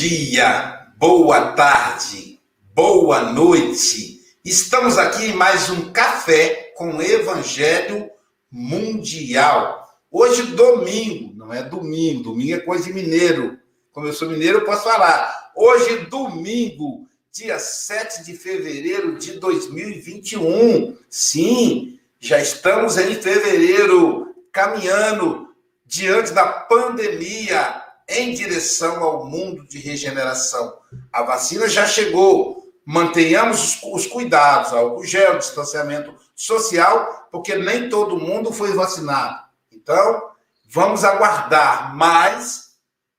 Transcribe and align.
dia, 0.00 0.92
boa 0.96 1.52
tarde, 1.52 2.40
boa 2.74 3.34
noite. 3.34 4.18
Estamos 4.42 4.96
aqui 4.96 5.26
em 5.26 5.34
mais 5.34 5.68
um 5.68 5.92
café 5.92 6.72
com 6.74 7.02
Evangelho 7.02 8.10
Mundial. 8.50 9.86
Hoje, 10.10 10.40
domingo, 10.52 11.34
não 11.36 11.52
é 11.52 11.62
domingo, 11.62 12.22
domingo 12.22 12.54
é 12.54 12.60
coisa 12.60 12.84
de 12.84 12.94
mineiro. 12.94 13.58
Como 13.92 14.06
eu 14.06 14.14
sou 14.14 14.30
mineiro, 14.30 14.60
eu 14.60 14.64
posso 14.64 14.84
falar. 14.84 15.52
Hoje, 15.54 16.06
domingo, 16.06 17.06
dia 17.30 17.58
7 17.58 18.24
de 18.24 18.38
fevereiro 18.38 19.18
de 19.18 19.32
2021. 19.32 20.96
Sim, 21.10 22.00
já 22.18 22.40
estamos 22.40 22.96
em 22.96 23.16
fevereiro, 23.16 24.34
caminhando 24.50 25.50
diante 25.84 26.32
da 26.32 26.46
pandemia 26.46 27.89
em 28.10 28.34
direção 28.34 29.02
ao 29.02 29.24
mundo 29.24 29.66
de 29.66 29.78
regeneração. 29.78 30.78
A 31.12 31.22
vacina 31.22 31.68
já 31.68 31.86
chegou. 31.86 32.60
Mantenhamos 32.84 33.78
os, 33.84 34.06
cuidados, 34.06 34.72
álcool 34.72 35.04
gel, 35.04 35.38
distanciamento 35.38 36.12
social, 36.34 37.28
porque 37.30 37.54
nem 37.54 37.88
todo 37.88 38.18
mundo 38.18 38.52
foi 38.52 38.72
vacinado. 38.72 39.40
Então, 39.70 40.30
vamos 40.68 41.04
aguardar, 41.04 41.94
mas 41.94 42.70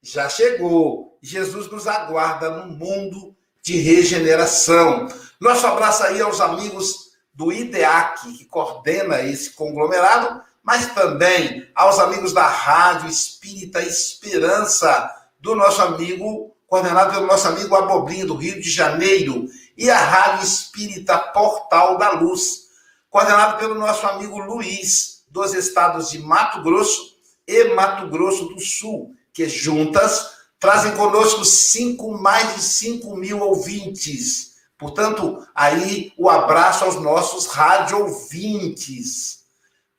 já 0.01 0.27
chegou. 0.27 1.17
Jesus 1.21 1.69
nos 1.71 1.87
aguarda 1.87 2.49
no 2.49 2.73
mundo 2.73 3.35
de 3.63 3.77
regeneração. 3.77 5.07
Nosso 5.39 5.65
abraço 5.67 6.03
aí 6.03 6.19
aos 6.19 6.41
amigos 6.41 7.11
do 7.33 7.51
IDEAC, 7.51 8.33
que 8.33 8.45
coordena 8.45 9.21
esse 9.21 9.51
conglomerado, 9.51 10.41
mas 10.63 10.93
também 10.93 11.67
aos 11.75 11.99
amigos 11.99 12.33
da 12.33 12.45
Rádio 12.45 13.09
Espírita 13.09 13.81
Esperança, 13.81 15.09
do 15.39 15.55
nosso 15.55 15.81
amigo, 15.81 16.55
coordenado 16.67 17.13
pelo 17.13 17.27
nosso 17.27 17.47
amigo 17.47 17.75
Abobrinho, 17.75 18.27
do 18.27 18.35
Rio 18.35 18.61
de 18.61 18.69
Janeiro, 18.69 19.47
e 19.77 19.89
a 19.89 19.97
Rádio 19.97 20.45
Espírita 20.45 21.17
Portal 21.17 21.97
da 21.97 22.11
Luz, 22.11 22.67
coordenado 23.09 23.57
pelo 23.57 23.75
nosso 23.75 24.05
amigo 24.05 24.37
Luiz, 24.37 25.23
dos 25.29 25.53
estados 25.53 26.11
de 26.11 26.19
Mato 26.19 26.61
Grosso 26.61 27.15
e 27.47 27.73
Mato 27.73 28.07
Grosso 28.09 28.45
do 28.45 28.59
Sul, 28.59 29.15
que 29.33 29.49
juntas 29.49 30.31
trazem 30.59 30.95
conosco 30.95 31.43
cinco, 31.43 32.11
mais 32.11 32.55
de 32.55 32.61
5 32.61 33.15
mil 33.15 33.39
ouvintes. 33.39 34.51
Portanto, 34.77 35.45
aí 35.55 36.13
o 36.17 36.29
abraço 36.29 36.85
aos 36.85 36.95
nossos 36.95 37.47
rádio 37.47 37.99
ouvintes. 37.99 39.40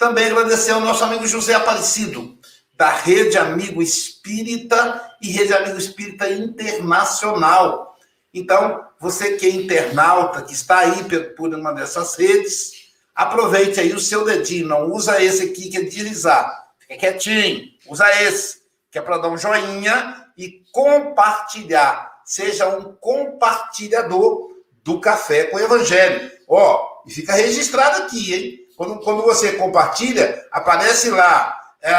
Também 0.02 0.26
agradecer 0.26 0.72
ao 0.72 0.80
nosso 0.80 1.04
amigo 1.04 1.24
José 1.28 1.54
Aparecido, 1.54 2.36
da 2.74 2.90
Rede 2.90 3.38
Amigo 3.38 3.80
Espírita 3.80 5.00
e 5.22 5.30
Rede 5.30 5.54
Amigo 5.54 5.78
Espírita 5.78 6.28
Internacional. 6.28 7.96
Então, 8.34 8.84
você 8.98 9.36
que 9.36 9.46
é 9.46 9.50
internauta, 9.50 10.42
que 10.42 10.54
está 10.54 10.80
aí 10.80 11.04
por 11.36 11.54
uma 11.54 11.70
dessas 11.70 12.16
redes, 12.16 12.72
aproveite 13.14 13.78
aí 13.78 13.92
o 13.92 14.00
seu 14.00 14.24
dedinho, 14.24 14.66
não 14.66 14.90
usa 14.90 15.22
esse 15.22 15.44
aqui 15.44 15.70
que 15.70 15.76
é 15.76 15.82
deslizar. 15.82 16.52
Fica 16.80 16.96
quietinho, 16.96 17.68
usa 17.88 18.10
esse, 18.24 18.58
que 18.90 18.98
é 18.98 19.02
para 19.02 19.18
dar 19.18 19.28
um 19.28 19.38
joinha 19.38 20.26
e 20.36 20.64
compartilhar. 20.72 22.10
Seja 22.24 22.66
um 22.76 22.92
compartilhador 22.96 24.50
do 24.82 25.00
Café 25.00 25.44
com 25.44 25.58
o 25.58 25.60
Evangelho. 25.60 26.28
Ó, 26.48 27.02
e 27.06 27.12
fica 27.12 27.34
registrado 27.34 28.02
aqui, 28.02 28.34
hein? 28.34 28.61
Quando, 28.82 28.98
quando 28.98 29.22
você 29.22 29.52
compartilha, 29.52 30.44
aparece 30.50 31.08
lá 31.08 31.56
é, 31.80 31.94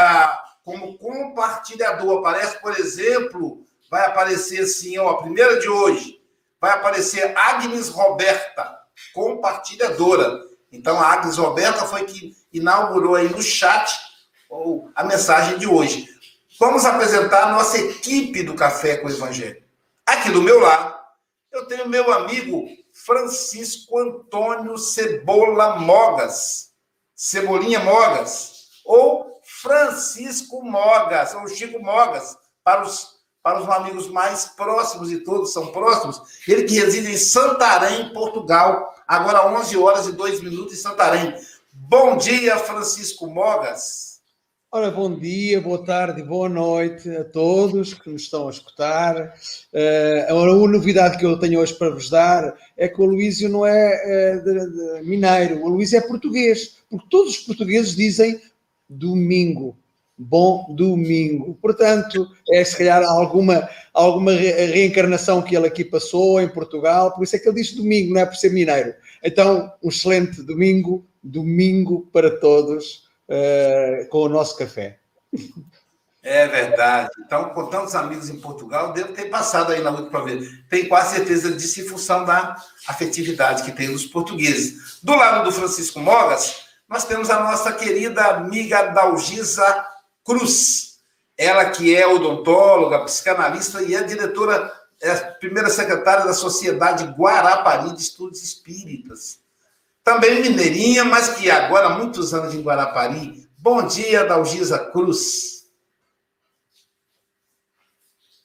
como 0.66 0.98
compartilhador. 0.98 2.20
Aparece, 2.20 2.60
por 2.60 2.78
exemplo, 2.78 3.64
vai 3.90 4.06
aparecer 4.06 4.64
assim, 4.64 4.98
ó, 4.98 5.12
a 5.12 5.22
primeira 5.22 5.62
de 5.62 5.70
hoje. 5.70 6.22
Vai 6.60 6.72
aparecer 6.72 7.38
Agnes 7.38 7.88
Roberta, 7.88 8.80
compartilhadora. 9.14 10.42
Então, 10.74 11.00
a 11.00 11.14
Agnes 11.14 11.38
Roberta 11.38 11.86
foi 11.86 12.04
que 12.04 12.36
inaugurou 12.52 13.16
aí 13.16 13.30
no 13.30 13.42
chat 13.42 13.98
ou, 14.50 14.92
a 14.94 15.06
mensagem 15.06 15.58
de 15.58 15.66
hoje. 15.66 16.10
Vamos 16.60 16.84
apresentar 16.84 17.44
a 17.44 17.52
nossa 17.54 17.78
equipe 17.78 18.44
do 18.44 18.56
Café 18.56 18.98
com 18.98 19.08
o 19.08 19.10
Evangelho. 19.10 19.64
Aqui 20.06 20.32
do 20.32 20.42
meu 20.42 20.60
lado, 20.60 21.00
eu 21.50 21.66
tenho 21.66 21.88
meu 21.88 22.12
amigo 22.12 22.68
Francisco 22.92 23.98
Antônio 23.98 24.78
Cebola 24.78 25.80
Mogas. 25.80 26.73
Cebolinha 27.24 27.80
Mogas, 27.80 28.66
ou 28.84 29.40
Francisco 29.62 30.62
Mogas, 30.62 31.34
ou 31.34 31.48
Chico 31.48 31.82
Mogas, 31.82 32.36
para 32.66 32.84
os, 32.84 33.16
para 33.42 33.62
os 33.62 33.70
amigos 33.70 34.10
mais 34.10 34.44
próximos, 34.44 35.10
e 35.10 35.24
todos 35.24 35.54
são 35.54 35.68
próximos, 35.68 36.22
ele 36.46 36.64
que 36.64 36.78
reside 36.78 37.10
em 37.10 37.18
Santarém, 37.18 38.12
Portugal, 38.12 38.94
agora 39.08 39.48
11 39.58 39.78
horas 39.78 40.06
e 40.08 40.12
2 40.12 40.42
minutos 40.42 40.74
em 40.74 40.82
Santarém. 40.82 41.34
Bom 41.72 42.18
dia, 42.18 42.58
Francisco 42.58 43.26
Mogas. 43.26 44.13
Ora, 44.76 44.90
bom 44.90 45.16
dia, 45.20 45.62
boa 45.62 45.86
tarde, 45.86 46.24
boa 46.24 46.50
noite 46.50 47.08
a 47.08 47.24
todos 47.24 47.94
que 47.94 48.10
nos 48.10 48.24
estão 48.24 48.48
a 48.48 48.50
escutar. 48.50 49.36
Uh, 49.72 50.34
a 50.34 50.68
novidade 50.68 51.20
que 51.20 51.26
eu 51.28 51.38
tenho 51.38 51.60
hoje 51.60 51.76
para 51.76 51.92
vos 51.92 52.10
dar 52.10 52.58
é 52.76 52.88
que 52.88 53.00
o 53.00 53.06
Luísio 53.06 53.50
não 53.50 53.68
é 53.68 54.34
uh, 54.34 54.44
de, 54.44 55.02
de 55.02 55.08
mineiro, 55.08 55.64
o 55.64 55.70
Luísio 55.70 56.00
é 56.00 56.02
português, 56.02 56.80
porque 56.90 57.06
todos 57.08 57.36
os 57.36 57.42
portugueses 57.42 57.96
dizem 57.96 58.42
domingo, 58.90 59.78
bom 60.18 60.66
domingo. 60.76 61.56
Portanto, 61.62 62.28
é 62.50 62.64
se 62.64 62.76
calhar 62.76 63.04
alguma, 63.04 63.70
alguma 63.94 64.32
reencarnação 64.32 65.44
que 65.44 65.56
ele 65.56 65.68
aqui 65.68 65.86
passou 65.86 66.42
em 66.42 66.50
Portugal, 66.50 67.14
por 67.14 67.24
isso 67.24 67.36
é 67.36 67.40
que 67.40 67.48
ele 67.48 67.62
diz 67.62 67.74
domingo, 67.76 68.16
não 68.16 68.22
é 68.22 68.26
por 68.26 68.38
ser 68.38 68.52
mineiro. 68.52 68.96
Então, 69.24 69.72
um 69.84 69.90
excelente 69.90 70.42
domingo, 70.42 71.06
domingo 71.22 72.10
para 72.12 72.40
todos 72.40 73.03
uh, 73.30 74.08
com 74.10 74.24
o 74.24 74.30
nosso 74.30 74.58
café. 74.58 75.00
É 76.26 76.48
verdade. 76.48 77.10
Então, 77.20 77.50
com 77.50 77.66
tantos 77.66 77.94
amigos 77.96 78.30
em 78.30 78.40
Portugal, 78.40 78.94
devo 78.94 79.12
ter 79.12 79.26
passado 79.26 79.74
aí 79.74 79.82
na 79.82 79.92
para 80.04 80.24
ver. 80.24 80.66
Tenho 80.70 80.88
quase 80.88 81.18
certeza 81.18 81.52
disso 81.52 81.82
em 81.82 81.86
função 81.86 82.24
da 82.24 82.56
afetividade 82.88 83.64
que 83.64 83.74
tem 83.74 83.90
nos 83.90 84.06
portugueses. 84.06 85.00
Do 85.04 85.14
lado 85.14 85.44
do 85.44 85.52
Francisco 85.52 86.00
Mogas, 86.00 86.64
nós 86.88 87.04
temos 87.04 87.30
a 87.30 87.44
nossa 87.44 87.74
querida 87.74 88.24
amiga 88.28 88.84
Dalgisa 88.84 89.86
Cruz. 90.24 91.00
Ela 91.38 91.72
que 91.72 91.94
é 91.94 92.08
odontóloga, 92.08 93.04
psicanalista 93.04 93.82
e 93.82 93.94
é 93.94 94.04
diretora, 94.04 94.72
é 95.02 95.12
a 95.12 95.32
primeira 95.32 95.70
secretária 95.70 96.24
da 96.24 96.34
Sociedade 96.34 97.04
Guarapari 97.04 97.94
de 97.94 98.02
Estudos 98.02 98.42
Espíritas 98.42 99.43
também 100.04 100.42
mineirinha, 100.42 101.06
mas 101.06 101.30
que 101.38 101.50
agora 101.50 101.88
há 101.88 101.98
muitos 101.98 102.34
anos 102.34 102.54
em 102.54 102.62
Guarapari. 102.62 103.48
Bom 103.58 103.86
dia, 103.88 104.26
Dalgisa 104.26 104.78
Cruz. 104.92 105.64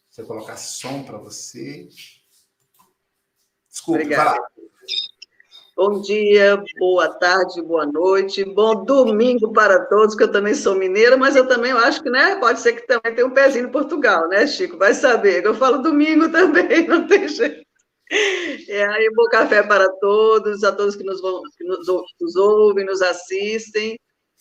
Se 0.09 0.23
eu 0.23 0.27
colocar 0.27 0.57
som 0.57 1.03
para 1.03 1.19
você. 1.19 1.89
Desculpe, 3.69 4.03
Obrigada. 4.03 4.41
lá. 4.41 4.49
Bom 5.77 6.01
dia, 6.01 6.61
boa 6.77 7.09
tarde, 7.09 7.63
boa 7.63 7.87
noite, 7.87 8.45
bom 8.45 8.85
domingo 8.85 9.53
para 9.53 9.87
todos, 9.87 10.17
que 10.17 10.25
eu 10.25 10.33
também 10.33 10.53
sou 10.53 10.75
mineira, 10.75 11.17
mas 11.17 11.37
eu 11.37 11.47
também 11.47 11.71
acho 11.71 12.03
que, 12.03 12.11
né, 12.11 12.35
pode 12.35 12.59
ser 12.61 12.73
que 12.73 12.85
também 12.85 13.15
tenha 13.15 13.25
um 13.29 13.31
pezinho 13.31 13.69
em 13.69 13.71
Portugal, 13.71 14.27
né, 14.27 14.45
Chico? 14.45 14.77
Vai 14.77 14.93
saber, 14.93 15.45
eu 15.45 15.55
falo 15.55 15.79
domingo 15.79 16.33
também, 16.33 16.85
não 16.89 17.07
tem 17.07 17.29
jeito. 17.29 17.68
É, 18.11 18.87
aí, 18.87 19.11
bom 19.15 19.25
café 19.25 19.63
para 19.63 19.89
todos, 20.01 20.65
a 20.65 20.73
todos 20.73 20.97
que 20.97 21.05
nos, 21.05 21.21
vão, 21.21 21.43
que 21.57 21.65
nos, 21.65 21.87
nos 22.21 22.37
ouvem, 22.37 22.85
nos 22.85 23.03
assistem, 23.03 23.99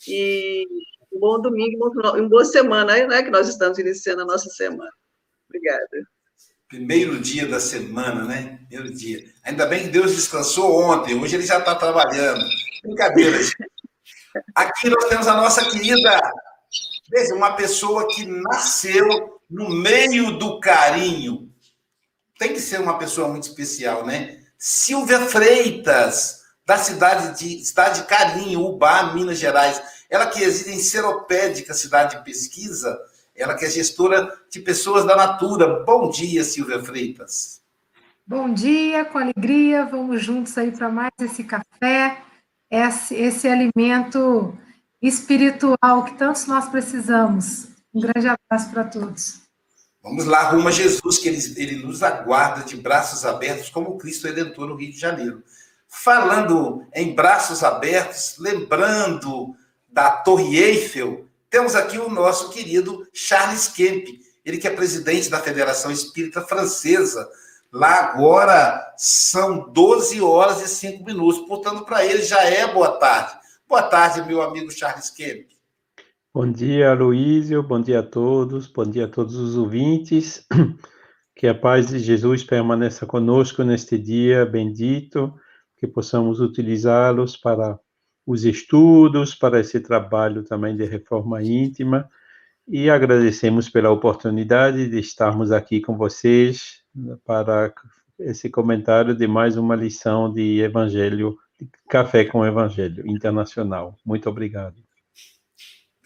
e 0.08 0.66
um 1.12 1.20
bom 1.20 1.42
domingo, 1.42 1.90
uma 1.90 2.30
boa 2.30 2.46
semana, 2.46 3.08
né, 3.08 3.24
que 3.24 3.30
nós 3.30 3.50
estamos 3.50 3.78
iniciando 3.78 4.22
a 4.22 4.26
nossa 4.26 4.50
semana. 4.50 4.92
Obrigada. 5.50 5.88
Primeiro 6.68 7.20
dia 7.20 7.48
da 7.48 7.62
semana, 7.62 8.26
né? 8.26 8.60
Primeiro 8.68 8.94
dia. 8.94 9.24
Ainda 9.44 9.66
bem 9.66 9.84
que 9.84 9.90
Deus 9.90 10.16
descansou 10.16 10.82
ontem, 10.82 11.18
hoje 11.18 11.38
ele 11.38 11.46
já 11.46 11.60
está 11.60 11.74
trabalhando. 11.76 12.44
Brincadeira. 12.84 13.40
Aqui 14.54 14.90
nós 14.90 15.06
temos 15.06 15.28
a 15.28 15.36
nossa 15.36 15.70
querida, 15.70 16.20
veja, 17.10 17.34
uma 17.34 17.56
pessoa 17.56 18.08
que 18.10 18.26
nasceu 18.26 19.40
no 19.50 19.70
meio 19.70 20.38
do 20.38 20.60
carinho, 20.60 21.47
tem 22.38 22.54
que 22.54 22.60
ser 22.60 22.80
uma 22.80 22.98
pessoa 22.98 23.28
muito 23.28 23.48
especial, 23.48 24.06
né? 24.06 24.40
Silvia 24.58 25.22
Freitas, 25.22 26.44
da 26.66 26.78
cidade 26.78 27.40
de 27.40 27.64
cidade 27.64 28.02
de 28.02 28.08
Carinho, 28.08 28.66
Ubá, 28.66 29.14
Minas 29.14 29.38
Gerais. 29.38 29.82
Ela 30.10 30.28
que 30.28 30.40
reside 30.40 30.72
em 30.72 30.80
Seropédica, 30.80 31.74
cidade 31.74 32.18
de 32.18 32.24
pesquisa, 32.24 32.98
ela 33.36 33.56
que 33.56 33.66
é 33.66 33.70
gestora 33.70 34.34
de 34.52 34.60
pessoas 34.60 35.06
da 35.06 35.16
Natura. 35.16 35.84
Bom 35.86 36.10
dia, 36.10 36.44
Silvia 36.44 36.84
Freitas. 36.84 37.62
Bom 38.26 38.54
dia, 38.54 39.06
com 39.06 39.18
alegria, 39.20 39.86
vamos 39.86 40.22
juntos 40.22 40.58
aí 40.58 40.72
para 40.72 40.90
mais 40.90 41.12
esse 41.22 41.46
café, 41.46 42.22
esse, 42.70 43.16
esse 43.16 43.48
alimento 43.48 44.58
espiritual 45.02 46.04
que 46.04 46.18
tantos 46.18 46.46
nós 46.46 46.68
precisamos. 46.68 47.70
Um 47.94 48.02
grande 48.02 48.28
abraço 48.28 48.70
para 48.72 48.84
todos. 48.84 49.47
Vamos 50.08 50.26
lá, 50.26 50.44
rumo 50.44 50.70
a 50.70 50.72
Jesus, 50.72 51.18
que 51.18 51.28
ele, 51.28 51.54
ele 51.58 51.86
nos 51.86 52.02
aguarda 52.02 52.64
de 52.64 52.78
braços 52.78 53.26
abertos, 53.26 53.70
como 53.70 53.98
Cristo 53.98 54.26
Redentor 54.26 54.68
no 54.68 54.76
Rio 54.76 54.92
de 54.92 54.98
Janeiro. 54.98 55.44
Falando 55.86 56.86
em 56.96 57.14
braços 57.14 57.62
abertos, 57.62 58.36
lembrando 58.40 59.54
da 59.90 60.10
Torre 60.10 60.58
Eiffel, 60.58 61.26
temos 61.50 61.76
aqui 61.76 61.98
o 61.98 62.10
nosso 62.10 62.50
querido 62.52 63.06
Charles 63.14 63.68
Kemp, 63.68 64.08
ele 64.46 64.58
que 64.58 64.68
é 64.68 64.72
presidente 64.72 65.30
da 65.30 65.42
Federação 65.42 65.92
Espírita 65.92 66.42
Francesa. 66.42 67.28
Lá 67.70 67.96
agora 67.96 68.94
são 68.98 69.70
12 69.74 70.22
horas 70.22 70.62
e 70.62 70.70
5 70.70 71.04
minutos, 71.04 71.46
portanto, 71.48 71.84
para 71.84 72.06
ele 72.06 72.24
já 72.24 72.42
é 72.44 72.66
boa 72.72 72.98
tarde. 72.98 73.38
Boa 73.68 73.84
tarde, 73.84 74.22
meu 74.22 74.42
amigo 74.42 74.72
Charles 74.72 75.10
Kemp. 75.10 75.57
Bom 76.38 76.52
dia, 76.52 76.94
Luísio. 76.94 77.64
Bom 77.64 77.82
dia 77.82 78.02
a 78.02 78.04
todos. 78.04 78.68
Bom 78.68 78.86
dia 78.86 79.06
a 79.06 79.08
todos 79.08 79.34
os 79.38 79.58
ouvintes. 79.58 80.46
Que 81.36 81.48
a 81.48 81.56
paz 81.56 81.88
de 81.88 81.98
Jesus 81.98 82.44
permaneça 82.44 83.08
conosco 83.08 83.64
neste 83.64 83.98
dia 83.98 84.46
bendito, 84.46 85.34
que 85.78 85.88
possamos 85.88 86.40
utilizá-los 86.40 87.36
para 87.36 87.80
os 88.24 88.46
estudos, 88.46 89.34
para 89.34 89.60
esse 89.60 89.80
trabalho 89.80 90.44
também 90.44 90.76
de 90.76 90.86
reforma 90.86 91.42
íntima. 91.42 92.08
E 92.68 92.88
agradecemos 92.88 93.68
pela 93.68 93.90
oportunidade 93.90 94.88
de 94.88 95.00
estarmos 95.00 95.52
aqui 95.52 95.82
com 95.82 95.98
vocês 95.98 96.84
para 97.26 97.74
esse 98.20 98.48
comentário 98.48 99.16
de 99.16 99.26
mais 99.26 99.58
uma 99.58 99.76
lição 99.76 100.32
de 100.32 100.60
Evangelho, 100.62 101.36
de 101.60 101.68
Café 101.90 102.26
com 102.26 102.46
Evangelho 102.46 103.08
Internacional. 103.08 103.98
Muito 104.06 104.30
obrigado. 104.30 104.87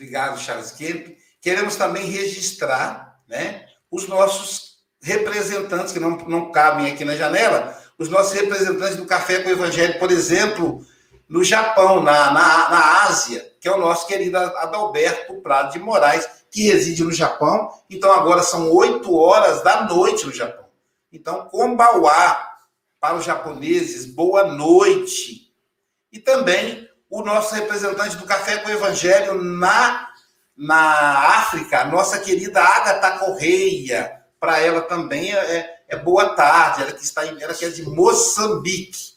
Obrigado, 0.02 0.40
Charles 0.40 0.72
Kemp. 0.72 1.16
Queremos 1.40 1.76
também 1.76 2.08
registrar 2.08 3.22
né, 3.30 3.68
os 3.92 4.08
nossos 4.08 4.80
representantes, 5.00 5.94
que 5.94 6.00
não, 6.00 6.18
não 6.28 6.52
cabem 6.52 6.92
aqui 6.92 7.06
na 7.06 7.16
janela, 7.16 7.80
os 8.00 8.10
nossos 8.10 8.34
representantes 8.34 8.98
do 8.98 9.06
Café 9.06 9.44
com 9.44 9.52
Evangelho, 9.52 10.00
por 10.00 10.10
exemplo, 10.10 10.84
no 11.30 11.44
Japão, 11.44 12.02
na, 12.02 12.34
na, 12.34 12.70
na 12.72 13.04
Ásia, 13.04 13.48
que 13.62 13.68
é 13.68 13.72
o 13.72 13.80
nosso 13.80 14.08
querido 14.08 14.38
Adalberto 14.38 15.36
Prado 15.36 15.72
de 15.72 15.78
Moraes, 15.78 16.28
que 16.50 16.64
reside 16.64 17.04
no 17.04 17.12
Japão. 17.12 17.70
Então, 17.88 18.12
agora 18.12 18.42
são 18.42 18.72
oito 18.72 19.16
horas 19.16 19.62
da 19.62 19.84
noite 19.84 20.26
no 20.26 20.34
Japão. 20.34 20.66
Então, 21.14 21.46
Kombawa, 21.46 22.40
para 23.00 23.18
os 23.18 23.24
japoneses, 23.24 24.08
boa 24.08 24.46
noite. 24.46 25.54
E 26.12 26.18
também 26.18 26.90
o 27.12 27.22
nosso 27.22 27.54
representante 27.54 28.16
do 28.16 28.26
Café 28.26 28.60
com 28.60 28.70
o 28.70 28.72
Evangelho 28.72 29.36
na, 29.44 30.08
na 30.58 31.40
África, 31.40 31.84
nossa 31.84 32.18
querida 32.20 32.64
Agatha 32.64 33.20
Correia. 33.20 34.22
Para 34.40 34.60
ela 34.62 34.82
também 34.82 35.36
é, 35.36 35.82
é, 35.90 35.98
boa 35.98 36.30
tarde, 36.30 36.84
ela 36.84 36.94
que 36.94 37.04
está 37.04 37.28
em, 37.28 37.40
ela 37.44 37.54
que 37.54 37.66
é 37.66 37.70
de 37.70 37.84
Moçambique. 37.84 39.12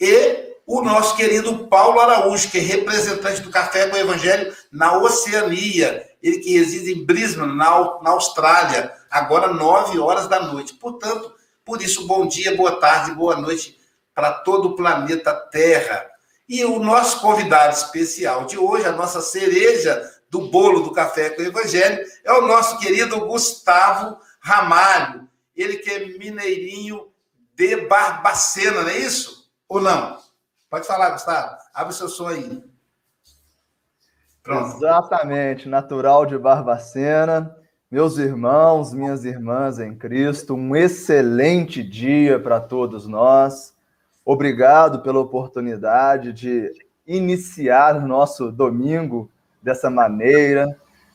E 0.00 0.56
o 0.66 0.82
nosso 0.82 1.16
querido 1.16 1.68
Paulo 1.68 2.00
Araújo, 2.00 2.50
que 2.50 2.58
é 2.58 2.60
representante 2.60 3.40
do 3.40 3.50
Café 3.50 3.86
com 3.86 3.94
o 3.94 4.00
Evangelho 4.00 4.54
na 4.72 4.98
Oceania, 4.98 6.04
ele 6.20 6.40
que 6.40 6.58
reside 6.58 6.92
em 6.94 7.06
Brisbane, 7.06 7.56
na, 7.56 8.02
na 8.02 8.10
Austrália, 8.10 8.92
agora 9.08 9.54
nove 9.54 10.00
horas 10.00 10.26
da 10.26 10.40
noite. 10.40 10.74
Portanto, 10.74 11.32
por 11.64 11.80
isso, 11.80 12.08
bom 12.08 12.26
dia, 12.26 12.56
boa 12.56 12.80
tarde, 12.80 13.12
boa 13.12 13.36
noite 13.36 13.78
para 14.12 14.32
todo 14.32 14.70
o 14.70 14.76
planeta 14.76 15.32
Terra. 15.32 16.15
E 16.48 16.64
o 16.64 16.78
nosso 16.78 17.20
convidado 17.20 17.74
especial 17.74 18.44
de 18.44 18.56
hoje, 18.56 18.86
a 18.86 18.92
nossa 18.92 19.20
cereja 19.20 20.10
do 20.30 20.48
bolo 20.48 20.80
do 20.80 20.92
Café 20.92 21.30
com 21.30 21.42
o 21.42 21.46
Evangelho, 21.46 22.04
é 22.24 22.32
o 22.32 22.46
nosso 22.46 22.78
querido 22.78 23.26
Gustavo 23.26 24.18
Ramalho. 24.40 25.28
Ele 25.56 25.78
que 25.78 25.90
é 25.90 26.06
mineirinho 26.18 27.08
de 27.54 27.76
Barbacena, 27.86 28.82
não 28.82 28.90
é 28.90 28.98
isso? 28.98 29.50
Ou 29.68 29.80
não? 29.80 30.18
Pode 30.70 30.86
falar, 30.86 31.10
Gustavo. 31.10 31.56
Abre 31.74 31.92
o 31.92 31.96
seu 31.96 32.08
som 32.08 32.28
aí. 32.28 32.62
Pronto. 34.42 34.76
Exatamente, 34.76 35.68
natural 35.68 36.26
de 36.26 36.38
Barbacena. 36.38 37.56
Meus 37.90 38.18
irmãos, 38.18 38.92
minhas 38.92 39.24
irmãs 39.24 39.78
em 39.78 39.96
Cristo, 39.96 40.54
um 40.54 40.76
excelente 40.76 41.82
dia 41.82 42.38
para 42.38 42.60
todos 42.60 43.06
nós. 43.06 43.75
Obrigado 44.28 45.02
pela 45.02 45.20
oportunidade 45.20 46.32
de 46.32 46.72
iniciar 47.06 47.94
o 47.94 48.08
nosso 48.08 48.50
domingo 48.50 49.30
dessa 49.62 49.88
maneira, 49.88 50.66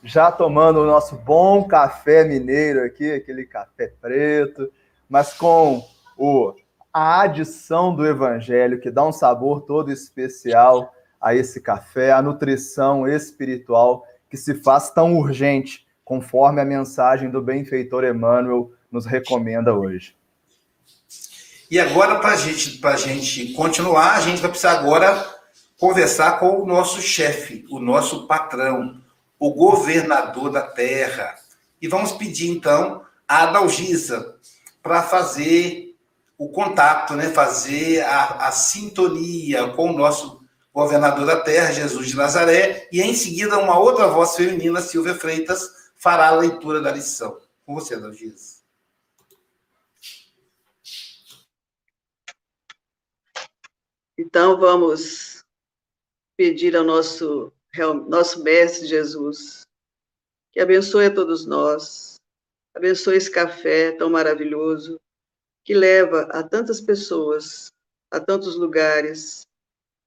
já 0.02 0.32
tomando 0.32 0.80
o 0.80 0.86
nosso 0.86 1.16
bom 1.16 1.62
café 1.64 2.24
mineiro 2.24 2.82
aqui, 2.82 3.12
aquele 3.12 3.44
café 3.44 3.92
preto, 4.00 4.72
mas 5.10 5.34
com 5.34 5.84
o 6.16 6.54
a 6.90 7.20
adição 7.22 7.94
do 7.94 8.06
evangelho, 8.06 8.80
que 8.80 8.90
dá 8.90 9.04
um 9.04 9.12
sabor 9.12 9.62
todo 9.62 9.92
especial 9.92 10.92
a 11.20 11.34
esse 11.34 11.60
café, 11.60 12.12
a 12.12 12.22
nutrição 12.22 13.06
espiritual 13.06 14.06
que 14.30 14.38
se 14.38 14.54
faz 14.54 14.90
tão 14.90 15.18
urgente, 15.18 15.86
conforme 16.02 16.62
a 16.62 16.64
mensagem 16.64 17.30
do 17.30 17.42
benfeitor 17.42 18.04
Emmanuel 18.04 18.72
nos 18.90 19.04
recomenda 19.04 19.74
hoje. 19.74 20.16
E 21.72 21.80
agora, 21.80 22.18
para 22.18 22.36
gente, 22.36 22.78
a 22.86 22.96
gente 22.96 23.54
continuar, 23.54 24.16
a 24.16 24.20
gente 24.20 24.42
vai 24.42 24.50
precisar 24.50 24.72
agora 24.72 25.26
conversar 25.78 26.38
com 26.38 26.60
o 26.60 26.66
nosso 26.66 27.00
chefe, 27.00 27.64
o 27.70 27.78
nosso 27.80 28.26
patrão, 28.26 29.00
o 29.38 29.54
governador 29.54 30.50
da 30.50 30.60
terra. 30.60 31.34
E 31.80 31.88
vamos 31.88 32.12
pedir, 32.12 32.50
então, 32.50 33.06
a 33.26 33.44
Adalgisa 33.44 34.36
para 34.82 35.02
fazer 35.02 35.96
o 36.36 36.50
contato, 36.50 37.14
né? 37.14 37.30
fazer 37.30 38.02
a, 38.02 38.48
a 38.48 38.52
sintonia 38.52 39.68
com 39.68 39.92
o 39.92 39.96
nosso 39.96 40.42
governador 40.74 41.24
da 41.24 41.40
terra, 41.40 41.72
Jesus 41.72 42.08
de 42.08 42.16
Nazaré, 42.16 42.86
e 42.92 43.00
em 43.00 43.14
seguida 43.14 43.56
uma 43.56 43.78
outra 43.78 44.08
voz 44.08 44.36
feminina, 44.36 44.82
Silvia 44.82 45.14
Freitas, 45.14 45.70
fará 45.96 46.28
a 46.28 46.36
leitura 46.36 46.82
da 46.82 46.92
lição. 46.92 47.38
Com 47.64 47.72
você, 47.72 47.94
Adalgisa. 47.94 48.51
Então 54.24 54.56
vamos 54.56 55.44
pedir 56.36 56.76
ao 56.76 56.84
nosso, 56.84 57.52
nosso 58.08 58.40
Mestre 58.44 58.86
Jesus 58.86 59.62
que 60.52 60.60
abençoe 60.60 61.06
a 61.06 61.12
todos 61.12 61.44
nós, 61.44 62.20
abençoe 62.72 63.16
esse 63.16 63.28
café 63.28 63.90
tão 63.90 64.08
maravilhoso, 64.08 65.00
que 65.64 65.74
leva 65.74 66.28
a 66.30 66.40
tantas 66.40 66.80
pessoas, 66.80 67.72
a 68.12 68.20
tantos 68.20 68.54
lugares, 68.54 69.42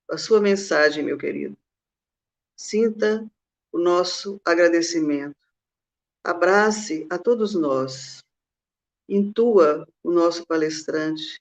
a 0.09 0.17
sua 0.17 0.39
mensagem, 0.39 1.03
meu 1.03 1.17
querido. 1.17 1.57
Sinta 2.55 3.29
o 3.69 3.77
nosso 3.77 4.39
agradecimento. 4.45 5.35
Abrace 6.23 7.05
a 7.09 7.17
todos 7.17 7.53
nós. 7.53 8.19
Intua 9.09 9.85
o 10.01 10.09
nosso 10.09 10.47
palestrante 10.47 11.37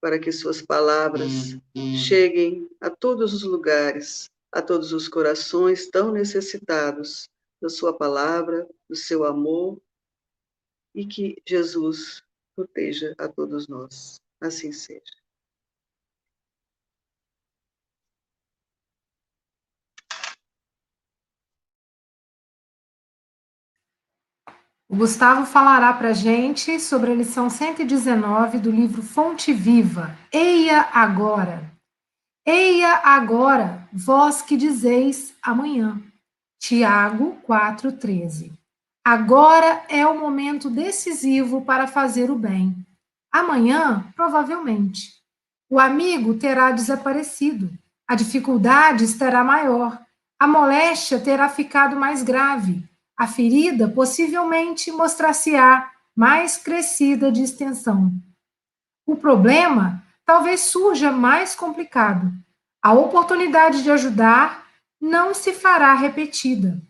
para 0.00 0.18
que 0.18 0.32
suas 0.32 0.62
palavras 0.62 1.56
cheguem 2.04 2.68
a 2.80 2.88
todos 2.88 3.34
os 3.34 3.42
lugares, 3.42 4.30
a 4.52 4.62
todos 4.62 4.92
os 4.92 5.08
corações 5.08 5.88
tão 5.88 6.10
necessitados 6.10 7.28
da 7.60 7.68
sua 7.68 7.96
palavra, 7.96 8.68
do 8.88 8.96
seu 8.96 9.24
amor, 9.24 9.80
e 10.94 11.06
que 11.06 11.36
Jesus 11.46 12.22
proteja 12.56 13.14
a 13.18 13.28
todos 13.28 13.68
nós. 13.68 14.20
Assim 14.40 14.72
seja. 14.72 15.19
O 24.92 24.96
Gustavo 24.96 25.46
falará 25.46 25.92
para 25.92 26.08
a 26.08 26.12
gente 26.12 26.80
sobre 26.80 27.12
a 27.12 27.14
lição 27.14 27.48
119 27.48 28.58
do 28.58 28.72
livro 28.72 29.04
Fonte 29.04 29.52
Viva. 29.52 30.18
Eia 30.32 30.88
agora. 30.92 31.72
Eia 32.44 33.00
agora, 33.04 33.88
vós 33.92 34.42
que 34.42 34.56
dizeis 34.56 35.32
amanhã. 35.40 36.02
Tiago 36.58 37.38
4,13. 37.48 38.50
Agora 39.04 39.84
é 39.88 40.04
o 40.04 40.18
momento 40.18 40.68
decisivo 40.68 41.62
para 41.62 41.86
fazer 41.86 42.28
o 42.28 42.34
bem. 42.34 42.74
Amanhã, 43.30 44.12
provavelmente. 44.16 45.12
O 45.70 45.78
amigo 45.78 46.34
terá 46.34 46.72
desaparecido. 46.72 47.70
A 48.08 48.16
dificuldade 48.16 49.04
estará 49.04 49.44
maior. 49.44 50.02
A 50.36 50.48
moléstia 50.48 51.20
terá 51.20 51.48
ficado 51.48 51.94
mais 51.94 52.24
grave. 52.24 52.89
A 53.20 53.26
ferida 53.26 53.86
possivelmente 53.86 54.90
mostrar-se-á 54.90 55.90
mais 56.16 56.56
crescida 56.56 57.30
de 57.30 57.42
extensão. 57.42 58.10
O 59.06 59.14
problema 59.14 60.02
talvez 60.24 60.60
surja 60.60 61.12
mais 61.12 61.54
complicado. 61.54 62.32
A 62.82 62.94
oportunidade 62.94 63.82
de 63.82 63.90
ajudar 63.90 64.66
não 64.98 65.34
se 65.34 65.52
fará 65.52 65.92
repetida. 65.92 66.80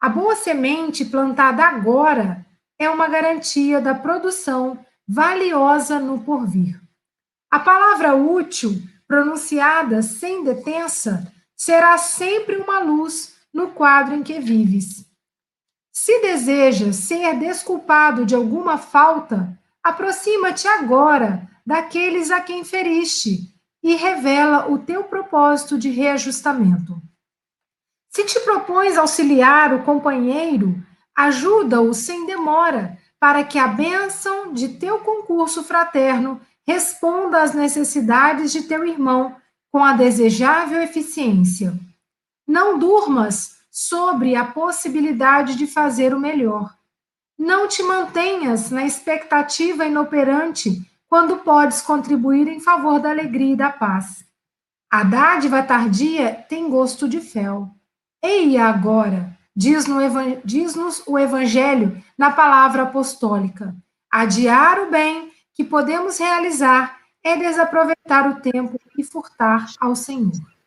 A 0.00 0.08
boa 0.08 0.34
semente 0.34 1.04
plantada 1.04 1.62
agora 1.62 2.44
é 2.76 2.90
uma 2.90 3.06
garantia 3.06 3.80
da 3.80 3.94
produção 3.94 4.84
valiosa 5.06 6.00
no 6.00 6.24
porvir. 6.24 6.82
A 7.48 7.60
palavra 7.60 8.16
útil, 8.16 8.82
pronunciada 9.06 10.02
sem 10.02 10.42
detença, 10.42 11.32
será 11.56 11.96
sempre 11.98 12.56
uma 12.56 12.80
luz 12.80 13.36
no 13.54 13.68
quadro 13.68 14.16
em 14.16 14.24
que 14.24 14.40
vives. 14.40 15.07
Se 16.00 16.20
desejas 16.20 16.94
ser 16.94 17.36
desculpado 17.40 18.24
de 18.24 18.32
alguma 18.32 18.78
falta, 18.78 19.58
aproxima-te 19.82 20.68
agora 20.68 21.50
daqueles 21.66 22.30
a 22.30 22.40
quem 22.40 22.64
feriste 22.64 23.52
e 23.82 23.96
revela 23.96 24.70
o 24.70 24.78
teu 24.78 25.02
propósito 25.02 25.76
de 25.76 25.90
reajustamento. 25.90 27.02
Se 28.10 28.24
te 28.24 28.38
propões 28.40 28.96
auxiliar 28.96 29.74
o 29.74 29.82
companheiro, 29.82 30.80
ajuda-o 31.16 31.92
sem 31.92 32.26
demora, 32.26 32.96
para 33.18 33.42
que 33.42 33.58
a 33.58 33.66
bênção 33.66 34.52
de 34.52 34.68
teu 34.68 35.00
concurso 35.00 35.64
fraterno 35.64 36.40
responda 36.64 37.42
às 37.42 37.52
necessidades 37.52 38.52
de 38.52 38.62
teu 38.62 38.86
irmão 38.86 39.34
com 39.68 39.84
a 39.84 39.94
desejável 39.94 40.80
eficiência. 40.80 41.76
Não 42.46 42.78
durmas 42.78 43.57
sobre 43.80 44.34
a 44.34 44.44
possibilidade 44.44 45.54
de 45.54 45.64
fazer 45.64 46.12
o 46.12 46.18
melhor. 46.18 46.74
Não 47.38 47.68
te 47.68 47.80
mantenhas 47.80 48.72
na 48.72 48.84
expectativa 48.84 49.86
inoperante 49.86 50.82
quando 51.08 51.36
podes 51.44 51.80
contribuir 51.80 52.48
em 52.48 52.58
favor 52.58 52.98
da 52.98 53.10
alegria 53.10 53.52
e 53.52 53.56
da 53.56 53.70
paz. 53.70 54.24
A 54.90 55.04
dádiva 55.04 55.62
tardia 55.62 56.44
tem 56.48 56.68
gosto 56.68 57.08
de 57.08 57.20
fel. 57.20 57.70
Eia 58.20 58.64
agora, 58.64 59.38
diz-nos 59.54 60.12
diz 60.44 60.74
o 61.06 61.16
Evangelho 61.16 62.02
na 62.18 62.32
palavra 62.32 62.82
apostólica, 62.82 63.76
adiar 64.10 64.80
o 64.80 64.90
bem 64.90 65.30
que 65.54 65.62
podemos 65.62 66.18
realizar 66.18 66.98
é 67.22 67.36
desaproveitar 67.36 68.28
o 68.28 68.40
tempo 68.40 68.76
e 68.98 69.04
furtar 69.04 69.66
ao 69.78 69.94
Senhor. 69.94 70.57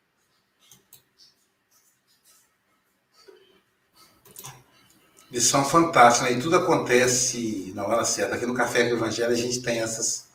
Lição 5.31 5.63
fantástica, 5.63 6.29
né? 6.29 6.37
e 6.37 6.41
tudo 6.41 6.57
acontece 6.57 7.71
na 7.73 7.85
hora 7.85 8.03
certa. 8.03 8.35
Aqui 8.35 8.45
no 8.45 8.53
Café 8.53 8.83
com 8.83 8.95
o 8.95 8.97
Evangelho 8.97 9.31
a 9.31 9.35
gente 9.35 9.61
tem 9.61 9.79
essas 9.79 10.27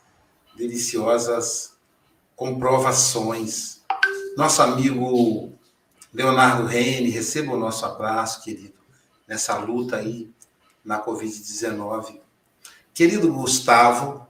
deliciosas 0.56 1.72
comprovações. 2.34 3.82
Nosso 4.36 4.62
amigo 4.62 5.52
Leonardo 6.12 6.66
Rene, 6.66 7.10
receba 7.10 7.52
o 7.52 7.58
nosso 7.58 7.84
abraço, 7.84 8.42
querido, 8.42 8.74
nessa 9.28 9.56
luta 9.58 9.96
aí 9.96 10.30
na 10.84 11.04
Covid-19. 11.04 12.20
Querido 12.94 13.30
Gustavo, 13.32 14.26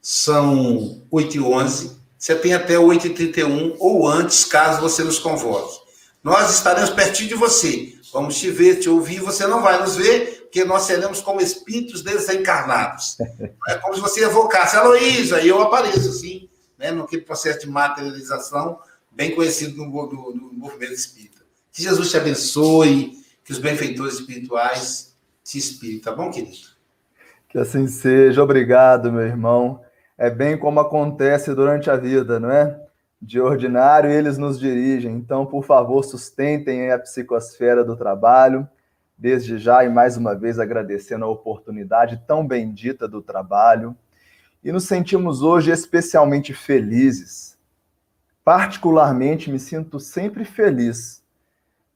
são 0.00 1.02
8 1.10 1.36
e 1.36 1.40
11 1.40 2.04
você 2.24 2.34
tem 2.34 2.54
até 2.54 2.78
8 2.78 3.08
e 3.08 3.10
31 3.10 3.76
ou 3.78 4.08
antes, 4.08 4.46
caso 4.46 4.80
você 4.80 5.04
nos 5.04 5.18
convoque. 5.18 5.78
Nós 6.22 6.54
estaremos 6.54 6.88
pertinho 6.88 7.28
de 7.28 7.34
você. 7.34 7.98
Vamos 8.14 8.38
te 8.38 8.50
ver, 8.50 8.76
te 8.76 8.88
ouvir. 8.88 9.20
Você 9.20 9.46
não 9.46 9.60
vai 9.60 9.78
nos 9.80 9.96
ver, 9.96 10.42
porque 10.42 10.64
nós 10.64 10.84
seremos 10.84 11.20
como 11.20 11.40
espíritos 11.40 12.02
desencarnados. 12.02 13.18
É 13.68 13.74
como 13.76 13.94
se 13.94 14.00
você 14.00 14.24
evocasse 14.24 14.76
Aloísa, 14.76 15.40
e 15.40 15.48
eu 15.48 15.60
apareço, 15.60 16.10
assim, 16.10 16.48
né, 16.78 16.90
no 16.90 17.06
processo 17.24 17.60
de 17.60 17.66
materialização, 17.68 18.78
bem 19.10 19.34
conhecido 19.34 19.76
no, 19.76 19.86
no, 19.86 20.34
no 20.34 20.52
movimento 20.52 20.92
espírita. 20.92 21.40
Que 21.72 21.82
Jesus 21.82 22.10
te 22.10 22.16
abençoe, 22.16 23.18
que 23.42 23.52
os 23.52 23.58
benfeitores 23.58 24.14
espirituais 24.14 25.14
te 25.42 25.58
inspirem, 25.58 25.98
tá 25.98 26.12
bom, 26.12 26.30
querido? 26.30 26.68
Que 27.48 27.58
assim 27.58 27.86
seja. 27.88 28.42
Obrigado, 28.42 29.10
meu 29.10 29.22
irmão 29.22 29.84
é 30.16 30.30
bem 30.30 30.56
como 30.56 30.80
acontece 30.80 31.54
durante 31.54 31.90
a 31.90 31.96
vida, 31.96 32.38
não 32.38 32.50
é? 32.50 32.80
De 33.26 33.40
ordinário, 33.40 34.10
eles 34.10 34.36
nos 34.36 34.60
dirigem. 34.60 35.14
Então, 35.14 35.46
por 35.46 35.64
favor, 35.64 36.04
sustentem 36.04 36.92
a 36.92 36.98
psicosfera 36.98 37.82
do 37.82 37.96
trabalho. 37.96 38.68
Desde 39.16 39.56
já, 39.56 39.82
e 39.82 39.88
mais 39.88 40.18
uma 40.18 40.34
vez, 40.34 40.58
agradecendo 40.58 41.24
a 41.24 41.28
oportunidade 41.28 42.22
tão 42.26 42.46
bendita 42.46 43.08
do 43.08 43.22
trabalho. 43.22 43.96
E 44.62 44.70
nos 44.70 44.84
sentimos 44.84 45.40
hoje 45.40 45.70
especialmente 45.70 46.52
felizes. 46.52 47.56
Particularmente, 48.44 49.50
me 49.50 49.58
sinto 49.58 49.98
sempre 49.98 50.44
feliz 50.44 51.24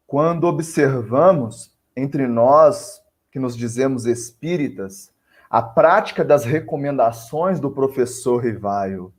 quando 0.07 0.45
observamos 0.45 1.71
entre 1.95 2.27
nós, 2.27 3.03
que 3.31 3.39
nos 3.39 3.55
dizemos 3.55 4.07
espíritas, 4.07 5.13
a 5.51 5.61
prática 5.61 6.25
das 6.25 6.47
recomendações 6.47 7.61
do 7.61 7.71
professor 7.71 8.43
Rivaio. 8.43 9.13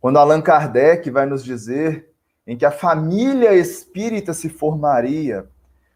Quando 0.00 0.18
Allan 0.18 0.42
Kardec 0.42 1.10
vai 1.10 1.26
nos 1.26 1.44
dizer 1.44 2.10
em 2.46 2.56
que 2.56 2.64
a 2.64 2.70
família 2.70 3.54
espírita 3.54 4.32
se 4.32 4.48
formaria 4.48 5.48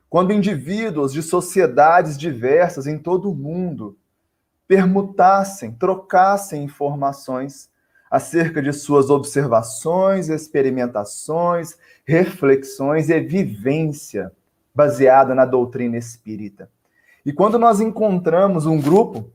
quando 0.09 0.33
indivíduos 0.33 1.13
de 1.13 1.23
sociedades 1.23 2.19
diversas 2.19 2.87
em 2.87 2.99
todo 2.99 3.31
o 3.31 3.35
mundo 3.35 3.97
permutassem, 4.67 5.73
trocassem 5.73 6.65
informações 6.65 7.71
acerca 8.11 8.61
de 8.61 8.73
suas 8.73 9.09
observações, 9.09 10.29
experimentações, 10.29 11.77
reflexões 12.05 13.09
e 13.09 13.21
vivência 13.21 14.33
baseada 14.75 15.35
na 15.35 15.45
doutrina 15.45 15.97
espírita. 15.97 16.69
E 17.25 17.33
quando 17.33 17.59
nós 17.59 17.81
encontramos 17.81 18.67
um 18.67 18.81
grupo 18.81 19.31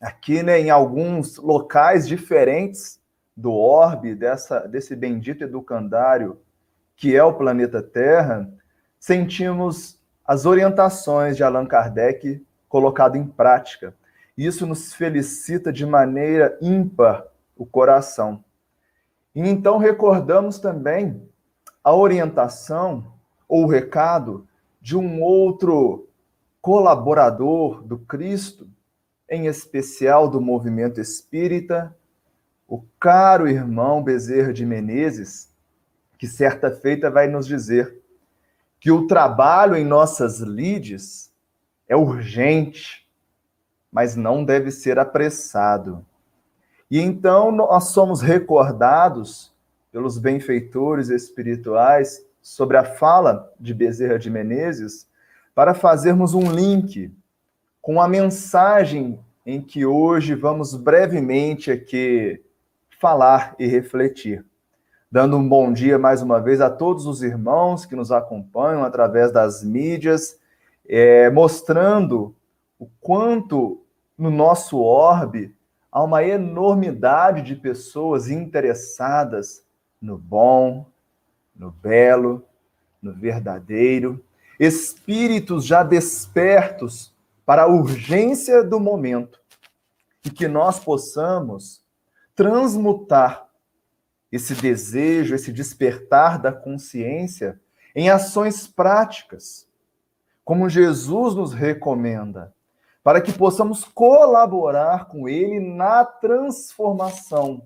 aqui 0.00 0.42
né, 0.42 0.58
em 0.58 0.70
alguns 0.70 1.36
locais 1.36 2.08
diferentes 2.08 2.98
do 3.36 3.52
orbe, 3.52 4.14
dessa, 4.14 4.60
desse 4.60 4.96
bendito 4.96 5.44
educandário 5.44 6.40
que 6.96 7.14
é 7.14 7.22
o 7.22 7.34
planeta 7.34 7.82
Terra, 7.82 8.50
sentimos 8.98 10.00
as 10.24 10.46
orientações 10.46 11.36
de 11.36 11.44
Allan 11.44 11.66
Kardec 11.66 12.44
colocado 12.68 13.16
em 13.16 13.26
prática. 13.26 13.94
Isso 14.36 14.66
nos 14.66 14.94
felicita 14.94 15.72
de 15.72 15.84
maneira 15.84 16.56
ímpar 16.60 17.26
o 17.54 17.66
coração. 17.66 18.42
E 19.34 19.40
então 19.40 19.76
recordamos 19.76 20.58
também 20.58 21.22
a 21.84 21.94
orientação 21.94 23.12
ou 23.46 23.64
o 23.64 23.68
recado 23.68 24.48
de 24.80 24.96
um 24.96 25.22
outro 25.22 26.08
colaborador 26.60 27.82
do 27.82 27.98
Cristo, 27.98 28.68
em 29.28 29.46
especial 29.46 30.28
do 30.28 30.40
movimento 30.40 31.00
espírita, 31.00 31.94
o 32.68 32.82
caro 32.98 33.48
irmão 33.48 34.02
Bezerra 34.02 34.52
de 34.52 34.66
Menezes, 34.66 35.54
que 36.18 36.26
certa 36.26 36.70
feita 36.70 37.10
vai 37.10 37.28
nos 37.28 37.46
dizer 37.46 38.00
que 38.80 38.90
o 38.90 39.06
trabalho 39.06 39.76
em 39.76 39.84
nossas 39.84 40.40
lides 40.40 41.32
é 41.88 41.96
urgente, 41.96 43.06
mas 43.90 44.16
não 44.16 44.44
deve 44.44 44.70
ser 44.70 44.98
apressado. 44.98 46.04
E 46.90 47.00
então 47.00 47.50
nós 47.50 47.88
somos 47.88 48.20
recordados 48.20 49.52
pelos 49.90 50.18
benfeitores 50.18 51.08
espirituais 51.08 52.24
sobre 52.42 52.76
a 52.76 52.84
fala 52.84 53.52
de 53.58 53.72
Bezerra 53.72 54.18
de 54.18 54.30
Menezes 54.30 55.08
para 55.54 55.74
fazermos 55.74 56.34
um 56.34 56.52
link 56.52 57.12
com 57.80 58.00
a 58.00 58.08
mensagem 58.08 59.18
em 59.44 59.62
que 59.62 59.86
hoje 59.86 60.34
vamos 60.34 60.74
brevemente 60.74 61.70
aqui 61.70 62.44
falar 62.98 63.54
e 63.58 63.66
refletir. 63.66 64.44
Dando 65.10 65.36
um 65.36 65.48
bom 65.48 65.72
dia 65.72 65.98
mais 65.98 66.22
uma 66.22 66.40
vez 66.40 66.60
a 66.60 66.70
todos 66.70 67.06
os 67.06 67.22
irmãos 67.22 67.84
que 67.84 67.94
nos 67.94 68.10
acompanham 68.10 68.82
através 68.82 69.30
das 69.30 69.62
mídias, 69.62 70.38
é, 70.88 71.30
mostrando 71.30 72.34
o 72.78 72.88
quanto 73.00 73.82
no 74.16 74.30
nosso 74.30 74.78
orbe 74.78 75.54
há 75.92 76.02
uma 76.02 76.24
enormidade 76.24 77.42
de 77.42 77.54
pessoas 77.54 78.28
interessadas 78.28 79.64
no 80.00 80.16
bom, 80.16 80.86
no 81.54 81.70
belo, 81.70 82.44
no 83.00 83.12
verdadeiro, 83.12 84.24
espíritos 84.58 85.64
já 85.66 85.82
despertos 85.82 87.14
para 87.44 87.62
a 87.64 87.66
urgência 87.66 88.64
do 88.64 88.80
momento 88.80 89.38
e 90.24 90.30
que 90.30 90.48
nós 90.48 90.80
possamos 90.80 91.85
transmutar 92.36 93.48
esse 94.30 94.54
desejo, 94.54 95.34
esse 95.34 95.50
despertar 95.50 96.38
da 96.38 96.52
consciência 96.52 97.58
em 97.94 98.10
ações 98.10 98.68
práticas, 98.68 99.66
como 100.44 100.68
Jesus 100.68 101.34
nos 101.34 101.54
recomenda, 101.54 102.54
para 103.02 103.20
que 103.20 103.32
possamos 103.32 103.84
colaborar 103.84 105.06
com 105.06 105.28
ele 105.28 105.58
na 105.60 106.04
transformação, 106.04 107.62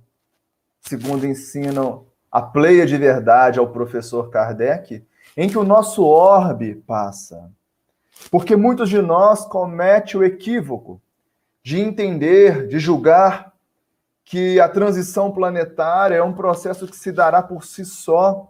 segundo 0.81 1.27
ensina 1.27 1.99
a 2.31 2.41
pleia 2.41 2.87
de 2.87 2.97
verdade 2.97 3.59
ao 3.59 3.69
professor 3.69 4.31
Kardec, 4.31 5.05
em 5.37 5.49
que 5.49 5.59
o 5.59 5.65
nosso 5.65 6.05
orbe 6.05 6.77
passa. 6.77 7.50
Porque 8.31 8.55
muitos 8.55 8.89
de 8.89 9.03
nós 9.03 9.45
cometem 9.47 10.21
o 10.21 10.25
equívoco 10.25 11.00
de 11.62 11.81
entender, 11.81 12.69
de 12.69 12.79
julgar 12.79 13.50
que 14.25 14.61
a 14.61 14.69
transição 14.69 15.33
planetária 15.33 16.17
é 16.17 16.23
um 16.23 16.33
processo 16.33 16.87
que 16.87 16.97
se 16.97 17.11
dará 17.11 17.43
por 17.43 17.65
si 17.65 17.85
só, 17.85 18.49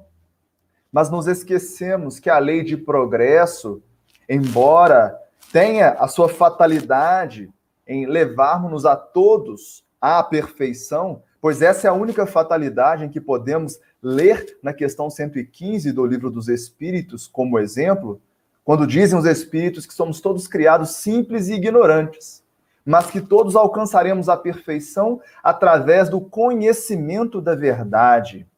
mas 0.92 1.10
nos 1.10 1.26
esquecemos 1.26 2.18
que 2.18 2.28
a 2.28 2.38
lei 2.38 2.62
de 2.62 2.76
progresso, 2.76 3.82
embora 4.28 5.16
tenha 5.52 5.90
a 5.90 6.08
sua 6.08 6.28
fatalidade 6.28 7.50
em 7.86 8.06
levarmos-nos 8.06 8.86
a 8.86 8.94
todos 8.94 9.84
à 10.00 10.22
perfeição, 10.22 11.22
pois 11.40 11.62
essa 11.62 11.86
é 11.86 11.90
a 11.90 11.94
única 11.94 12.26
fatalidade 12.26 13.04
em 13.04 13.08
que 13.08 13.20
podemos 13.20 13.80
ler 14.02 14.58
na 14.62 14.72
questão 14.72 15.10
115 15.10 15.90
do 15.92 16.04
Livro 16.06 16.30
dos 16.30 16.48
Espíritos 16.48 17.26
como 17.26 17.58
exemplo, 17.58 18.20
quando 18.64 18.86
dizem 18.86 19.18
os 19.18 19.24
Espíritos 19.24 19.86
que 19.86 19.94
somos 19.94 20.20
todos 20.20 20.46
criados 20.46 20.96
simples 20.96 21.48
e 21.48 21.54
ignorantes, 21.54 22.44
mas 22.90 23.08
que 23.08 23.20
todos 23.20 23.54
alcançaremos 23.54 24.28
a 24.28 24.36
perfeição 24.36 25.20
através 25.44 26.08
do 26.08 26.20
conhecimento 26.20 27.40
da 27.40 27.54
verdade. 27.54 28.48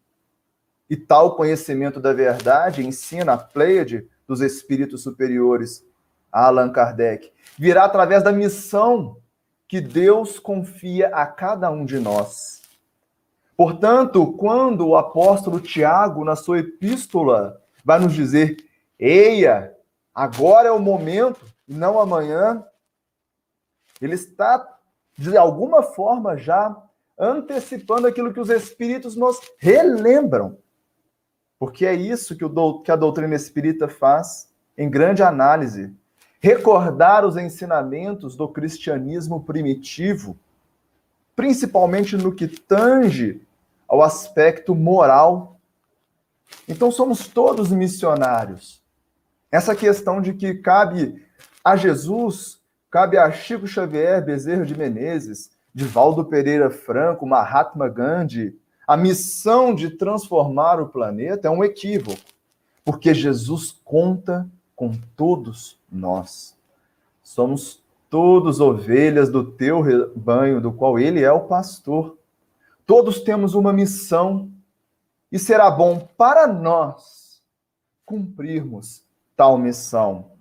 E 0.88 0.96
tal 0.96 1.36
conhecimento 1.36 2.00
da 2.00 2.14
verdade, 2.14 2.86
ensina 2.86 3.34
a 3.34 3.36
Pleiade 3.36 4.08
dos 4.26 4.40
Espíritos 4.40 5.02
Superiores, 5.02 5.84
Allan 6.32 6.72
Kardec, 6.72 7.30
virá 7.58 7.84
através 7.84 8.22
da 8.22 8.32
missão 8.32 9.18
que 9.68 9.82
Deus 9.82 10.38
confia 10.38 11.08
a 11.08 11.26
cada 11.26 11.70
um 11.70 11.84
de 11.84 11.98
nós. 11.98 12.62
Portanto, 13.54 14.32
quando 14.38 14.88
o 14.88 14.96
apóstolo 14.96 15.60
Tiago, 15.60 16.24
na 16.24 16.36
sua 16.36 16.60
epístola, 16.60 17.60
vai 17.84 18.00
nos 18.00 18.14
dizer: 18.14 18.56
Eia, 18.98 19.74
agora 20.14 20.68
é 20.68 20.72
o 20.72 20.78
momento, 20.78 21.44
não 21.68 22.00
amanhã, 22.00 22.64
ele 24.04 24.14
está, 24.14 24.66
de 25.16 25.36
alguma 25.36 25.82
forma, 25.82 26.36
já 26.36 26.76
antecipando 27.18 28.06
aquilo 28.06 28.32
que 28.32 28.40
os 28.40 28.50
Espíritos 28.50 29.16
nos 29.16 29.40
relembram. 29.58 30.58
Porque 31.58 31.86
é 31.86 31.94
isso 31.94 32.36
que, 32.36 32.44
o, 32.44 32.80
que 32.80 32.90
a 32.90 32.96
doutrina 32.96 33.34
espírita 33.34 33.86
faz 33.88 34.48
em 34.76 34.90
grande 34.90 35.22
análise. 35.22 35.94
Recordar 36.40 37.24
os 37.24 37.36
ensinamentos 37.36 38.34
do 38.34 38.48
cristianismo 38.48 39.44
primitivo 39.44 40.36
principalmente 41.34 42.16
no 42.16 42.32
que 42.34 42.46
tange 42.46 43.40
ao 43.88 44.02
aspecto 44.02 44.74
moral. 44.74 45.58
Então 46.68 46.90
somos 46.90 47.26
todos 47.26 47.70
missionários. 47.70 48.80
Essa 49.50 49.74
questão 49.74 50.20
de 50.20 50.32
que 50.34 50.54
cabe 50.54 51.26
a 51.64 51.76
Jesus, 51.76 52.61
cabe 52.92 53.16
a 53.16 53.32
Chico 53.32 53.66
Xavier 53.66 54.22
Bezerra 54.22 54.66
de 54.66 54.76
Menezes, 54.76 55.50
Divaldo 55.74 56.26
Pereira 56.26 56.70
Franco, 56.70 57.26
Mahatma 57.26 57.88
Gandhi, 57.88 58.54
a 58.86 58.98
missão 58.98 59.74
de 59.74 59.88
transformar 59.88 60.78
o 60.78 60.88
planeta 60.88 61.48
é 61.48 61.50
um 61.50 61.64
equívoco, 61.64 62.20
porque 62.84 63.14
Jesus 63.14 63.80
conta 63.82 64.46
com 64.76 64.92
todos 65.16 65.78
nós. 65.90 66.54
Somos 67.22 67.82
todos 68.10 68.60
ovelhas 68.60 69.30
do 69.30 69.42
teu 69.42 69.80
rebanho, 69.80 70.60
do 70.60 70.70
qual 70.70 70.98
ele 70.98 71.22
é 71.22 71.32
o 71.32 71.46
pastor. 71.46 72.18
Todos 72.84 73.20
temos 73.20 73.54
uma 73.54 73.72
missão 73.72 74.50
e 75.30 75.38
será 75.38 75.70
bom 75.70 76.06
para 76.18 76.46
nós 76.46 77.40
cumprirmos 78.04 79.02
tal 79.34 79.56
missão. 79.56 80.31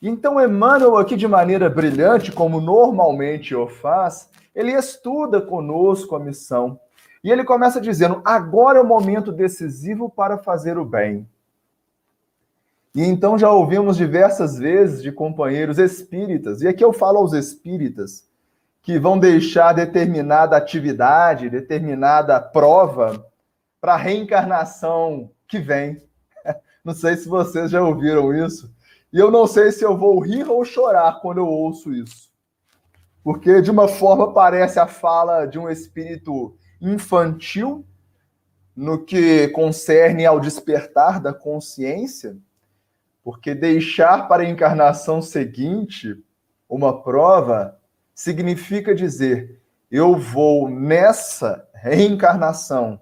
Então, 0.00 0.40
Emmanuel, 0.40 0.96
aqui 0.96 1.16
de 1.16 1.26
maneira 1.26 1.68
brilhante, 1.68 2.30
como 2.30 2.60
normalmente 2.60 3.54
o 3.54 3.66
faz, 3.68 4.30
ele 4.54 4.72
estuda 4.72 5.40
conosco 5.40 6.14
a 6.14 6.20
missão. 6.20 6.78
E 7.22 7.30
ele 7.30 7.44
começa 7.44 7.80
dizendo: 7.80 8.22
agora 8.24 8.78
é 8.78 8.82
o 8.82 8.86
momento 8.86 9.32
decisivo 9.32 10.08
para 10.08 10.38
fazer 10.38 10.78
o 10.78 10.84
bem. 10.84 11.28
E 12.94 13.02
então 13.02 13.38
já 13.38 13.50
ouvimos 13.50 13.96
diversas 13.96 14.58
vezes 14.58 15.02
de 15.02 15.12
companheiros 15.12 15.78
espíritas, 15.78 16.62
e 16.62 16.68
aqui 16.68 16.82
eu 16.82 16.92
falo 16.92 17.18
aos 17.18 17.32
espíritas, 17.32 18.26
que 18.82 18.98
vão 18.98 19.18
deixar 19.18 19.72
determinada 19.72 20.56
atividade, 20.56 21.50
determinada 21.50 22.40
prova 22.40 23.24
para 23.80 23.94
a 23.94 23.98
reencarnação 23.98 25.30
que 25.46 25.58
vem. 25.58 26.02
Não 26.84 26.94
sei 26.94 27.16
se 27.16 27.28
vocês 27.28 27.70
já 27.70 27.82
ouviram 27.82 28.34
isso. 28.34 28.72
E 29.12 29.18
eu 29.18 29.30
não 29.30 29.46
sei 29.46 29.72
se 29.72 29.84
eu 29.84 29.96
vou 29.96 30.20
rir 30.20 30.48
ou 30.48 30.64
chorar 30.64 31.20
quando 31.20 31.38
eu 31.38 31.46
ouço 31.46 31.92
isso. 31.92 32.30
Porque, 33.22 33.60
de 33.60 33.70
uma 33.70 33.88
forma, 33.88 34.32
parece 34.32 34.78
a 34.78 34.86
fala 34.86 35.46
de 35.46 35.58
um 35.58 35.68
espírito 35.68 36.56
infantil 36.80 37.84
no 38.76 39.04
que 39.04 39.48
concerne 39.48 40.24
ao 40.24 40.38
despertar 40.38 41.20
da 41.20 41.32
consciência 41.32 42.36
porque 43.28 43.54
deixar 43.54 44.26
para 44.26 44.42
a 44.42 44.48
encarnação 44.48 45.20
seguinte 45.20 46.16
uma 46.66 47.02
prova 47.02 47.78
significa 48.14 48.94
dizer: 48.94 49.60
eu 49.90 50.16
vou 50.16 50.66
nessa 50.70 51.68
reencarnação 51.74 52.98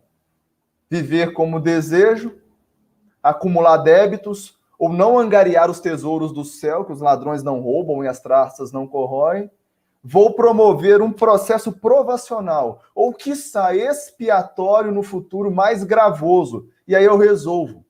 viver 0.91 1.33
como 1.33 1.61
desejo, 1.61 2.37
acumular 3.23 3.77
débitos 3.77 4.56
ou 4.79 4.89
não 4.89 5.19
angariar 5.19 5.71
os 5.71 5.81
tesouros 5.81 6.33
do 6.33 6.45
céu, 6.45 6.85
que 6.85 6.93
os 6.93 7.01
ladrões 7.01 7.43
não 7.43 7.61
roubam 7.61 8.05
e 8.05 8.09
as 8.09 8.21
traças 8.21 8.73
não 8.73 8.87
corroem. 8.87 9.51
Vou 10.03 10.35
promover 10.35 11.03
um 11.03 11.13
processo 11.13 11.73
provacional, 11.73 12.83
ou 12.95 13.13
quiçá 13.13 13.75
expiatório 13.75 14.93
no 14.93 15.03
futuro 15.03 15.51
mais 15.51 15.83
gravoso. 15.83 16.69
E 16.87 16.95
aí 16.95 17.05
eu 17.05 17.17
resolvo 17.17 17.87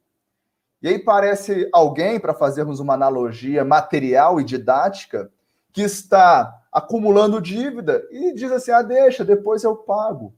e 0.83 0.89
aí 0.89 0.99
parece 0.99 1.69
alguém, 1.73 2.21
para 2.21 2.35
fazermos 2.35 2.81
uma 2.81 2.95
analogia 2.95 3.65
material 3.65 4.41
e 4.41 4.45
didática, 4.45 5.31
que 5.73 5.83
está 5.83 6.63
acumulando 6.71 7.41
dívida 7.41 8.07
e 8.11 8.33
diz 8.33 8.53
assim: 8.53 8.71
ah, 8.71 8.83
deixa, 8.83 9.25
depois 9.25 9.65
eu 9.65 9.75
pago. 9.75 10.35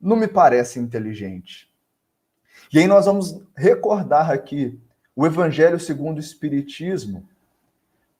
Não 0.00 0.16
me 0.16 0.28
parece 0.28 0.78
inteligente. 0.78 1.72
E 2.72 2.78
aí 2.78 2.86
nós 2.86 3.06
vamos 3.06 3.40
recordar 3.56 4.30
aqui 4.30 4.80
o 5.14 5.26
Evangelho 5.26 5.78
segundo 5.78 6.18
o 6.18 6.20
Espiritismo, 6.20 7.28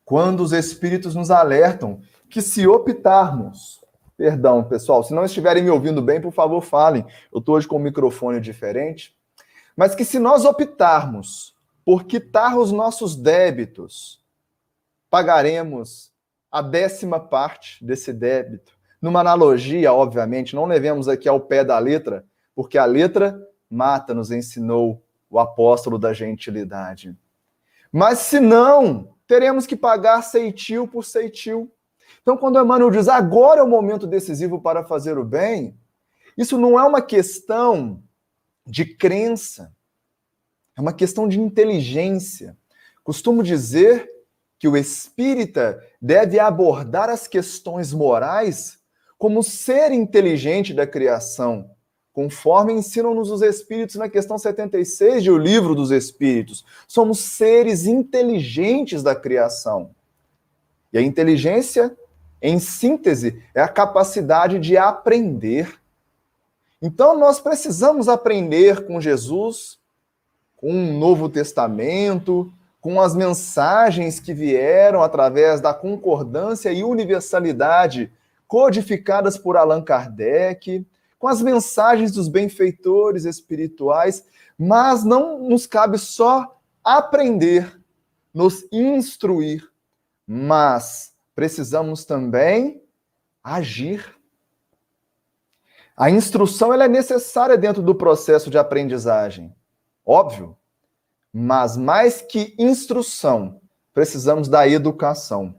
quando 0.04 0.40
os 0.40 0.52
Espíritos 0.52 1.14
nos 1.14 1.30
alertam 1.30 2.00
que 2.28 2.42
se 2.42 2.66
optarmos, 2.66 3.84
perdão, 4.16 4.64
pessoal, 4.64 5.02
se 5.02 5.14
não 5.14 5.24
estiverem 5.24 5.62
me 5.62 5.70
ouvindo 5.70 6.02
bem, 6.02 6.20
por 6.20 6.32
favor, 6.32 6.60
falem. 6.60 7.04
Eu 7.32 7.38
estou 7.38 7.56
hoje 7.56 7.68
com 7.68 7.76
um 7.76 7.82
microfone 7.82 8.40
diferente. 8.40 9.16
Mas 9.76 9.94
que 9.94 10.04
se 10.04 10.18
nós 10.18 10.44
optarmos 10.44 11.54
por 11.84 12.04
quitar 12.04 12.58
os 12.58 12.70
nossos 12.72 13.16
débitos, 13.16 14.20
pagaremos 15.08 16.12
a 16.50 16.60
décima 16.60 17.18
parte 17.18 17.84
desse 17.84 18.12
débito. 18.12 18.72
Numa 19.00 19.20
analogia, 19.20 19.92
obviamente, 19.92 20.54
não 20.54 20.66
levemos 20.66 21.08
aqui 21.08 21.28
ao 21.28 21.40
pé 21.40 21.64
da 21.64 21.78
letra, 21.78 22.24
porque 22.54 22.76
a 22.76 22.84
letra 22.84 23.40
mata, 23.70 24.12
nos 24.12 24.30
ensinou 24.30 25.02
o 25.30 25.38
apóstolo 25.38 25.98
da 25.98 26.12
gentilidade. 26.12 27.16
Mas 27.92 28.18
se 28.18 28.40
não, 28.40 29.14
teremos 29.26 29.66
que 29.66 29.76
pagar 29.76 30.22
ceitil 30.22 30.88
por 30.88 31.04
ceitil. 31.04 31.72
Então, 32.20 32.36
quando 32.36 32.60
Emmanuel 32.60 32.90
diz 32.90 33.08
agora 33.08 33.60
é 33.60 33.62
o 33.62 33.68
momento 33.68 34.06
decisivo 34.06 34.60
para 34.60 34.84
fazer 34.84 35.16
o 35.16 35.24
bem, 35.24 35.78
isso 36.36 36.58
não 36.58 36.78
é 36.78 36.82
uma 36.82 37.00
questão 37.00 38.02
de 38.66 38.84
crença, 38.84 39.72
é 40.76 40.80
uma 40.80 40.92
questão 40.92 41.28
de 41.28 41.40
inteligência. 41.40 42.56
Costumo 43.04 43.42
dizer 43.42 44.10
que 44.58 44.68
o 44.68 44.76
espírita 44.76 45.82
deve 46.00 46.38
abordar 46.38 47.08
as 47.08 47.26
questões 47.26 47.92
morais 47.92 48.78
como 49.16 49.42
ser 49.42 49.92
inteligente 49.92 50.72
da 50.72 50.86
criação, 50.86 51.70
conforme 52.12 52.72
ensinam-nos 52.72 53.30
os 53.30 53.42
espíritos 53.42 53.96
na 53.96 54.08
questão 54.08 54.38
76 54.38 55.22
de 55.22 55.30
O 55.30 55.38
Livro 55.38 55.74
dos 55.74 55.90
Espíritos. 55.90 56.64
Somos 56.86 57.20
seres 57.20 57.86
inteligentes 57.86 59.02
da 59.02 59.14
criação. 59.14 59.90
E 60.92 60.98
a 60.98 61.02
inteligência, 61.02 61.96
em 62.42 62.58
síntese, 62.58 63.42
é 63.54 63.60
a 63.62 63.68
capacidade 63.68 64.58
de 64.58 64.76
aprender. 64.76 65.80
Então, 66.82 67.16
nós 67.16 67.40
precisamos 67.40 68.08
aprender 68.08 68.86
com 68.86 69.00
Jesus, 69.00 69.78
com 70.56 70.72
um 70.72 70.98
Novo 70.98 71.28
Testamento, 71.28 72.52
com 72.80 73.00
as 73.00 73.14
mensagens 73.14 74.18
que 74.18 74.32
vieram 74.32 75.02
através 75.02 75.60
da 75.60 75.72
concordância 75.72 76.72
e 76.72 76.82
universalidade 76.82 78.10
codificadas 78.48 79.38
por 79.38 79.56
Allan 79.56 79.82
Kardec, 79.82 80.84
com 81.20 81.28
as 81.28 81.42
mensagens 81.42 82.10
dos 82.10 82.28
benfeitores 82.28 83.26
espirituais, 83.26 84.24
mas 84.58 85.04
não 85.04 85.38
nos 85.38 85.66
cabe 85.66 85.98
só 85.98 86.58
aprender, 86.82 87.78
nos 88.32 88.66
instruir, 88.72 89.70
mas 90.26 91.12
precisamos 91.34 92.06
também 92.06 92.82
agir. 93.44 94.16
A 95.94 96.10
instrução 96.10 96.72
ela 96.72 96.86
é 96.86 96.88
necessária 96.88 97.58
dentro 97.58 97.82
do 97.82 97.94
processo 97.94 98.48
de 98.48 98.56
aprendizagem, 98.56 99.54
óbvio. 100.04 100.56
Mas 101.30 101.76
mais 101.76 102.22
que 102.22 102.54
instrução, 102.58 103.60
precisamos 103.92 104.48
da 104.48 104.66
educação. 104.66 105.54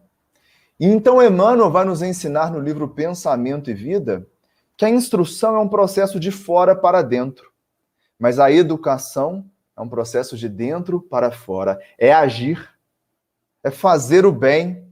Então, 0.79 1.21
Emmanuel 1.21 1.69
vai 1.69 1.85
nos 1.85 2.01
ensinar 2.01 2.51
no 2.51 2.59
livro 2.59 2.89
Pensamento 2.89 3.69
e 3.69 3.75
Vida 3.75 4.27
que 4.81 4.85
a 4.85 4.89
instrução 4.89 5.55
é 5.55 5.59
um 5.59 5.69
processo 5.69 6.19
de 6.19 6.31
fora 6.31 6.75
para 6.75 7.03
dentro, 7.03 7.51
mas 8.17 8.39
a 8.39 8.51
educação 8.51 9.47
é 9.77 9.79
um 9.79 9.87
processo 9.87 10.35
de 10.35 10.49
dentro 10.49 10.99
para 10.99 11.29
fora. 11.29 11.79
É 11.99 12.11
agir, 12.11 12.67
é 13.63 13.69
fazer 13.69 14.25
o 14.25 14.31
bem, 14.31 14.91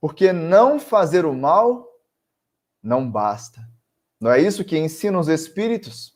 porque 0.00 0.32
não 0.32 0.78
fazer 0.78 1.26
o 1.26 1.34
mal 1.34 1.88
não 2.80 3.10
basta. 3.10 3.68
Não 4.20 4.30
é 4.30 4.40
isso 4.40 4.64
que 4.64 4.78
ensinam 4.78 5.18
os 5.18 5.26
espíritos? 5.26 6.14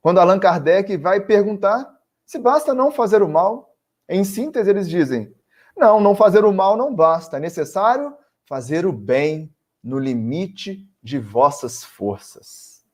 Quando 0.00 0.18
Allan 0.18 0.38
Kardec 0.38 0.96
vai 0.96 1.20
perguntar 1.20 1.94
se 2.24 2.38
basta 2.38 2.72
não 2.72 2.90
fazer 2.90 3.22
o 3.22 3.28
mal, 3.28 3.76
em 4.08 4.24
síntese, 4.24 4.70
eles 4.70 4.88
dizem: 4.88 5.30
não, 5.76 6.00
não 6.00 6.16
fazer 6.16 6.42
o 6.46 6.54
mal 6.54 6.74
não 6.74 6.94
basta, 6.94 7.36
é 7.36 7.40
necessário 7.40 8.16
fazer 8.46 8.86
o 8.86 8.94
bem 8.94 9.54
no 9.84 9.98
limite 9.98 10.87
de 11.02 11.18
vossas 11.18 11.84
forças. 11.84 12.84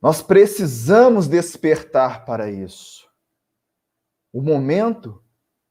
Nós 0.00 0.22
precisamos 0.22 1.26
despertar 1.26 2.24
para 2.24 2.50
isso. 2.50 3.08
O 4.32 4.40
momento 4.42 5.22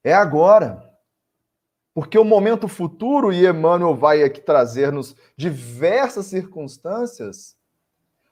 é 0.04 0.14
agora. 0.14 0.92
Porque 1.94 2.20
o 2.20 2.26
momento 2.26 2.68
futuro, 2.68 3.32
e 3.32 3.48
Emmanuel 3.48 3.96
vai 3.96 4.22
aqui 4.24 4.42
trazer-nos 4.42 5.16
diversas 5.38 6.26
circunstâncias, 6.26 7.56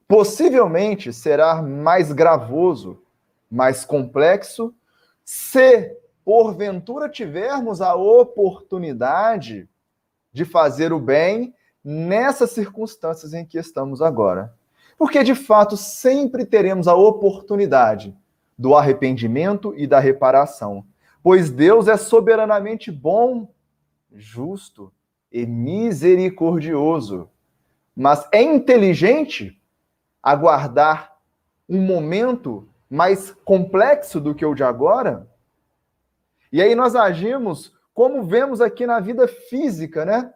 possivelmente 0.05 1.13
será 1.13 1.61
mais 1.61 2.11
gravoso, 2.11 3.01
mais 3.49 3.85
complexo, 3.85 4.75
se 5.23 5.95
porventura 6.25 7.07
tivermos 7.07 7.81
a 7.81 7.95
oportunidade 7.95 9.69
de 10.31 10.43
fazer 10.43 10.91
o 10.91 10.99
bem 10.99 11.55
nessas 11.83 12.51
circunstâncias 12.51 13.33
em 13.33 13.45
que 13.45 13.57
estamos 13.57 14.01
agora. 14.01 14.53
Porque, 14.97 15.23
de 15.23 15.35
fato, 15.35 15.75
sempre 15.75 16.45
teremos 16.45 16.87
a 16.87 16.95
oportunidade 16.95 18.15
do 18.57 18.75
arrependimento 18.75 19.73
e 19.75 19.85
da 19.85 19.99
reparação. 19.99 20.85
Pois 21.21 21.49
Deus 21.49 21.87
é 21.87 21.97
soberanamente 21.97 22.91
bom, 22.91 23.49
justo 24.13 24.93
e 25.31 25.45
misericordioso. 25.45 27.29
Mas 27.95 28.27
é 28.31 28.41
inteligente 28.41 29.59
aguardar 30.21 31.17
um 31.67 31.81
momento 31.81 32.67
mais 32.89 33.31
complexo 33.43 34.21
do 34.21 34.35
que 34.35 34.45
o 34.45 34.53
de 34.53 34.63
agora? 34.63 35.27
E 36.51 36.61
aí 36.61 36.75
nós 36.75 36.95
agimos 36.95 37.73
como 37.93 38.23
vemos 38.23 38.61
aqui 38.61 38.85
na 38.85 38.99
vida 38.99 39.27
física, 39.27 40.05
né? 40.05 40.33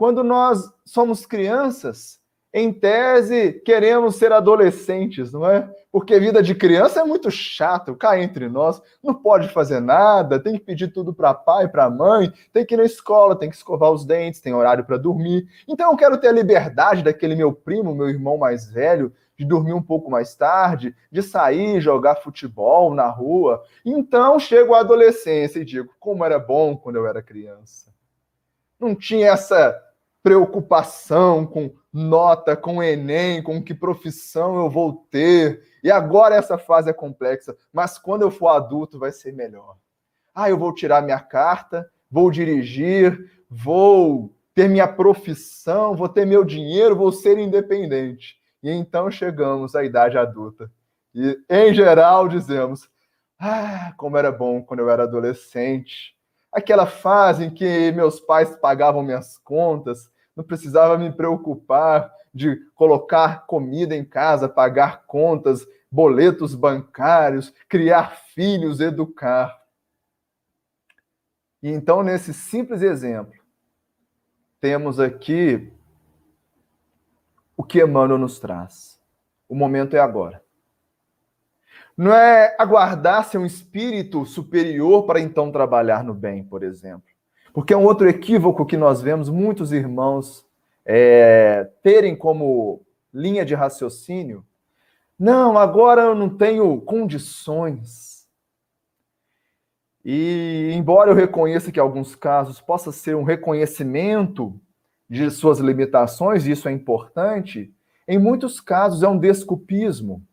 Quando 0.00 0.24
nós 0.24 0.72
somos 0.82 1.26
crianças, 1.26 2.18
em 2.54 2.72
tese, 2.72 3.60
queremos 3.66 4.16
ser 4.16 4.32
adolescentes, 4.32 5.30
não 5.30 5.46
é? 5.46 5.70
Porque 5.92 6.18
vida 6.18 6.42
de 6.42 6.54
criança 6.54 7.00
é 7.00 7.04
muito 7.04 7.30
chato, 7.30 7.94
cai 7.94 8.22
entre 8.22 8.48
nós, 8.48 8.80
não 9.04 9.12
pode 9.12 9.50
fazer 9.50 9.78
nada, 9.78 10.42
tem 10.42 10.54
que 10.54 10.64
pedir 10.64 10.88
tudo 10.88 11.12
para 11.12 11.34
pai, 11.34 11.68
para 11.68 11.90
mãe, 11.90 12.32
tem 12.50 12.64
que 12.64 12.72
ir 12.72 12.78
na 12.78 12.84
escola, 12.84 13.36
tem 13.36 13.50
que 13.50 13.56
escovar 13.56 13.90
os 13.90 14.06
dentes, 14.06 14.40
tem 14.40 14.54
horário 14.54 14.86
para 14.86 14.96
dormir. 14.96 15.46
Então 15.68 15.90
eu 15.90 15.98
quero 15.98 16.16
ter 16.16 16.28
a 16.28 16.32
liberdade 16.32 17.02
daquele 17.02 17.36
meu 17.36 17.52
primo, 17.52 17.94
meu 17.94 18.08
irmão 18.08 18.38
mais 18.38 18.72
velho, 18.72 19.12
de 19.36 19.44
dormir 19.44 19.74
um 19.74 19.82
pouco 19.82 20.10
mais 20.10 20.34
tarde, 20.34 20.96
de 21.12 21.22
sair, 21.22 21.78
jogar 21.78 22.22
futebol 22.22 22.94
na 22.94 23.10
rua. 23.10 23.62
Então 23.84 24.38
chego 24.38 24.72
à 24.72 24.80
adolescência 24.80 25.58
e 25.60 25.64
digo: 25.66 25.92
como 26.00 26.24
era 26.24 26.38
bom 26.38 26.74
quando 26.74 26.96
eu 26.96 27.06
era 27.06 27.22
criança. 27.22 27.90
Não 28.80 28.94
tinha 28.94 29.32
essa 29.32 29.78
preocupação 30.22 31.46
com 31.46 31.74
nota, 31.92 32.56
com 32.56 32.82
Enem, 32.82 33.42
com 33.42 33.62
que 33.62 33.74
profissão 33.74 34.56
eu 34.56 34.70
vou 34.70 35.06
ter. 35.10 35.62
E 35.82 35.90
agora 35.90 36.34
essa 36.34 36.58
fase 36.58 36.90
é 36.90 36.92
complexa, 36.92 37.56
mas 37.72 37.98
quando 37.98 38.22
eu 38.22 38.30
for 38.30 38.48
adulto 38.48 38.98
vai 38.98 39.12
ser 39.12 39.32
melhor. 39.32 39.76
Ah, 40.34 40.48
eu 40.48 40.58
vou 40.58 40.74
tirar 40.74 41.02
minha 41.02 41.20
carta, 41.20 41.90
vou 42.10 42.30
dirigir, 42.30 43.30
vou 43.48 44.34
ter 44.54 44.68
minha 44.68 44.86
profissão, 44.86 45.96
vou 45.96 46.08
ter 46.08 46.24
meu 46.24 46.44
dinheiro, 46.44 46.96
vou 46.96 47.10
ser 47.10 47.38
independente. 47.38 48.38
E 48.62 48.70
então 48.70 49.10
chegamos 49.10 49.74
à 49.74 49.84
idade 49.84 50.18
adulta. 50.18 50.70
E, 51.14 51.38
em 51.48 51.74
geral, 51.74 52.28
dizemos: 52.28 52.88
Ah, 53.38 53.92
como 53.96 54.16
era 54.16 54.30
bom 54.30 54.62
quando 54.62 54.80
eu 54.80 54.90
era 54.90 55.04
adolescente. 55.04 56.14
Aquela 56.52 56.86
fase 56.86 57.44
em 57.44 57.50
que 57.50 57.92
meus 57.92 58.18
pais 58.20 58.56
pagavam 58.56 59.02
minhas 59.02 59.38
contas, 59.38 60.10
não 60.34 60.42
precisava 60.42 60.98
me 60.98 61.12
preocupar 61.12 62.12
de 62.32 62.56
colocar 62.74 63.46
comida 63.46 63.94
em 63.94 64.04
casa, 64.04 64.48
pagar 64.48 65.04
contas, 65.06 65.66
boletos 65.90 66.54
bancários, 66.54 67.52
criar 67.68 68.16
filhos, 68.34 68.80
educar. 68.80 69.60
E 71.62 71.68
então, 71.70 72.02
nesse 72.02 72.32
simples 72.32 72.82
exemplo, 72.82 73.38
temos 74.60 75.00
aqui 75.00 75.72
o 77.56 77.64
que 77.64 77.82
Emmanuel 77.82 78.18
nos 78.18 78.38
traz. 78.38 78.98
O 79.48 79.54
momento 79.54 79.94
é 79.94 80.00
agora. 80.00 80.42
Não 82.00 82.14
é 82.14 82.56
aguardar 82.58 83.26
ser 83.26 83.36
um 83.36 83.44
espírito 83.44 84.24
superior 84.24 85.04
para 85.04 85.20
então 85.20 85.52
trabalhar 85.52 86.02
no 86.02 86.14
bem, 86.14 86.42
por 86.42 86.62
exemplo. 86.62 87.02
Porque 87.52 87.74
é 87.74 87.76
um 87.76 87.84
outro 87.84 88.08
equívoco 88.08 88.64
que 88.64 88.78
nós 88.78 89.02
vemos 89.02 89.28
muitos 89.28 89.70
irmãos 89.70 90.46
é, 90.82 91.68
terem 91.82 92.16
como 92.16 92.80
linha 93.12 93.44
de 93.44 93.54
raciocínio. 93.54 94.42
Não, 95.18 95.58
agora 95.58 96.00
eu 96.00 96.14
não 96.14 96.30
tenho 96.30 96.80
condições. 96.80 98.26
E 100.02 100.72
embora 100.72 101.10
eu 101.10 101.14
reconheça 101.14 101.70
que 101.70 101.78
em 101.78 101.82
alguns 101.82 102.14
casos 102.16 102.62
possa 102.62 102.90
ser 102.92 103.14
um 103.14 103.24
reconhecimento 103.24 104.58
de 105.06 105.30
suas 105.30 105.58
limitações, 105.58 106.46
e 106.46 106.52
isso 106.52 106.66
é 106.66 106.72
importante, 106.72 107.70
em 108.08 108.18
muitos 108.18 108.58
casos 108.58 109.02
é 109.02 109.08
um 109.08 109.18
desculpismo, 109.18 110.26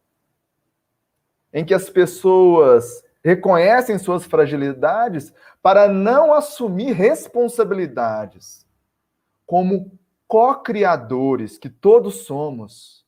em 1.53 1.65
que 1.65 1.73
as 1.73 1.89
pessoas 1.89 3.03
reconhecem 3.23 3.97
suas 3.97 4.25
fragilidades 4.25 5.33
para 5.61 5.87
não 5.87 6.33
assumir 6.33 6.93
responsabilidades. 6.93 8.65
Como 9.45 9.91
co-criadores 10.27 11.57
que 11.57 11.69
todos 11.69 12.25
somos 12.25 13.05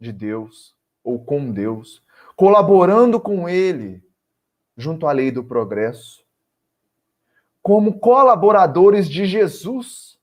de 0.00 0.12
Deus 0.12 0.74
ou 1.02 1.24
com 1.24 1.50
Deus, 1.50 2.02
colaborando 2.34 3.20
com 3.20 3.48
Ele 3.48 4.02
junto 4.76 5.06
à 5.06 5.12
lei 5.12 5.30
do 5.30 5.42
progresso, 5.42 6.24
como 7.62 7.98
colaboradores 7.98 9.08
de 9.08 9.26
Jesus, 9.26 10.18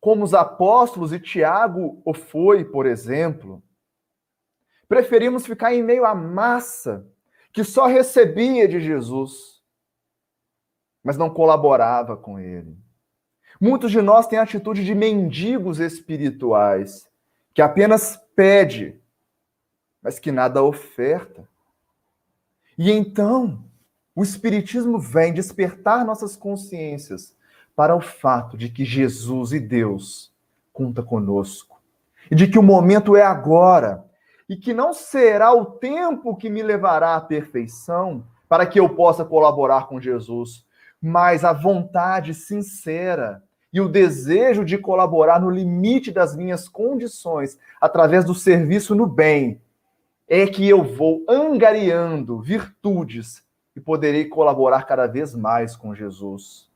como 0.00 0.24
os 0.24 0.34
apóstolos 0.34 1.12
e 1.12 1.18
Tiago 1.18 2.00
o 2.04 2.12
foi, 2.12 2.64
por 2.64 2.84
exemplo. 2.84 3.62
Preferimos 4.88 5.46
ficar 5.46 5.74
em 5.74 5.82
meio 5.82 6.04
à 6.04 6.14
massa 6.14 7.06
que 7.52 7.64
só 7.64 7.86
recebia 7.86 8.68
de 8.68 8.80
Jesus, 8.80 9.62
mas 11.02 11.16
não 11.16 11.30
colaborava 11.30 12.16
com 12.16 12.38
ele. 12.38 12.76
Muitos 13.60 13.90
de 13.90 14.02
nós 14.02 14.26
têm 14.26 14.38
a 14.38 14.42
atitude 14.42 14.84
de 14.84 14.94
mendigos 14.94 15.80
espirituais, 15.80 17.08
que 17.54 17.62
apenas 17.62 18.20
pede, 18.34 19.00
mas 20.02 20.18
que 20.18 20.30
nada 20.30 20.62
oferta. 20.62 21.48
E 22.76 22.92
então, 22.92 23.64
o 24.14 24.22
Espiritismo 24.22 24.98
vem 24.98 25.32
despertar 25.32 26.04
nossas 26.04 26.36
consciências 26.36 27.34
para 27.74 27.96
o 27.96 28.00
fato 28.00 28.56
de 28.56 28.68
que 28.68 28.84
Jesus 28.84 29.52
e 29.52 29.60
Deus 29.60 30.32
conta 30.72 31.02
conosco. 31.02 31.80
E 32.30 32.34
de 32.34 32.46
que 32.46 32.58
o 32.58 32.62
momento 32.62 33.16
é 33.16 33.22
agora 33.22 34.05
e 34.48 34.56
que 34.56 34.72
não 34.72 34.92
será 34.92 35.52
o 35.52 35.64
tempo 35.64 36.36
que 36.36 36.48
me 36.48 36.62
levará 36.62 37.16
à 37.16 37.20
perfeição 37.20 38.24
para 38.48 38.66
que 38.66 38.78
eu 38.78 38.88
possa 38.88 39.24
colaborar 39.24 39.88
com 39.88 40.00
Jesus, 40.00 40.64
mas 41.02 41.44
a 41.44 41.52
vontade 41.52 42.32
sincera 42.32 43.42
e 43.72 43.80
o 43.80 43.88
desejo 43.88 44.64
de 44.64 44.78
colaborar 44.78 45.40
no 45.40 45.50
limite 45.50 46.10
das 46.10 46.34
minhas 46.36 46.68
condições, 46.68 47.58
através 47.80 48.24
do 48.24 48.34
serviço 48.34 48.94
no 48.94 49.06
bem, 49.06 49.60
é 50.28 50.46
que 50.46 50.66
eu 50.66 50.82
vou 50.82 51.24
angariando 51.28 52.40
virtudes 52.40 53.44
e 53.74 53.80
poderei 53.80 54.24
colaborar 54.24 54.84
cada 54.84 55.06
vez 55.06 55.34
mais 55.34 55.76
com 55.76 55.94
Jesus. 55.94 56.70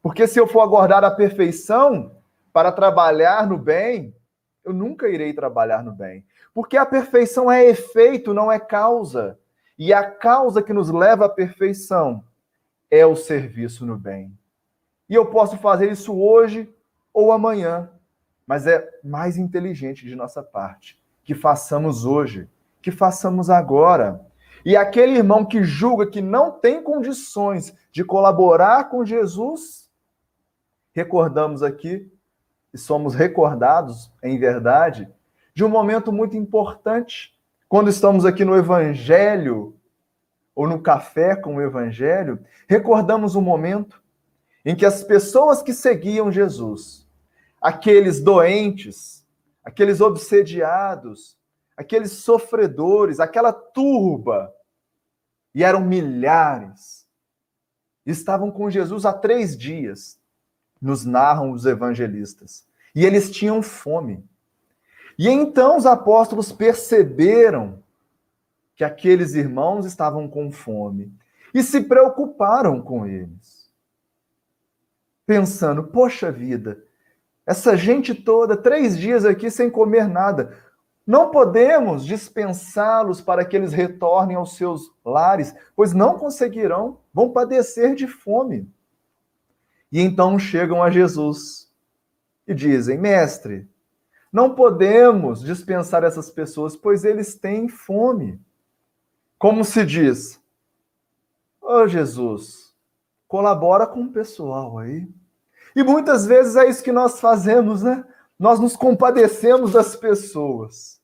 Porque 0.00 0.26
se 0.26 0.38
eu 0.38 0.46
for 0.46 0.60
aguardar 0.60 1.02
a 1.02 1.10
perfeição 1.10 2.16
para 2.52 2.70
trabalhar 2.70 3.48
no 3.48 3.58
bem, 3.58 4.14
eu 4.64 4.72
nunca 4.72 5.08
irei 5.08 5.32
trabalhar 5.32 5.82
no 5.82 5.92
bem. 5.92 6.24
Porque 6.54 6.76
a 6.76 6.86
perfeição 6.86 7.50
é 7.50 7.64
efeito, 7.66 8.32
não 8.32 8.50
é 8.50 8.60
causa. 8.60 9.38
E 9.76 9.92
a 9.92 10.08
causa 10.08 10.62
que 10.62 10.72
nos 10.72 10.88
leva 10.88 11.26
à 11.26 11.28
perfeição 11.28 12.24
é 12.88 13.04
o 13.04 13.16
serviço 13.16 13.84
no 13.84 13.98
bem. 13.98 14.32
E 15.10 15.14
eu 15.14 15.26
posso 15.26 15.58
fazer 15.58 15.90
isso 15.90 16.16
hoje 16.16 16.72
ou 17.12 17.32
amanhã, 17.32 17.90
mas 18.46 18.66
é 18.66 18.88
mais 19.02 19.36
inteligente 19.36 20.06
de 20.06 20.14
nossa 20.14 20.42
parte 20.42 21.02
que 21.24 21.34
façamos 21.34 22.04
hoje, 22.04 22.48
que 22.82 22.92
façamos 22.92 23.48
agora. 23.48 24.20
E 24.64 24.76
aquele 24.76 25.16
irmão 25.16 25.44
que 25.44 25.64
julga 25.64 26.06
que 26.06 26.20
não 26.20 26.50
tem 26.50 26.82
condições 26.82 27.74
de 27.90 28.04
colaborar 28.04 28.90
com 28.90 29.04
Jesus, 29.04 29.90
recordamos 30.92 31.62
aqui, 31.62 32.10
e 32.72 32.78
somos 32.78 33.14
recordados, 33.14 34.12
em 34.22 34.38
verdade, 34.38 35.08
de 35.54 35.64
um 35.64 35.68
momento 35.68 36.12
muito 36.12 36.36
importante, 36.36 37.32
quando 37.68 37.88
estamos 37.88 38.24
aqui 38.24 38.44
no 38.44 38.56
Evangelho, 38.56 39.78
ou 40.54 40.68
no 40.68 40.80
café 40.80 41.34
com 41.34 41.56
o 41.56 41.62
Evangelho, 41.62 42.44
recordamos 42.68 43.34
o 43.34 43.38
um 43.38 43.42
momento 43.42 44.02
em 44.64 44.74
que 44.74 44.86
as 44.86 45.02
pessoas 45.02 45.62
que 45.62 45.72
seguiam 45.72 46.30
Jesus, 46.30 47.06
aqueles 47.60 48.20
doentes, 48.20 49.26
aqueles 49.64 50.00
obsediados, 50.00 51.36
aqueles 51.76 52.12
sofredores, 52.12 53.20
aquela 53.20 53.52
turba, 53.52 54.54
e 55.54 55.62
eram 55.62 55.80
milhares, 55.80 57.06
estavam 58.06 58.50
com 58.50 58.70
Jesus 58.70 59.04
há 59.04 59.12
três 59.12 59.56
dias, 59.56 60.20
nos 60.80 61.04
narram 61.04 61.52
os 61.52 61.64
evangelistas, 61.64 62.66
e 62.94 63.04
eles 63.04 63.30
tinham 63.30 63.62
fome. 63.62 64.24
E 65.18 65.28
então 65.28 65.76
os 65.76 65.86
apóstolos 65.86 66.50
perceberam 66.52 67.82
que 68.74 68.84
aqueles 68.84 69.34
irmãos 69.34 69.86
estavam 69.86 70.28
com 70.28 70.50
fome 70.50 71.12
e 71.52 71.62
se 71.62 71.82
preocuparam 71.82 72.80
com 72.80 73.06
eles. 73.06 73.70
Pensando, 75.26 75.84
poxa 75.84 76.32
vida, 76.32 76.82
essa 77.46 77.76
gente 77.76 78.14
toda, 78.14 78.56
três 78.56 78.98
dias 78.98 79.24
aqui 79.24 79.50
sem 79.50 79.70
comer 79.70 80.08
nada, 80.08 80.58
não 81.06 81.30
podemos 81.30 82.04
dispensá-los 82.04 83.20
para 83.20 83.44
que 83.44 83.54
eles 83.54 83.72
retornem 83.72 84.36
aos 84.36 84.56
seus 84.56 84.90
lares, 85.04 85.54
pois 85.76 85.92
não 85.92 86.18
conseguirão, 86.18 86.98
vão 87.12 87.30
padecer 87.30 87.94
de 87.94 88.08
fome. 88.08 88.68
E 89.92 90.00
então 90.00 90.38
chegam 90.38 90.82
a 90.82 90.90
Jesus 90.90 91.70
e 92.48 92.54
dizem: 92.54 92.98
Mestre, 92.98 93.68
não 94.34 94.52
podemos 94.52 95.42
dispensar 95.42 96.02
essas 96.02 96.28
pessoas, 96.28 96.76
pois 96.76 97.04
eles 97.04 97.36
têm 97.36 97.68
fome. 97.68 98.40
Como 99.38 99.64
se 99.64 99.86
diz? 99.86 100.42
Ô 101.62 101.74
oh, 101.74 101.86
Jesus, 101.86 102.74
colabora 103.28 103.86
com 103.86 104.02
o 104.02 104.12
pessoal 104.12 104.76
aí. 104.76 105.08
E 105.76 105.84
muitas 105.84 106.26
vezes 106.26 106.56
é 106.56 106.68
isso 106.68 106.82
que 106.82 106.90
nós 106.90 107.20
fazemos, 107.20 107.84
né? 107.84 108.04
Nós 108.36 108.58
nos 108.58 108.74
compadecemos 108.74 109.70
das 109.70 109.94
pessoas. 109.94 111.00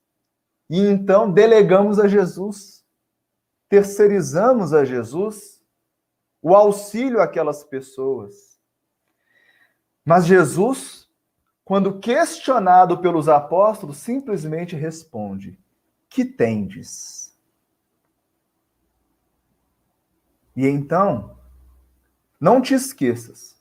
E 0.69 0.81
então 0.81 1.31
delegamos 1.31 2.01
a 2.01 2.09
Jesus, 2.09 2.85
terceirizamos 3.69 4.75
a 4.75 4.85
Jesus 4.85 5.63
o 6.43 6.53
auxílio 6.53 7.21
àquelas 7.21 7.63
pessoas. 7.63 8.59
Mas 10.05 10.27
Jesus, 10.27 11.09
quando 11.71 12.01
questionado 12.01 12.99
pelos 12.99 13.29
apóstolos, 13.29 13.99
simplesmente 13.99 14.75
responde: 14.75 15.57
Que 16.09 16.25
tendes? 16.25 17.33
E 20.57 20.67
então, 20.67 21.39
não 22.41 22.61
te 22.61 22.75
esqueças 22.75 23.57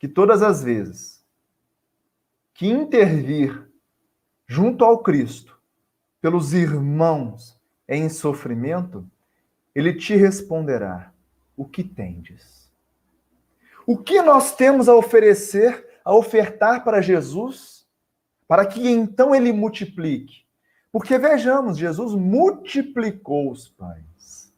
que 0.00 0.08
todas 0.08 0.42
as 0.42 0.64
vezes 0.64 1.24
que 2.52 2.66
intervir 2.66 3.70
junto 4.44 4.84
ao 4.84 4.98
Cristo 4.98 5.56
pelos 6.20 6.52
irmãos 6.52 7.56
em 7.86 8.08
sofrimento, 8.08 9.08
ele 9.72 9.94
te 9.94 10.16
responderá: 10.16 11.12
o 11.56 11.64
que 11.64 11.84
tendes? 11.84 12.68
O 13.86 13.96
que 13.96 14.20
nós 14.22 14.56
temos 14.56 14.88
a 14.88 14.96
oferecer, 14.96 15.91
a 16.04 16.14
ofertar 16.14 16.84
para 16.84 17.00
Jesus, 17.00 17.86
para 18.46 18.66
que 18.66 18.88
então 18.88 19.34
ele 19.34 19.52
multiplique? 19.52 20.42
Porque 20.90 21.16
vejamos, 21.16 21.78
Jesus 21.78 22.14
multiplicou 22.14 23.50
os 23.50 23.68
pães. 23.68 24.52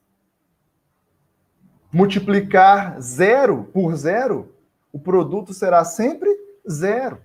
Multiplicar 1.92 3.00
zero 3.00 3.64
por 3.72 3.94
zero 3.94 4.52
o 4.92 4.98
produto 4.98 5.54
será 5.54 5.84
sempre 5.84 6.28
zero. 6.68 7.20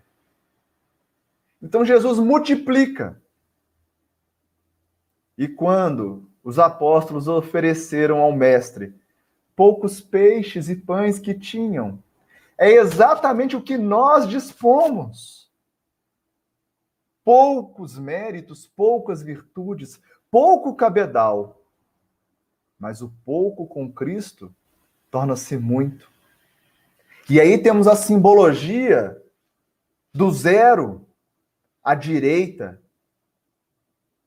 Então 1.62 1.84
Jesus 1.84 2.20
multiplica. 2.20 3.20
E 5.38 5.48
quando 5.48 6.30
os 6.44 6.60
apóstolos 6.60 7.28
ofereceram 7.28 8.20
ao 8.20 8.32
mestre 8.32 8.94
poucos 9.56 10.00
peixes 10.00 10.70
e 10.70 10.76
pães 10.76 11.20
que 11.20 11.34
tinham, 11.34 12.02
é 12.60 12.74
exatamente 12.74 13.56
o 13.56 13.62
que 13.62 13.78
nós 13.78 14.28
dispomos. 14.28 15.50
Poucos 17.24 17.98
méritos, 17.98 18.68
poucas 18.68 19.24
virtudes, 19.24 19.98
pouco 20.30 20.76
cabedal. 20.76 21.64
Mas 22.78 23.02
o 23.02 23.10
pouco 23.24 23.66
com 23.66 23.90
Cristo 23.90 24.54
torna-se 25.10 25.58
muito. 25.58 26.12
E 27.30 27.40
aí 27.40 27.58
temos 27.58 27.88
a 27.88 27.96
simbologia 27.96 29.18
do 30.14 30.30
zero 30.30 31.08
à 31.82 31.96
direita, 31.96 32.82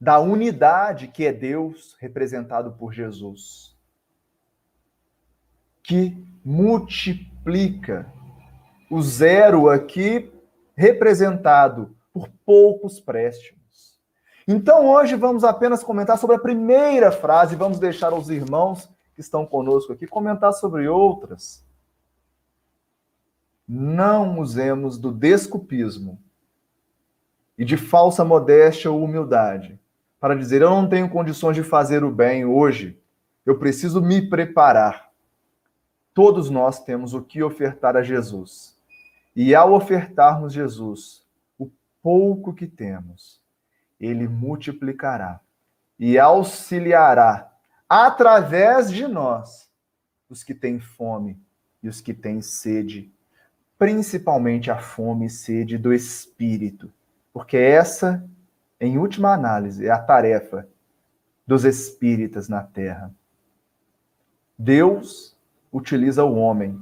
da 0.01 0.19
unidade 0.19 1.07
que 1.07 1.27
é 1.27 1.33
Deus, 1.33 1.97
representado 2.01 2.73
por 2.73 2.95
Jesus, 2.95 3.77
que 5.83 6.17
multiplica 6.43 8.11
o 8.93 9.03
zero 9.03 9.69
aqui, 9.69 10.31
representado 10.75 11.95
por 12.13 12.29
poucos 12.45 13.01
préstimos. 13.01 13.99
Então, 14.47 14.89
hoje 14.89 15.17
vamos 15.17 15.45
apenas 15.45 15.83
comentar 15.83 16.19
sobre 16.19 16.37
a 16.37 16.41
primeira 16.41 17.11
frase, 17.11 17.57
vamos 17.57 17.79
deixar 17.79 18.13
os 18.13 18.29
irmãos 18.29 18.91
que 19.15 19.21
estão 19.21 19.47
conosco 19.47 19.93
aqui 19.93 20.07
comentar 20.07 20.53
sobre 20.53 20.89
outras 20.89 21.65
não 23.69 24.39
usemos 24.39 24.99
do 24.99 25.11
desculpismo 25.11 26.19
e 27.57 27.65
de 27.65 27.79
falsa 27.79 28.23
modéstia 28.25 28.91
ou 28.91 29.03
humildade 29.03 29.81
para 30.21 30.37
dizer 30.37 30.61
eu 30.61 30.69
não 30.69 30.87
tenho 30.87 31.09
condições 31.09 31.57
de 31.57 31.63
fazer 31.63 32.05
o 32.05 32.11
bem 32.11 32.45
hoje, 32.45 33.01
eu 33.45 33.59
preciso 33.59 34.01
me 34.01 34.29
preparar. 34.29 35.11
Todos 36.15 36.49
nós 36.51 36.85
temos 36.85 37.15
o 37.15 37.23
que 37.23 37.43
ofertar 37.43 37.97
a 37.97 38.03
Jesus. 38.03 38.77
E 39.35 39.55
ao 39.55 39.73
ofertarmos 39.73 40.53
Jesus, 40.53 41.27
o 41.59 41.71
pouco 42.03 42.53
que 42.53 42.67
temos, 42.67 43.41
ele 43.99 44.29
multiplicará 44.29 45.41
e 45.99 46.19
auxiliará 46.19 47.51
através 47.89 48.91
de 48.91 49.07
nós 49.07 49.71
os 50.29 50.43
que 50.43 50.55
têm 50.55 50.81
fome 50.81 51.41
e 51.83 51.89
os 51.89 52.01
que 52.01 52.13
têm 52.13 52.41
sede 52.41 53.13
principalmente 53.83 54.71
a 54.71 54.79
fome 54.79 55.27
e 55.27 55.29
sede 55.29 55.77
do 55.77 55.93
espírito, 55.93 56.89
porque 57.33 57.57
essa, 57.57 58.25
em 58.81 58.97
última 58.97 59.35
análise, 59.35 59.85
é 59.85 59.91
a 59.91 59.99
tarefa 59.99 60.69
dos 61.45 61.65
espíritas 61.65 62.49
na 62.49 62.63
terra. 62.63 63.13
Deus 64.57 65.37
utiliza 65.73 66.23
o 66.23 66.37
homem 66.37 66.81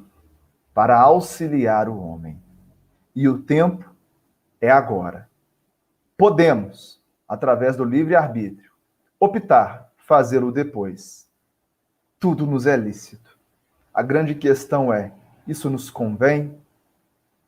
para 0.80 0.98
auxiliar 0.98 1.90
o 1.90 2.00
homem. 2.00 2.42
E 3.14 3.28
o 3.28 3.42
tempo 3.42 3.94
é 4.58 4.70
agora. 4.70 5.28
Podemos, 6.16 6.98
através 7.28 7.76
do 7.76 7.84
livre-arbítrio, 7.84 8.72
optar 9.20 9.92
fazê-lo 9.98 10.50
depois. 10.50 11.28
Tudo 12.18 12.46
nos 12.46 12.66
é 12.66 12.78
lícito. 12.78 13.38
A 13.92 14.02
grande 14.02 14.34
questão 14.34 14.90
é: 14.90 15.12
isso 15.46 15.68
nos 15.68 15.90
convém? 15.90 16.58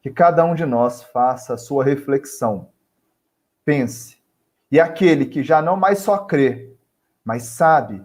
que 0.02 0.10
cada 0.10 0.44
um 0.44 0.54
de 0.54 0.66
nós 0.66 1.02
faça 1.02 1.54
a 1.54 1.56
sua 1.56 1.82
reflexão. 1.82 2.68
Pense. 3.64 4.18
E 4.70 4.78
aquele 4.78 5.24
que 5.24 5.42
já 5.42 5.62
não 5.62 5.74
mais 5.74 6.00
só 6.00 6.18
crê, 6.18 6.76
mas 7.24 7.44
sabe 7.44 8.04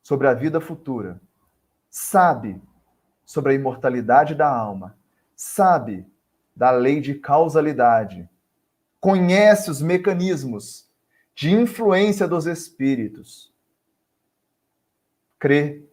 sobre 0.00 0.28
a 0.28 0.32
vida 0.32 0.60
futura, 0.60 1.20
sabe 1.90 2.62
sobre 3.30 3.52
a 3.52 3.54
imortalidade 3.54 4.34
da 4.34 4.52
alma, 4.52 4.98
sabe 5.36 6.04
da 6.56 6.72
lei 6.72 7.00
de 7.00 7.14
causalidade, 7.14 8.28
conhece 8.98 9.70
os 9.70 9.80
mecanismos 9.80 10.90
de 11.32 11.52
influência 11.52 12.26
dos 12.26 12.46
espíritos, 12.46 13.54
crê 15.38 15.84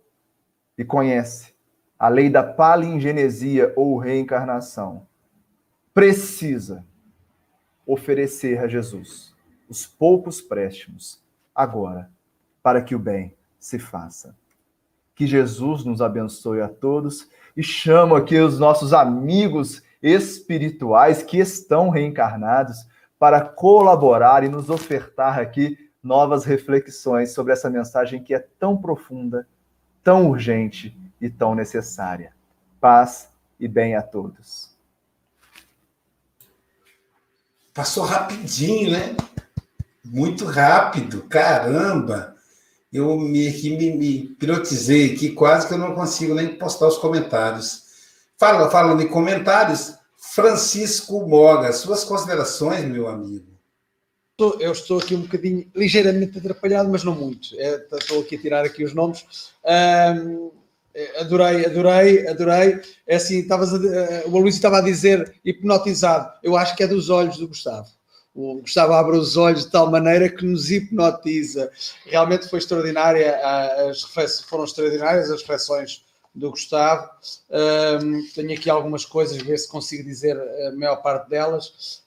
e 0.75 0.83
conhece 0.83 1.53
a 1.99 2.09
lei 2.09 2.27
da 2.27 2.41
palingenesia 2.41 3.71
ou 3.75 3.99
reencarnação, 3.99 5.07
precisa 5.93 6.83
oferecer 7.85 8.57
a 8.57 8.67
Jesus 8.67 9.31
os 9.69 9.85
poucos 9.85 10.41
préstimos 10.41 11.23
agora, 11.53 12.09
para 12.63 12.81
que 12.81 12.95
o 12.95 12.99
bem 12.99 13.37
se 13.59 13.77
faça. 13.77 14.35
Que 15.17 15.27
Jesus 15.27 15.83
nos 15.83 16.01
abençoe 16.01 16.61
a 16.61 16.69
todos 16.69 17.27
e 17.55 17.63
chamo 17.63 18.15
aqui 18.15 18.37
os 18.37 18.59
nossos 18.59 18.93
amigos 18.93 19.81
espirituais 20.01 21.23
que 21.23 21.39
estão 21.39 21.89
reencarnados 21.89 22.87
para 23.17 23.41
colaborar 23.41 24.43
e 24.43 24.47
nos 24.47 24.69
ofertar 24.69 25.39
aqui 25.39 25.75
novas 26.03 26.45
reflexões 26.45 27.33
sobre 27.33 27.51
essa 27.51 27.67
mensagem 27.67 28.23
que 28.23 28.33
é 28.33 28.39
tão 28.39 28.77
profunda, 28.77 29.47
tão 30.03 30.29
urgente 30.29 30.95
e 31.19 31.31
tão 31.31 31.55
necessária. 31.55 32.31
Paz 32.79 33.27
e 33.59 33.67
bem 33.67 33.95
a 33.95 34.03
todos. 34.03 34.77
Passou 37.73 38.05
rapidinho, 38.05 38.91
né? 38.91 39.17
Muito 40.05 40.45
rápido, 40.45 41.23
caramba! 41.23 42.36
Eu 42.91 43.17
me, 43.17 43.49
me, 43.49 43.97
me 43.97 44.23
pilotizei 44.39 45.13
aqui, 45.13 45.31
quase 45.31 45.67
que 45.67 45.73
eu 45.73 45.77
não 45.77 45.93
consigo 45.93 46.33
nem 46.33 46.55
postar 46.57 46.87
os 46.87 46.97
comentários. 46.97 47.83
Fala, 48.37 48.69
falando 48.69 49.01
em 49.01 49.07
comentários, 49.07 49.95
Francisco 50.17 51.27
Moga, 51.27 51.73
suas 51.73 52.03
considerações, 52.03 52.85
meu 52.85 53.07
amigo. 53.07 53.57
Eu 54.59 54.71
estou 54.71 54.99
aqui 54.99 55.15
um 55.15 55.21
bocadinho, 55.21 55.67
ligeiramente 55.75 56.37
atrapalhado, 56.37 56.89
mas 56.89 57.03
não 57.03 57.15
muito. 57.15 57.49
É, 57.57 57.83
estou 57.93 58.21
aqui 58.21 58.35
a 58.35 58.39
tirar 58.39 58.65
aqui 58.65 58.83
os 58.83 58.93
nomes. 58.93 59.25
Um, 59.65 60.51
adorei, 61.19 61.65
adorei, 61.65 62.27
adorei. 62.27 62.79
É 63.07 63.15
assim, 63.15 63.47
a, 63.49 64.27
o 64.27 64.37
Luís 64.37 64.53
estava 64.53 64.77
a 64.77 64.81
dizer 64.81 65.33
hipnotizado. 65.43 66.31
Eu 66.43 66.55
acho 66.55 66.75
que 66.75 66.83
é 66.83 66.87
dos 66.87 67.09
olhos 67.09 67.37
do 67.37 67.47
Gustavo. 67.47 67.87
O 68.37 68.61
Gustavo 68.61 68.93
abre 68.93 69.17
os 69.17 69.35
olhos 69.35 69.65
de 69.65 69.71
tal 69.71 69.89
maneira 69.89 70.29
que 70.29 70.45
nos 70.45 70.69
hipnotiza. 70.69 71.71
Realmente 72.05 72.47
foi 72.47 72.59
extraordinária, 72.59 73.35
as 73.89 74.03
foram 74.43 74.63
extraordinárias 74.63 75.31
as 75.31 75.41
reflexões 75.41 76.05
do 76.35 76.51
Gustavo. 76.51 77.09
Um, 77.49 78.29
tenho 78.35 78.53
aqui 78.53 78.69
algumas 78.69 79.03
coisas, 79.05 79.41
ver 79.41 79.57
se 79.57 79.67
consigo 79.67 80.03
dizer 80.03 80.37
a 80.39 80.71
maior 80.73 80.97
parte 80.97 81.27
delas. 81.29 82.03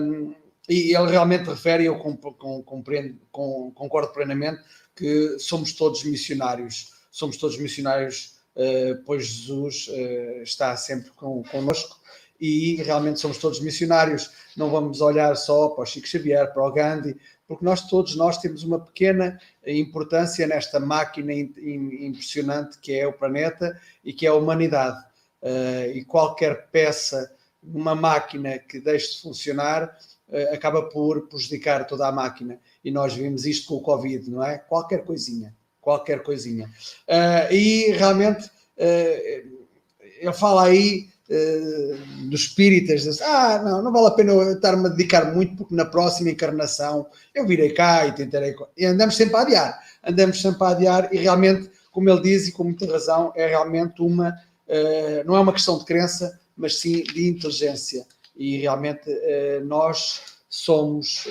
Um, 0.00 0.34
e 0.66 0.96
ele 0.96 1.10
realmente 1.10 1.44
refere, 1.44 1.84
eu 1.84 1.98
compreendo, 1.98 3.18
concordo 3.30 4.14
plenamente, 4.14 4.62
que 4.96 5.38
somos 5.38 5.74
todos 5.74 6.04
missionários. 6.04 6.94
Somos 7.10 7.36
todos 7.36 7.58
missionários, 7.58 8.38
uh, 8.56 9.04
pois 9.04 9.26
Jesus 9.26 9.88
uh, 9.88 10.42
está 10.42 10.74
sempre 10.74 11.10
com, 11.10 11.42
connosco 11.42 12.00
e 12.40 12.76
realmente 12.82 13.20
somos 13.20 13.38
todos 13.38 13.60
missionários. 13.60 14.30
Não 14.56 14.70
vamos 14.70 15.00
olhar 15.00 15.36
só 15.36 15.68
para 15.68 15.82
o 15.82 15.86
Chico 15.86 16.06
Xavier, 16.06 16.52
para 16.52 16.66
o 16.66 16.72
Gandhi, 16.72 17.16
porque 17.46 17.64
nós 17.64 17.88
todos 17.88 18.16
nós 18.16 18.38
temos 18.38 18.62
uma 18.62 18.78
pequena 18.80 19.40
importância 19.66 20.46
nesta 20.46 20.80
máquina 20.80 21.32
impressionante 21.32 22.78
que 22.78 22.92
é 22.92 23.06
o 23.06 23.12
planeta 23.12 23.80
e 24.04 24.12
que 24.12 24.26
é 24.26 24.30
a 24.30 24.34
humanidade. 24.34 25.04
Uh, 25.42 25.90
e 25.94 26.04
qualquer 26.04 26.68
peça, 26.70 27.32
uma 27.62 27.94
máquina 27.94 28.58
que 28.58 28.80
deixe 28.80 29.12
de 29.12 29.22
funcionar, 29.22 29.96
uh, 30.28 30.54
acaba 30.54 30.82
por 30.88 31.28
prejudicar 31.28 31.86
toda 31.86 32.06
a 32.08 32.12
máquina. 32.12 32.58
E 32.84 32.90
nós 32.90 33.14
vimos 33.14 33.46
isto 33.46 33.68
com 33.68 33.74
o 33.76 33.80
Covid, 33.80 34.28
não 34.30 34.42
é? 34.42 34.58
Qualquer 34.58 35.04
coisinha, 35.04 35.54
qualquer 35.80 36.22
coisinha. 36.22 36.68
Uh, 37.08 37.52
e 37.52 37.92
realmente, 37.92 38.50
ele 40.18 40.32
fala 40.34 40.66
aí 40.66 41.08
uh, 41.30 42.28
dos 42.28 42.42
espíritas, 42.42 43.20
ah, 43.22 43.62
não, 43.62 43.82
não 43.82 43.92
vale 43.92 44.08
a 44.08 44.10
pena 44.10 44.32
estar-me 44.52 44.86
a 44.86 44.90
dedicar 44.90 45.34
muito, 45.34 45.56
porque 45.56 45.74
na 45.74 45.84
próxima 45.84 46.30
encarnação 46.30 47.06
eu 47.34 47.46
virei 47.46 47.72
cá 47.72 48.06
e 48.06 48.12
tentarei. 48.12 48.54
E 48.76 48.84
andamos 48.84 49.16
sempre 49.16 49.36
a 49.36 49.40
adiar, 49.40 49.80
andamos 50.04 50.40
sempre 50.40 50.64
a 50.64 50.68
adiar, 50.70 51.08
e 51.12 51.18
realmente, 51.18 51.70
como 51.90 52.08
ele 52.08 52.22
diz, 52.22 52.48
e 52.48 52.52
com 52.52 52.64
muita 52.64 52.90
razão, 52.90 53.32
é 53.36 53.46
realmente 53.46 54.02
uma. 54.02 54.30
Uh, 54.68 55.24
não 55.24 55.36
é 55.36 55.40
uma 55.40 55.52
questão 55.52 55.78
de 55.78 55.84
crença, 55.84 56.38
mas 56.56 56.78
sim 56.78 57.02
de 57.02 57.28
inteligência. 57.28 58.06
E 58.36 58.58
realmente 58.58 59.08
uh, 59.08 59.64
nós 59.64 60.36
somos, 60.48 61.28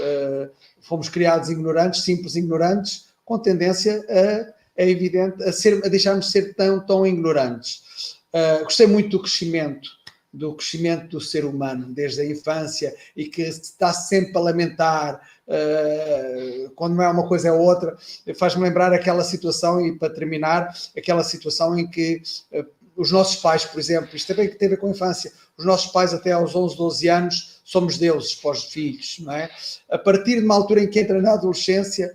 fomos 0.82 1.10
criados 1.10 1.50
ignorantes, 1.50 2.04
simples 2.04 2.36
ignorantes, 2.36 3.06
com 3.24 3.40
tendência 3.40 4.06
a, 4.08 4.54
é 4.78 4.90
evidente, 4.90 5.42
a, 5.44 5.52
ser, 5.52 5.82
a 5.86 5.88
deixarmos 5.88 6.26
de 6.28 6.32
ser 6.32 6.54
tão, 6.54 6.86
tão 6.86 7.08
ignorantes. 7.08 8.15
Uh, 8.36 8.66
gostei 8.66 8.86
muito 8.86 9.12
do 9.12 9.22
crescimento, 9.22 9.90
do 10.34 10.54
crescimento 10.54 11.08
do 11.08 11.22
ser 11.22 11.46
humano 11.46 11.94
desde 11.94 12.20
a 12.20 12.26
infância 12.26 12.94
e 13.16 13.28
que 13.28 13.42
está 13.42 13.94
sempre 13.94 14.38
a 14.38 14.42
lamentar 14.42 15.22
uh, 15.48 16.70
quando 16.72 16.96
não 16.96 17.04
é 17.04 17.08
uma 17.08 17.30
coisa 17.30 17.48
é 17.48 17.52
outra. 17.54 17.96
Faz-me 18.38 18.62
lembrar 18.62 18.92
aquela 18.92 19.24
situação, 19.24 19.80
e 19.80 19.98
para 19.98 20.14
terminar, 20.14 20.76
aquela 20.98 21.24
situação 21.24 21.80
em 21.80 21.90
que 21.90 22.22
uh, 22.52 22.66
os 22.98 23.10
nossos 23.10 23.38
pais, 23.38 23.64
por 23.64 23.80
exemplo, 23.80 24.14
isto 24.14 24.28
também 24.28 24.50
tem 24.50 24.68
a 24.68 24.72
ver 24.72 24.78
com 24.78 24.88
a 24.88 24.92
infância, 24.92 25.32
os 25.58 25.66
nossos 25.66 25.90
pais 25.94 26.14
até 26.14 26.34
aos 26.34 26.54
11, 26.54 26.76
12 26.76 27.08
anos 27.08 27.62
somos 27.64 27.98
deuses 27.98 28.36
para 28.36 28.52
os 28.52 28.66
filhos, 28.66 29.18
não 29.20 29.32
é? 29.32 29.50
A 29.90 29.98
partir 29.98 30.40
de 30.40 30.46
uma 30.46 30.56
altura 30.56 30.84
em 30.84 30.90
que 30.90 31.00
entra 31.00 31.22
na 31.22 31.34
adolescência, 31.34 32.14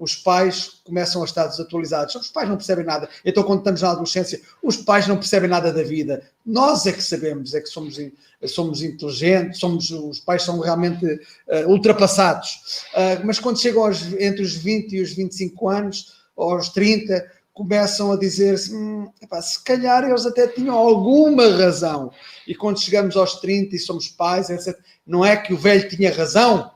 os 0.00 0.16
pais 0.16 0.80
começam 0.82 1.20
a 1.20 1.26
estar 1.26 1.46
desatualizados. 1.46 2.14
Os 2.14 2.30
pais 2.30 2.48
não 2.48 2.56
percebem 2.56 2.86
nada. 2.86 3.06
Então, 3.22 3.42
quando 3.42 3.58
estamos 3.58 3.82
na 3.82 3.90
adolescência, 3.90 4.40
os 4.62 4.78
pais 4.78 5.06
não 5.06 5.16
percebem 5.16 5.48
nada 5.48 5.70
da 5.70 5.82
vida. 5.82 6.22
Nós 6.44 6.86
é 6.86 6.92
que 6.92 7.02
sabemos, 7.02 7.54
é 7.54 7.60
que 7.60 7.68
somos, 7.68 7.98
somos 8.46 8.82
inteligentes, 8.82 9.60
somos, 9.60 9.90
os 9.90 10.18
pais 10.18 10.42
são 10.42 10.58
realmente 10.58 11.04
uh, 11.04 11.68
ultrapassados. 11.68 12.84
Uh, 12.94 13.26
mas 13.26 13.38
quando 13.38 13.60
chegam 13.60 13.84
aos, 13.84 14.02
entre 14.14 14.42
os 14.42 14.56
20 14.56 14.96
e 14.96 15.02
os 15.02 15.12
25 15.12 15.68
anos, 15.68 16.14
aos 16.34 16.70
30, 16.70 17.30
começam 17.52 18.10
a 18.10 18.16
dizer 18.16 18.58
hum, 18.72 19.06
se 19.42 19.62
calhar 19.62 20.02
eles 20.02 20.24
até 20.24 20.48
tinham 20.48 20.74
alguma 20.74 21.46
razão. 21.46 22.10
E 22.46 22.54
quando 22.54 22.80
chegamos 22.80 23.18
aos 23.18 23.34
30 23.34 23.76
e 23.76 23.78
somos 23.78 24.08
pais, 24.08 24.48
etc., 24.48 24.78
não 25.06 25.22
é 25.22 25.36
que 25.36 25.52
o 25.52 25.58
velho 25.58 25.86
tinha 25.90 26.10
razão, 26.10 26.70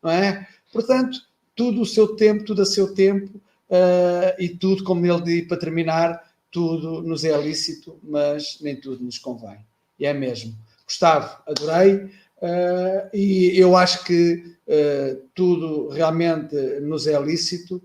não 0.00 0.12
é? 0.12 0.46
Portanto, 0.72 1.18
tudo 1.58 1.82
o 1.82 1.86
seu 1.86 2.14
tempo, 2.14 2.44
tudo 2.44 2.62
a 2.62 2.64
seu 2.64 2.94
tempo, 2.94 3.36
uh, 3.68 4.32
e 4.38 4.48
tudo, 4.48 4.84
como 4.84 5.04
ele 5.04 5.20
diz, 5.22 5.48
para 5.48 5.56
terminar, 5.56 6.22
tudo 6.52 7.02
nos 7.02 7.24
é 7.24 7.36
lícito, 7.36 7.98
mas 8.00 8.58
nem 8.60 8.76
tudo 8.76 9.04
nos 9.04 9.18
convém. 9.18 9.58
E 9.98 10.06
é 10.06 10.14
mesmo. 10.14 10.54
Gustavo, 10.86 11.42
adorei, 11.48 11.94
uh, 11.96 13.10
e 13.12 13.58
eu 13.58 13.76
acho 13.76 14.04
que 14.04 14.54
uh, 14.68 15.20
tudo 15.34 15.88
realmente 15.88 16.54
nos 16.80 17.08
é 17.08 17.20
lícito, 17.20 17.82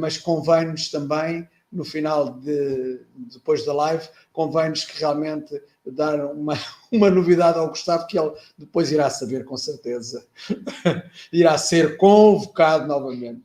mas 0.00 0.16
convém-nos 0.16 0.88
também, 0.88 1.46
no 1.72 1.84
final 1.84 2.38
de 2.40 3.00
depois 3.14 3.64
da 3.64 3.72
live, 3.72 4.08
convém-nos 4.32 4.84
que 4.84 4.98
realmente 5.00 5.60
dar 5.84 6.24
uma, 6.26 6.54
uma 6.90 7.10
novidade 7.10 7.58
ao 7.58 7.68
Gustavo 7.68 8.06
que 8.06 8.18
ele 8.18 8.32
depois 8.56 8.90
irá 8.90 9.10
saber 9.10 9.44
com 9.44 9.56
certeza. 9.56 10.26
irá 11.32 11.58
ser 11.58 11.96
convocado 11.96 12.86
novamente. 12.86 13.44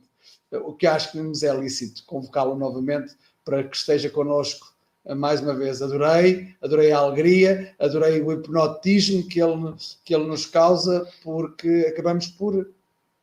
O 0.50 0.74
que 0.74 0.86
acho 0.86 1.12
que 1.12 1.18
nos 1.18 1.42
é 1.42 1.54
lícito 1.54 2.04
convocá-lo 2.04 2.56
novamente 2.56 3.16
para 3.44 3.64
que 3.64 3.76
esteja 3.76 4.10
connosco 4.10 4.72
mais 5.16 5.40
uma 5.40 5.54
vez. 5.54 5.82
Adorei, 5.82 6.54
adorei 6.62 6.92
a 6.92 6.98
alegria, 6.98 7.74
adorei 7.78 8.20
o 8.20 8.32
hipnotismo 8.32 9.26
que 9.26 9.42
ele, 9.42 9.74
que 10.04 10.14
ele 10.14 10.26
nos 10.26 10.46
causa, 10.46 11.08
porque 11.22 11.86
acabamos 11.88 12.28
por 12.28 12.54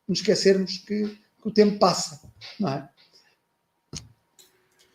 nos 0.08 0.20
esquecermos 0.20 0.80
que, 0.80 1.08
que 1.08 1.48
o 1.48 1.52
tempo 1.52 1.78
passa, 1.80 2.22
não 2.60 2.70
é? 2.70 2.90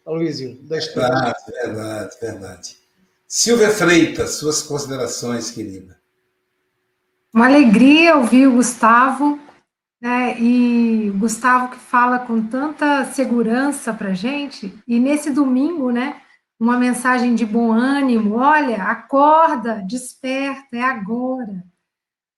Aloysio, 0.06 0.58
deixa-te. 0.62 0.94
Verdade, 0.96 1.38
verdade, 1.46 2.16
verdade. 2.20 2.76
Silvia 3.26 3.70
Freitas, 3.70 4.34
suas 4.34 4.62
considerações, 4.62 5.50
querida. 5.50 5.98
Uma 7.32 7.46
alegria 7.46 8.16
ouvir 8.16 8.46
o 8.46 8.52
Gustavo, 8.52 9.40
né? 10.00 10.38
E 10.38 11.10
o 11.10 11.18
Gustavo 11.18 11.70
que 11.70 11.78
fala 11.78 12.18
com 12.18 12.46
tanta 12.46 13.04
segurança 13.06 13.92
para 13.92 14.14
gente. 14.14 14.72
E 14.86 15.00
nesse 15.00 15.30
domingo, 15.30 15.90
né? 15.90 16.20
Uma 16.60 16.78
mensagem 16.78 17.34
de 17.34 17.44
bom 17.44 17.72
ânimo. 17.72 18.36
Olha, 18.36 18.84
acorda, 18.84 19.82
desperta, 19.86 20.76
é 20.76 20.82
agora. 20.82 21.64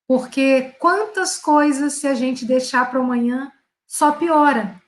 Porque 0.09 0.75
quantas 0.79 1.37
coisas, 1.37 1.95
se 1.95 2.07
a 2.07 2.15
gente 2.15 2.45
deixar 2.47 2.89
para 2.91 3.01
amanhã, 3.01 3.53
só 3.87 4.13
piora. 4.13 4.81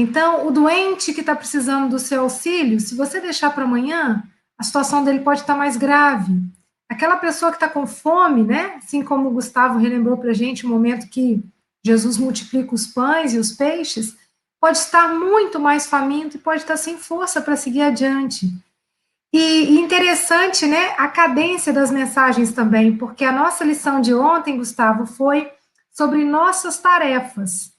Então, 0.00 0.46
o 0.46 0.52
doente 0.52 1.12
que 1.12 1.22
está 1.22 1.34
precisando 1.34 1.90
do 1.90 1.98
seu 1.98 2.20
auxílio, 2.20 2.78
se 2.78 2.94
você 2.94 3.20
deixar 3.20 3.50
para 3.50 3.64
amanhã, 3.64 4.22
a 4.56 4.62
situação 4.62 5.02
dele 5.02 5.18
pode 5.18 5.40
estar 5.40 5.56
mais 5.56 5.76
grave. 5.76 6.40
aquela 6.88 7.16
pessoa 7.16 7.50
que 7.50 7.56
está 7.56 7.68
com 7.68 7.84
fome, 7.84 8.44
né? 8.44 8.76
Assim 8.76 9.02
como 9.02 9.28
o 9.28 9.32
Gustavo 9.32 9.76
relembrou 9.78 10.16
para 10.16 10.30
a 10.30 10.34
gente 10.34 10.64
o 10.64 10.68
momento 10.68 11.10
que 11.10 11.42
Jesus 11.84 12.16
multiplica 12.16 12.74
os 12.74 12.86
pães 12.86 13.34
e 13.34 13.38
os 13.38 13.52
peixes, 13.52 14.16
pode 14.60 14.78
estar 14.78 15.12
muito 15.12 15.58
mais 15.58 15.86
faminto 15.86 16.36
e 16.36 16.40
pode 16.40 16.62
estar 16.62 16.76
sem 16.76 16.96
força 16.96 17.42
para 17.42 17.56
seguir 17.56 17.82
adiante. 17.82 18.46
E, 19.32 19.78
interessante, 19.78 20.64
né, 20.64 20.94
a 20.96 21.08
cadência 21.08 21.72
das 21.72 21.90
mensagens 21.90 22.52
também, 22.52 22.96
porque 22.96 23.24
a 23.24 23.32
nossa 23.32 23.64
lição 23.64 24.00
de 24.00 24.14
ontem, 24.14 24.56
Gustavo, 24.56 25.06
foi 25.06 25.50
sobre 25.90 26.24
nossas 26.24 26.78
tarefas. 26.78 27.76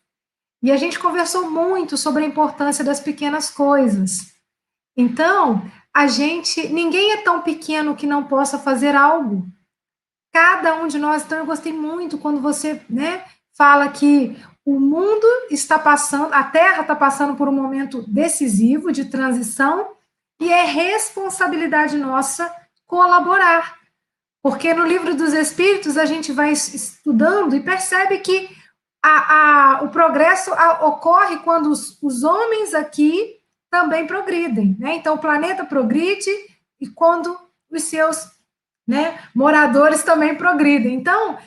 E 0.61 0.71
a 0.71 0.77
gente 0.77 0.99
conversou 0.99 1.49
muito 1.49 1.97
sobre 1.97 2.23
a 2.23 2.27
importância 2.27 2.83
das 2.83 2.99
pequenas 2.99 3.49
coisas. 3.49 4.33
Então, 4.95 5.63
a 5.95 6.07
gente, 6.07 6.67
ninguém 6.67 7.13
é 7.13 7.17
tão 7.17 7.41
pequeno 7.41 7.95
que 7.95 8.05
não 8.05 8.25
possa 8.25 8.59
fazer 8.59 8.95
algo. 8.95 9.47
Cada 10.33 10.75
um 10.75 10.87
de 10.87 10.99
nós, 10.99 11.23
então 11.23 11.39
eu 11.39 11.45
gostei 11.45 11.73
muito 11.73 12.17
quando 12.17 12.41
você, 12.41 12.81
né, 12.89 13.23
fala 13.57 13.89
que 13.89 14.37
o 14.65 14.79
mundo 14.79 15.25
está 15.49 15.79
passando, 15.79 16.33
a 16.33 16.43
Terra 16.43 16.81
está 16.81 16.95
passando 16.95 17.35
por 17.35 17.47
um 17.47 17.51
momento 17.51 18.03
decisivo 18.07 18.91
de 18.91 19.05
transição 19.05 19.95
e 20.39 20.51
é 20.51 20.63
responsabilidade 20.63 21.97
nossa 21.97 22.53
colaborar. 22.85 23.79
Porque 24.41 24.73
no 24.73 24.85
livro 24.85 25.15
dos 25.15 25.33
Espíritos 25.33 25.97
a 25.97 26.05
gente 26.05 26.31
vai 26.31 26.51
estudando 26.51 27.55
e 27.55 27.61
percebe 27.61 28.19
que 28.19 28.49
a, 29.03 29.77
a, 29.77 29.83
o 29.83 29.89
progresso 29.89 30.53
a, 30.53 30.85
ocorre 30.87 31.37
quando 31.37 31.67
os, 31.69 31.97
os, 32.01 32.23
homens 32.23 32.73
aqui 32.73 33.37
também 33.69 34.05
progridem. 34.05 34.75
Né? 34.79 34.95
Então, 34.95 35.15
o 35.15 35.19
planeta 35.19 35.65
progride 35.65 36.29
e 36.79 36.87
quando 36.87 37.37
os 37.69 37.83
seus 37.83 38.29
né, 38.87 39.19
moradores 39.33 40.03
também 40.03 40.35
progridem. 40.35 40.95
Então, 40.95 41.37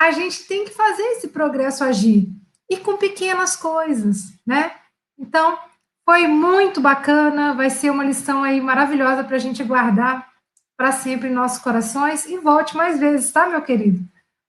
a 0.00 0.10
gente 0.10 0.46
tem 0.46 0.64
que 0.64 0.70
fazer 0.70 1.02
esse 1.02 1.28
progresso 1.28 1.84
agir. 1.84 2.28
E 2.68 2.76
com 2.76 2.96
pequenas 2.96 3.56
coisas, 3.56 4.32
né? 4.46 4.72
Então, 5.18 5.58
foi 6.04 6.28
muito 6.28 6.80
bacana, 6.80 7.52
vai 7.54 7.68
ser 7.68 7.90
uma 7.90 8.04
lição 8.04 8.44
aí 8.44 8.60
maravilhosa 8.60 9.24
para 9.24 9.36
a 9.36 9.40
gente 9.40 9.62
guardar 9.64 10.30
para 10.76 10.92
sempre 10.92 11.28
em 11.28 11.32
nossos 11.32 11.58
corações 11.58 12.24
e 12.24 12.38
volte 12.38 12.74
mais 12.74 12.98
vezes, 12.98 13.30
tá, 13.30 13.46
meu 13.46 13.60
querido? 13.60 14.00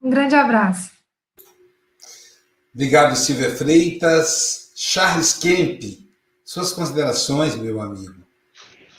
Um 0.01 0.09
grande 0.09 0.33
abraço. 0.33 1.00
Obrigado, 2.73 3.15
Silvia 3.15 3.49
Freitas. 3.49 4.71
Charles 4.75 5.37
Kemp, 5.37 5.83
suas 6.43 6.73
considerações, 6.73 7.55
meu 7.55 7.79
amigo. 7.79 8.15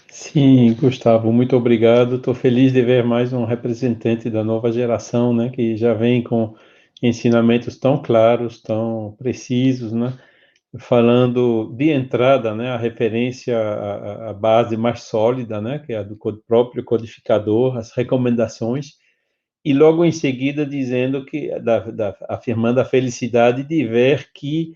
Sim, 0.09 0.75
Gustavo, 0.75 1.33
muito 1.33 1.57
obrigado. 1.57 2.17
Estou 2.17 2.35
feliz 2.35 2.73
de 2.73 2.83
ver 2.83 3.03
mais 3.03 3.33
um 3.33 3.45
representante 3.45 4.31
da 4.31 4.45
nova 4.45 4.71
geração, 4.71 5.35
né, 5.35 5.51
que 5.51 5.77
já 5.77 5.93
vem 5.93 6.23
com 6.23 6.55
ensinamentos 7.03 7.77
tão 7.79 8.01
claros, 8.01 8.63
tão 8.63 9.17
precisos, 9.19 9.93
né? 9.93 10.17
falando 10.79 11.75
de 11.77 11.91
entrada, 11.91 12.55
né, 12.55 12.71
a 12.71 12.79
referência 12.79 13.59
à, 13.59 14.33
base 14.33 14.77
mais 14.77 15.03
sólida, 15.03 15.61
né, 15.61 15.79
que 15.79 15.93
é 15.93 15.99
a 15.99 16.03
do 16.03 16.17
próprio 16.47 16.83
codificador, 16.85 17.77
as 17.77 17.93
recomendações, 17.93 18.97
e 19.65 19.73
logo 19.73 20.05
em 20.05 20.13
seguida 20.13 20.67
dizendo 20.67 21.25
que, 21.25 21.59
da, 21.61 21.79
da, 21.79 22.17
afirmando 22.29 22.81
a 22.81 22.85
felicidade 22.85 23.63
de 23.63 23.85
ver 23.87 24.31
que 24.33 24.75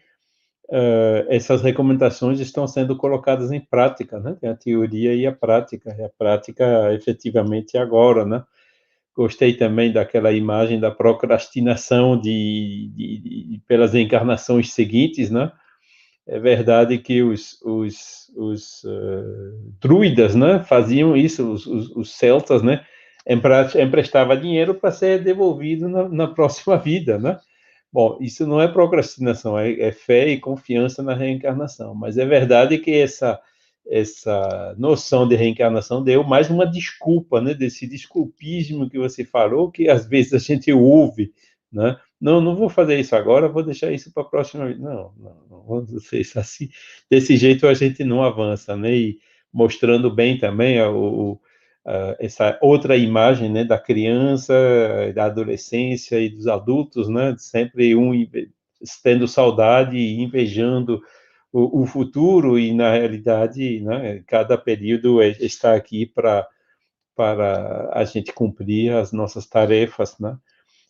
uh, 0.69 1.27
essas 1.29 1.63
recomendações 1.63 2.41
estão 2.41 2.67
sendo 2.67 2.97
colocadas 2.97 3.51
em 3.51 3.61
prática, 3.61 4.21
né, 4.21 4.37
tem 4.41 4.51
a 4.51 4.57
teoria 4.57 5.15
e 5.15 5.27
a 5.27 5.33
prática, 5.33 5.95
e 5.99 6.05
a 6.05 6.09
prática 6.09 6.93
efetivamente 6.95 7.77
agora, 7.77 8.25
né, 8.25 8.45
Gostei 9.17 9.55
também 9.55 9.91
daquela 9.91 10.31
imagem 10.31 10.79
da 10.79 10.91
procrastinação 10.91 12.21
de, 12.21 12.91
de, 12.95 13.19
de 13.19 13.63
pelas 13.67 13.95
encarnações 13.95 14.75
seguintes, 14.75 15.31
né? 15.31 15.51
é 16.27 16.41
verdade 16.41 16.99
que 16.99 17.23
os, 17.23 17.61
os, 17.63 18.31
os 18.37 18.85
uh, 18.85 19.73
druidas, 19.81 20.35
né, 20.35 20.63
faziam 20.65 21.17
isso, 21.17 21.51
os, 21.51 21.67
os, 21.67 21.91
os 21.97 22.13
celtas, 22.13 22.63
né, 22.63 22.85
emprestava 23.27 24.37
dinheiro 24.37 24.75
para 24.75 24.93
ser 24.93 25.23
devolvido 25.23 25.89
na, 25.89 26.09
na, 26.09 26.29
próxima 26.29 26.77
vida, 26.79 27.19
né? 27.19 27.39
Bom, 27.93 28.19
isso 28.21 28.47
não 28.47 28.61
é 28.61 28.69
procrastinação, 28.69 29.59
é, 29.59 29.73
é, 29.81 29.93
fé 29.93 30.29
e 30.29 30.41
confiança 30.41 31.03
na 31.03 31.15
reencarnação. 31.15 31.95
Mas 31.95 32.19
é 32.19 32.27
verdade 32.27 32.79
que 32.79 32.93
essa 32.93 33.41
essa 33.89 34.75
noção 34.77 35.29
de 35.29 35.37
reencarnação 35.37 36.03
deu 36.03 36.25
mais 36.25 36.51
uma 36.51 36.67
desculpa, 36.67 37.41
né? 37.41 37.55
Desse 37.55 37.87
desculpismo 37.87 38.91
que 38.91 38.99
você 38.99 39.25
falou, 39.25 39.71
que 39.71 39.89
às 39.89 40.07
vezes 40.07 40.35
a 40.35 40.39
gente 40.39 40.73
ouve, 40.73 41.33
né? 41.73 41.97
Não, 42.21 42.41
não 42.41 42.57
vou 42.57 42.69
fazer 42.69 42.99
isso 42.99 43.15
agora, 43.15 43.49
vou 43.49 43.63
deixar 43.63 43.93
isso 43.93 44.13
para 44.13 44.23
a 44.23 44.27
próxima. 44.27 44.69
Não, 44.71 45.13
não, 45.17 45.47
não 45.49 46.01
fazer 46.01 46.21
isso 46.21 46.39
assim. 46.39 46.69
Desse 47.11 47.37
jeito 47.37 47.67
a 47.67 47.75
gente 47.75 48.03
não 48.03 48.23
avança, 48.23 48.77
né? 48.77 48.95
E 48.95 49.19
mostrando 49.53 50.11
bem 50.11 50.39
também 50.39 50.83
o, 50.83 51.41
o 51.87 52.17
essa 52.19 52.59
outra 52.61 52.97
imagem, 52.97 53.51
né, 53.51 53.65
da 53.65 53.79
criança, 53.79 54.53
da 55.15 55.27
adolescência 55.27 56.21
e 56.21 56.29
dos 56.29 56.47
adultos, 56.47 57.09
né? 57.09 57.35
Sempre 57.39 57.95
um 57.95 58.13
tendo 59.03 59.27
saudade 59.29 59.97
e 59.97 60.21
invejando 60.21 61.01
o, 61.53 61.83
o 61.83 61.87
futuro 61.87 62.59
e 62.59 62.75
na 62.75 62.93
realidade, 62.93 63.81
né? 63.81 64.23
Cada 64.27 64.59
período 64.59 65.23
é, 65.23 65.31
está 65.41 65.75
aqui 65.75 66.07
para 66.07 66.47
para 67.15 67.89
a 67.95 68.05
gente 68.05 68.31
cumprir 68.31 68.93
as 68.93 69.11
nossas 69.11 69.47
tarefas, 69.47 70.19
né? 70.19 70.37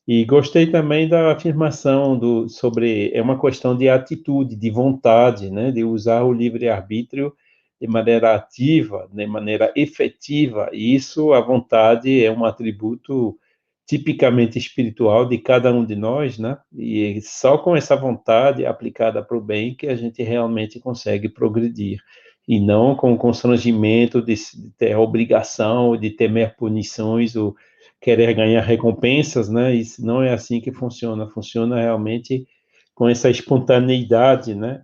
E 0.09 0.24
gostei 0.24 0.66
também 0.68 1.09
da 1.09 1.32
afirmação 1.32 2.18
do, 2.18 2.49
sobre 2.49 3.11
é 3.12 3.22
uma 3.22 3.40
questão 3.40 3.76
de 3.76 3.88
atitude, 3.88 4.57
de 4.57 4.70
vontade, 4.70 5.51
né, 5.51 5.72
de 5.72 5.84
usar 5.84 6.22
o 6.22 6.32
livre 6.32 6.68
arbítrio 6.68 7.32
de 7.80 7.86
maneira 7.86 8.34
ativa, 8.34 9.08
de 9.12 9.26
maneira 9.26 9.72
efetiva. 9.76 10.70
E 10.72 10.94
isso, 10.94 11.32
a 11.32 11.40
vontade 11.40 12.24
é 12.24 12.30
um 12.30 12.44
atributo 12.44 13.38
tipicamente 13.86 14.58
espiritual 14.58 15.26
de 15.28 15.38
cada 15.38 15.72
um 15.72 15.84
de 15.84 15.94
nós, 15.94 16.38
né? 16.38 16.58
E 16.76 17.20
só 17.22 17.56
com 17.56 17.76
essa 17.76 17.94
vontade 17.94 18.66
aplicada 18.66 19.22
para 19.22 19.36
o 19.36 19.40
bem 19.40 19.74
que 19.74 19.86
a 19.86 19.94
gente 19.94 20.22
realmente 20.22 20.80
consegue 20.80 21.28
progredir 21.28 22.00
e 22.48 22.60
não 22.60 22.94
com 22.96 23.12
o 23.12 23.18
constrangimento 23.18 24.22
de 24.22 24.34
ter 24.78 24.96
obrigação 24.96 25.96
de 25.96 26.10
temer 26.10 26.56
punições 26.56 27.36
ou 27.36 27.56
querer 28.00 28.34
ganhar 28.34 28.62
recompensas, 28.62 29.48
né? 29.48 29.74
Isso 29.74 30.04
não 30.04 30.22
é 30.22 30.32
assim 30.32 30.60
que 30.60 30.72
funciona. 30.72 31.28
Funciona 31.28 31.80
realmente 31.80 32.46
com 32.94 33.08
essa 33.08 33.30
espontaneidade, 33.30 34.54
né? 34.54 34.82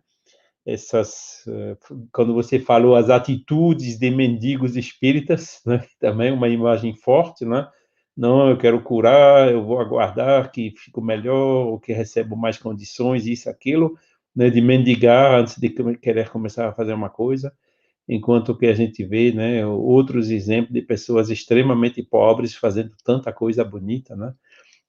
Essas, 0.64 1.44
eh, 1.48 1.76
quando 2.12 2.32
você 2.34 2.58
falou 2.60 2.94
as 2.94 3.10
atitudes 3.10 3.98
de 3.98 4.10
mendigos 4.10 4.76
espíritas, 4.76 5.60
né? 5.66 5.84
Também 6.00 6.32
uma 6.32 6.48
imagem 6.48 6.94
forte, 6.94 7.44
né? 7.44 7.68
Não, 8.16 8.50
eu 8.50 8.58
quero 8.58 8.82
curar, 8.82 9.50
eu 9.50 9.64
vou 9.64 9.80
aguardar 9.80 10.50
que 10.52 10.72
fico 10.76 11.00
melhor, 11.00 11.66
ou 11.66 11.80
que 11.80 11.92
recebo 11.92 12.36
mais 12.36 12.58
condições, 12.58 13.26
isso, 13.26 13.50
aquilo, 13.50 13.98
né? 14.36 14.50
De 14.50 14.60
mendigar 14.60 15.34
antes 15.40 15.58
de 15.58 15.68
querer 15.96 16.30
começar 16.30 16.68
a 16.68 16.72
fazer 16.74 16.92
uma 16.94 17.10
coisa 17.10 17.52
enquanto 18.08 18.56
que 18.56 18.66
a 18.66 18.74
gente 18.74 19.04
vê, 19.04 19.32
né, 19.32 19.64
outros 19.66 20.30
exemplos 20.30 20.72
de 20.72 20.82
pessoas 20.82 21.30
extremamente 21.30 22.02
pobres 22.02 22.54
fazendo 22.54 22.92
tanta 23.04 23.32
coisa 23.32 23.64
bonita, 23.64 24.16
né? 24.16 24.34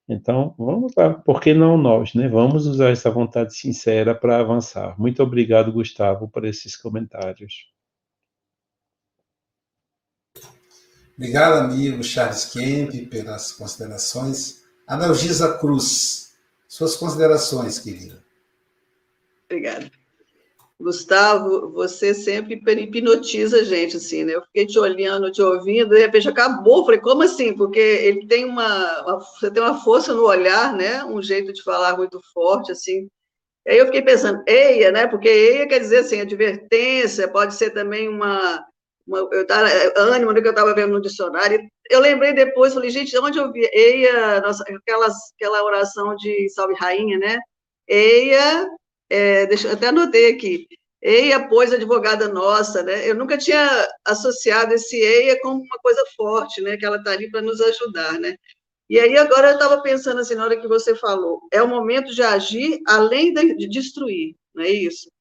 Então, 0.07 0.53
vamos 0.57 0.93
lá, 0.97 1.13
por 1.13 1.39
que 1.39 1.53
não 1.53 1.77
nós, 1.77 2.13
né? 2.13 2.27
Vamos 2.27 2.67
usar 2.67 2.89
essa 2.89 3.09
vontade 3.09 3.55
sincera 3.55 4.13
para 4.13 4.39
avançar. 4.39 4.99
Muito 4.99 5.23
obrigado, 5.23 5.71
Gustavo, 5.71 6.27
por 6.27 6.43
esses 6.43 6.75
comentários. 6.75 7.71
Obrigado, 11.15 11.59
amigo 11.59 12.03
Charles 12.03 12.45
Kemp, 12.45 13.07
pelas 13.09 13.51
considerações. 13.51 14.63
Analgisa 14.85 15.57
Cruz, 15.57 16.35
suas 16.67 16.95
considerações, 16.97 17.79
querida. 17.79 18.21
Obrigada. 19.45 20.02
Gustavo, 20.79 21.71
você 21.71 22.13
sempre 22.13 22.55
hipnotiza 22.55 23.61
a 23.61 23.63
gente, 23.63 23.97
assim, 23.97 24.23
né? 24.23 24.35
Eu 24.35 24.41
fiquei 24.43 24.65
te 24.65 24.77
olhando, 24.77 25.31
te 25.31 25.41
ouvindo, 25.41 25.89
de 25.89 25.99
repente 25.99 26.27
acabou. 26.27 26.83
Falei, 26.85 26.99
como 26.99 27.23
assim? 27.23 27.55
Porque 27.55 27.79
ele 27.79 28.27
tem 28.27 28.45
uma, 28.45 29.01
uma, 29.03 29.19
você 29.19 29.51
tem 29.51 29.63
uma 29.63 29.79
força 29.81 30.13
no 30.13 30.25
olhar, 30.25 30.75
né? 30.75 31.03
Um 31.05 31.21
jeito 31.21 31.53
de 31.53 31.63
falar 31.63 31.95
muito 31.95 32.19
forte, 32.33 32.71
assim. 32.71 33.07
Aí 33.67 33.77
eu 33.77 33.85
fiquei 33.85 34.01
pensando, 34.01 34.43
eia, 34.47 34.91
né? 34.91 35.07
Porque 35.07 35.29
eia 35.29 35.67
quer 35.67 35.79
dizer 35.79 35.99
assim, 35.99 36.21
advertência, 36.21 37.27
pode 37.29 37.55
ser 37.55 37.71
também 37.71 38.09
uma, 38.09 38.65
uma 39.07 39.19
eu 39.31 39.47
tava, 39.47 39.69
ânimo, 39.95 40.31
né, 40.33 40.41
que 40.41 40.47
eu 40.47 40.51
estava 40.51 40.75
vendo 40.75 40.93
no 40.93 41.01
dicionário. 41.01 41.59
Eu 41.89 41.99
lembrei 42.01 42.33
depois, 42.33 42.73
falei, 42.73 42.89
gente, 42.89 43.17
onde 43.19 43.37
eu 43.39 43.51
vi? 43.51 43.69
Eia, 43.73 44.41
nossa, 44.41 44.63
aquelas, 44.63 45.13
aquela 45.35 45.63
oração 45.63 46.15
de 46.15 46.49
Salve 46.49 46.73
Rainha, 46.75 47.17
né? 47.19 47.37
Eia 47.87 48.67
é, 49.13 49.45
deixa, 49.45 49.71
até 49.71 49.87
anotei 49.87 50.31
aqui, 50.33 50.67
Eia, 51.01 51.47
pois, 51.47 51.71
advogada 51.73 52.29
nossa, 52.29 52.81
né? 52.81 53.07
Eu 53.07 53.13
nunca 53.13 53.37
tinha 53.37 53.87
associado 54.05 54.73
esse 54.73 54.95
Eia 54.95 55.39
como 55.41 55.61
uma 55.61 55.77
coisa 55.79 56.03
forte, 56.15 56.61
né? 56.61 56.77
Que 56.77 56.85
ela 56.85 56.97
está 56.97 57.11
ali 57.11 57.29
para 57.29 57.41
nos 57.41 57.59
ajudar, 57.61 58.19
né? 58.19 58.37
E 58.89 58.99
aí 58.99 59.17
agora 59.17 59.49
eu 59.49 59.53
estava 59.53 59.81
pensando 59.81 60.21
assim, 60.21 60.35
na 60.35 60.45
hora 60.45 60.59
que 60.59 60.67
você 60.67 60.95
falou, 60.95 61.41
é 61.51 61.61
o 61.61 61.67
momento 61.67 62.13
de 62.13 62.23
agir 62.23 62.79
além 62.87 63.33
de 63.33 63.67
destruir, 63.67 64.35
não 64.53 64.63
é 64.63 64.69
isso? 64.69 65.11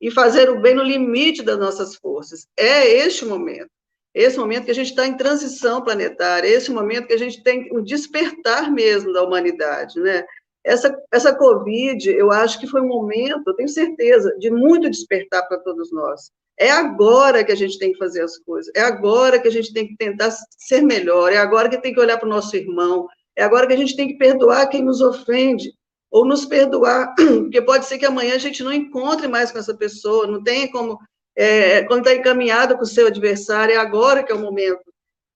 E 0.00 0.10
fazer 0.10 0.50
o 0.50 0.60
bem 0.60 0.74
no 0.74 0.82
limite 0.82 1.42
das 1.42 1.58
nossas 1.58 1.96
forças. 1.96 2.46
É 2.56 2.86
este 2.86 3.24
o 3.24 3.28
momento. 3.28 3.70
Esse 4.14 4.38
momento 4.38 4.64
que 4.64 4.70
a 4.70 4.74
gente 4.74 4.90
está 4.90 5.06
em 5.06 5.16
transição 5.16 5.82
planetária, 5.82 6.48
esse 6.48 6.70
momento 6.70 7.06
que 7.06 7.14
a 7.14 7.18
gente 7.18 7.42
tem 7.42 7.68
um 7.72 7.82
despertar 7.82 8.72
mesmo 8.72 9.12
da 9.12 9.22
humanidade, 9.22 10.00
né? 10.00 10.24
Essa, 10.66 11.00
essa 11.12 11.32
Covid, 11.32 12.10
eu 12.10 12.32
acho 12.32 12.58
que 12.58 12.66
foi 12.66 12.80
um 12.80 12.88
momento, 12.88 13.44
eu 13.46 13.54
tenho 13.54 13.68
certeza, 13.68 14.36
de 14.36 14.50
muito 14.50 14.90
despertar 14.90 15.46
para 15.46 15.60
todos 15.60 15.92
nós. 15.92 16.32
É 16.58 16.70
agora 16.72 17.44
que 17.44 17.52
a 17.52 17.56
gente 17.56 17.78
tem 17.78 17.92
que 17.92 17.98
fazer 17.98 18.22
as 18.22 18.36
coisas, 18.38 18.72
é 18.74 18.80
agora 18.80 19.38
que 19.38 19.46
a 19.46 19.50
gente 19.50 19.72
tem 19.72 19.86
que 19.86 19.96
tentar 19.96 20.32
ser 20.58 20.82
melhor, 20.82 21.32
é 21.32 21.36
agora 21.36 21.68
que 21.68 21.80
tem 21.80 21.94
que 21.94 22.00
olhar 22.00 22.18
para 22.18 22.26
o 22.26 22.30
nosso 22.30 22.56
irmão, 22.56 23.06
é 23.36 23.44
agora 23.44 23.68
que 23.68 23.74
a 23.74 23.76
gente 23.76 23.94
tem 23.94 24.08
que 24.08 24.18
perdoar 24.18 24.66
quem 24.68 24.82
nos 24.82 25.00
ofende, 25.00 25.72
ou 26.10 26.24
nos 26.26 26.44
perdoar, 26.44 27.14
porque 27.14 27.62
pode 27.62 27.86
ser 27.86 27.98
que 27.98 28.06
amanhã 28.06 28.34
a 28.34 28.38
gente 28.38 28.64
não 28.64 28.72
encontre 28.72 29.28
mais 29.28 29.52
com 29.52 29.58
essa 29.58 29.76
pessoa, 29.76 30.26
não 30.26 30.42
tenha 30.42 30.68
como, 30.72 30.98
é, 31.36 31.84
quando 31.84 32.00
está 32.00 32.14
encaminhado 32.14 32.76
com 32.76 32.82
o 32.82 32.86
seu 32.86 33.06
adversário, 33.06 33.74
é 33.74 33.76
agora 33.76 34.24
que 34.24 34.32
é 34.32 34.34
o 34.34 34.40
momento. 34.40 34.82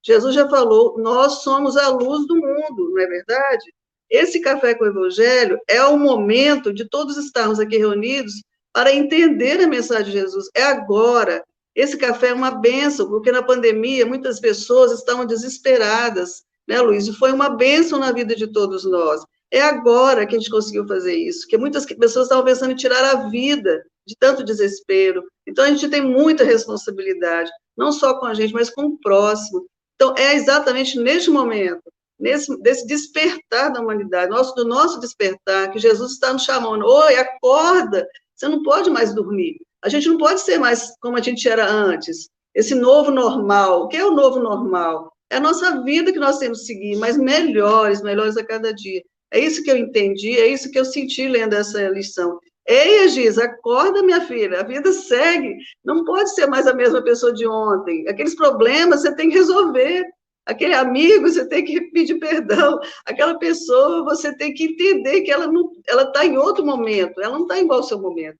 Jesus 0.02 0.34
já 0.34 0.48
falou, 0.48 0.98
nós 0.98 1.42
somos 1.42 1.76
a 1.76 1.88
luz 1.88 2.26
do 2.26 2.34
mundo, 2.34 2.90
não 2.90 2.98
é 3.00 3.06
verdade? 3.06 3.72
Esse 4.10 4.40
café 4.40 4.74
com 4.74 4.84
o 4.84 4.88
Evangelho 4.88 5.58
é 5.68 5.82
o 5.84 5.96
momento 5.96 6.72
de 6.72 6.88
todos 6.88 7.16
estarmos 7.16 7.60
aqui 7.60 7.78
reunidos 7.78 8.34
para 8.72 8.92
entender 8.92 9.60
a 9.60 9.68
mensagem 9.68 10.06
de 10.06 10.12
Jesus. 10.12 10.48
É 10.54 10.64
agora. 10.64 11.44
Esse 11.74 11.96
café 11.96 12.28
é 12.28 12.34
uma 12.34 12.50
benção, 12.50 13.08
porque 13.08 13.30
na 13.30 13.42
pandemia 13.42 14.04
muitas 14.04 14.40
pessoas 14.40 14.90
estavam 14.90 15.24
desesperadas, 15.24 16.42
né, 16.66 16.80
Luiz? 16.80 17.06
E 17.06 17.12
foi 17.12 17.32
uma 17.32 17.48
benção 17.48 18.00
na 18.00 18.10
vida 18.10 18.34
de 18.34 18.48
todos 18.48 18.84
nós. 18.84 19.22
É 19.52 19.62
agora 19.62 20.26
que 20.26 20.34
a 20.34 20.38
gente 20.38 20.50
conseguiu 20.50 20.86
fazer 20.86 21.14
isso, 21.14 21.46
que 21.46 21.56
muitas 21.56 21.86
pessoas 21.86 22.26
estavam 22.26 22.44
pensando 22.44 22.72
em 22.72 22.76
tirar 22.76 23.04
a 23.04 23.28
vida 23.28 23.84
de 24.06 24.16
tanto 24.18 24.42
desespero. 24.42 25.22
Então 25.46 25.64
a 25.64 25.68
gente 25.68 25.88
tem 25.88 26.02
muita 26.02 26.42
responsabilidade, 26.42 27.50
não 27.76 27.92
só 27.92 28.18
com 28.18 28.26
a 28.26 28.34
gente, 28.34 28.52
mas 28.52 28.70
com 28.70 28.86
o 28.86 28.98
próximo. 28.98 29.64
Então 29.94 30.14
é 30.18 30.34
exatamente 30.34 30.98
neste 30.98 31.30
momento 31.30 31.82
nesse, 32.20 32.56
desse 32.62 32.86
despertar 32.86 33.72
da 33.72 33.80
humanidade, 33.80 34.30
nosso, 34.30 34.54
do 34.54 34.64
nosso 34.64 35.00
despertar, 35.00 35.72
que 35.72 35.78
Jesus 35.78 36.12
está 36.12 36.32
nos 36.32 36.44
chamando. 36.44 36.84
Oi, 36.84 37.16
acorda! 37.16 38.06
Você 38.36 38.48
não 38.48 38.62
pode 38.62 38.90
mais 38.90 39.14
dormir. 39.14 39.56
A 39.82 39.88
gente 39.88 40.08
não 40.08 40.18
pode 40.18 40.40
ser 40.40 40.58
mais 40.58 40.92
como 41.00 41.16
a 41.16 41.20
gente 41.20 41.48
era 41.48 41.68
antes. 41.68 42.28
Esse 42.54 42.74
novo 42.74 43.10
normal. 43.10 43.82
O 43.82 43.88
que 43.88 43.96
é 43.96 44.04
o 44.04 44.12
novo 44.14 44.38
normal? 44.40 45.12
É 45.30 45.36
a 45.36 45.40
nossa 45.40 45.82
vida 45.82 46.12
que 46.12 46.18
nós 46.18 46.38
temos 46.38 46.60
que 46.60 46.66
seguir, 46.66 46.96
mas 46.96 47.16
melhores, 47.16 48.02
melhores 48.02 48.36
a 48.36 48.44
cada 48.44 48.74
dia. 48.74 49.02
É 49.32 49.38
isso 49.38 49.62
que 49.62 49.70
eu 49.70 49.76
entendi, 49.76 50.36
é 50.38 50.46
isso 50.48 50.70
que 50.70 50.78
eu 50.78 50.84
senti 50.84 51.28
lendo 51.28 51.54
essa 51.54 51.88
lição. 51.88 52.38
Ei, 52.66 53.08
Giz, 53.08 53.38
acorda, 53.38 54.02
minha 54.02 54.20
filha, 54.20 54.60
a 54.60 54.64
vida 54.64 54.92
segue. 54.92 55.56
Não 55.84 56.04
pode 56.04 56.34
ser 56.34 56.46
mais 56.46 56.66
a 56.66 56.74
mesma 56.74 57.02
pessoa 57.02 57.32
de 57.32 57.46
ontem. 57.46 58.06
Aqueles 58.08 58.34
problemas 58.34 59.02
você 59.02 59.14
tem 59.14 59.28
que 59.28 59.38
resolver. 59.38 60.04
Aquele 60.46 60.74
amigo, 60.74 61.28
você 61.28 61.46
tem 61.46 61.64
que 61.64 61.80
pedir 61.92 62.18
perdão. 62.18 62.80
Aquela 63.06 63.38
pessoa, 63.38 64.04
você 64.04 64.36
tem 64.36 64.52
que 64.54 64.64
entender 64.64 65.20
que 65.22 65.30
ela 65.30 65.46
não, 65.46 65.70
ela 65.86 66.02
está 66.02 66.24
em 66.24 66.36
outro 66.36 66.64
momento, 66.64 67.20
ela 67.20 67.34
não 67.34 67.42
está 67.42 67.58
igual 67.58 67.80
ao 67.80 67.86
seu 67.86 68.00
momento. 68.00 68.38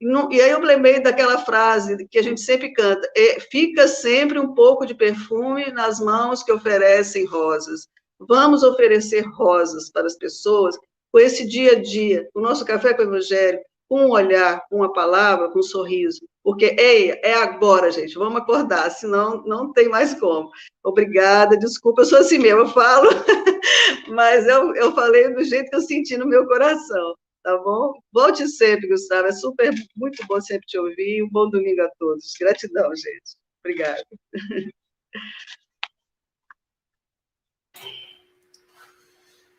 E, 0.00 0.06
não, 0.06 0.30
e, 0.30 0.40
aí 0.40 0.50
eu 0.50 0.60
lembrei 0.60 1.00
daquela 1.00 1.38
frase 1.38 2.06
que 2.08 2.18
a 2.18 2.22
gente 2.22 2.40
sempre 2.40 2.72
canta: 2.72 3.10
é, 3.16 3.40
fica 3.40 3.88
sempre 3.88 4.38
um 4.38 4.54
pouco 4.54 4.86
de 4.86 4.94
perfume 4.94 5.72
nas 5.72 5.98
mãos 5.98 6.42
que 6.42 6.52
oferecem 6.52 7.24
rosas. 7.24 7.88
Vamos 8.20 8.62
oferecer 8.62 9.22
rosas 9.22 9.90
para 9.90 10.06
as 10.06 10.16
pessoas 10.16 10.76
com 11.10 11.18
esse 11.18 11.46
dia 11.46 11.72
a 11.72 11.82
dia, 11.82 12.28
o 12.34 12.40
nosso 12.40 12.64
café 12.64 12.92
com 12.92 13.02
o 13.02 13.06
Evangelho, 13.06 13.60
com 13.88 14.06
um 14.06 14.10
olhar, 14.10 14.62
com 14.68 14.76
uma 14.76 14.92
palavra, 14.92 15.48
com 15.50 15.60
um 15.60 15.62
sorriso. 15.62 16.20
Porque, 16.44 16.76
ei, 16.78 17.12
é 17.22 17.34
agora, 17.34 17.90
gente, 17.90 18.14
vamos 18.14 18.40
acordar, 18.40 18.90
senão 18.90 19.42
não 19.44 19.72
tem 19.72 19.88
mais 19.88 20.14
como. 20.14 20.50
Obrigada, 20.84 21.56
desculpa, 21.56 22.02
eu 22.02 22.06
sou 22.06 22.18
assim 22.18 22.38
mesmo, 22.38 22.60
eu 22.60 22.68
falo, 22.68 23.08
mas 24.08 24.46
eu, 24.46 24.74
eu 24.74 24.94
falei 24.94 25.32
do 25.34 25.42
jeito 25.44 25.70
que 25.70 25.76
eu 25.76 25.80
senti 25.80 26.16
no 26.16 26.26
meu 26.26 26.46
coração, 26.46 27.14
tá 27.42 27.56
bom? 27.58 27.92
Volte 28.12 28.46
sempre, 28.48 28.88
Gustavo, 28.88 29.28
é 29.28 29.32
super, 29.32 29.74
muito 29.96 30.24
bom 30.26 30.40
sempre 30.40 30.66
te 30.66 30.78
ouvir, 30.78 31.22
um 31.22 31.30
bom 31.30 31.48
domingo 31.50 31.82
a 31.82 31.90
todos. 31.98 32.32
Gratidão, 32.38 32.94
gente. 32.94 33.36
Obrigada. 33.64 34.04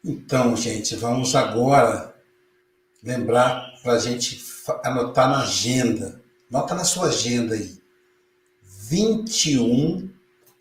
Então, 0.04 0.56
gente, 0.56 0.96
vamos 0.96 1.36
agora 1.36 2.19
lembrar 3.04 3.74
para 3.82 3.94
a 3.94 4.00
gente 4.00 4.44
anotar 4.84 5.30
na 5.30 5.44
agenda. 5.44 6.22
Anota 6.52 6.76
na 6.76 6.84
sua 6.84 7.08
agenda 7.08 7.56
aí. 7.56 7.78
21 8.90 10.10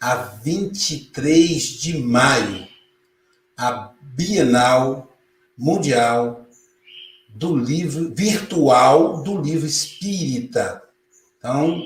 a 0.01 0.15
23 0.15 1.63
de 1.63 1.99
maio, 1.99 2.69
a 3.57 3.93
Bienal 4.03 5.09
Mundial 5.57 6.47
do 7.29 7.57
livro 7.57 8.15
virtual 8.15 9.23
do 9.23 9.41
livro 9.41 9.67
espírita. 9.67 10.83
Então, 11.39 11.83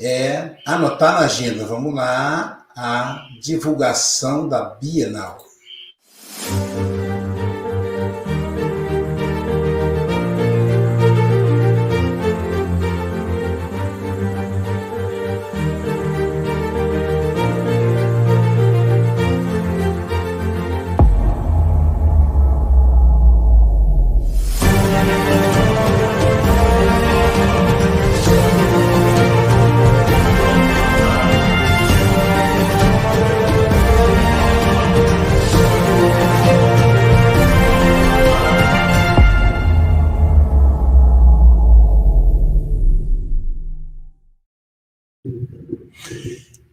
é 0.00 0.56
anotar 0.66 1.14
na 1.14 1.26
agenda. 1.26 1.64
Vamos 1.66 1.94
lá, 1.94 2.66
a 2.76 3.26
divulgação 3.40 4.48
da 4.48 4.64
Bienal. 4.64 5.38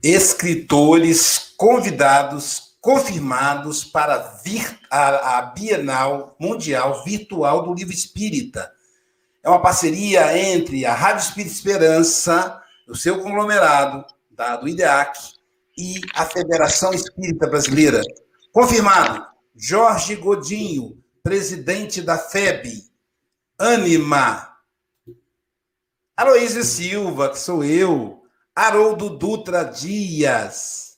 Escritores 0.04 1.54
convidados, 1.58 2.76
confirmados 2.82 3.84
para 3.84 4.18
vir 4.44 4.80
à, 4.90 5.42
Bienal 5.56 6.36
Mundial 6.40 7.04
Virtual 7.04 7.64
do 7.64 7.74
Livro 7.74 7.94
Espírita. 7.94 8.72
É 9.44 9.50
uma 9.50 9.62
parceria 9.62 10.38
entre 10.38 10.86
a 10.86 10.94
Rádio 10.94 11.24
Espírita 11.24 11.54
Esperança, 11.54 12.62
o 12.88 12.96
seu 12.96 13.22
conglomerado, 13.22 14.06
da, 14.32 14.56
do 14.56 14.68
IDEAC, 14.68 15.18
e 15.78 16.02
a 16.16 16.26
Federação 16.26 16.94
Espírita 16.94 17.48
Brasileira. 17.48 18.02
Confirmado, 18.52 19.26
Jorge 19.56 20.16
Godinho, 20.16 21.02
presidente 21.24 22.02
da 22.02 22.18
FEB. 22.18 22.84
Anima. 23.58 24.58
Aloísio 26.18 26.64
Silva, 26.64 27.30
que 27.30 27.40
sou 27.40 27.64
eu, 27.64 28.21
Haroldo 28.56 29.18
Dutra 29.18 29.64
Dias, 29.64 30.98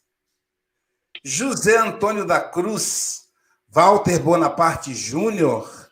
José 1.24 1.78
Antônio 1.78 2.26
da 2.26 2.40
Cruz, 2.42 3.24
Walter 3.70 4.20
Bonaparte 4.20 4.94
Júnior, 4.94 5.90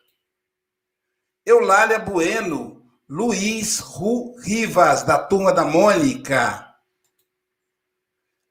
Eulália 1.46 2.00
Bueno, 2.00 2.84
Luiz 3.08 3.80
Ru 3.80 4.36
Rivas, 4.40 5.04
da 5.04 5.20
Turma 5.20 5.54
da 5.54 5.64
Mônica, 5.64 6.68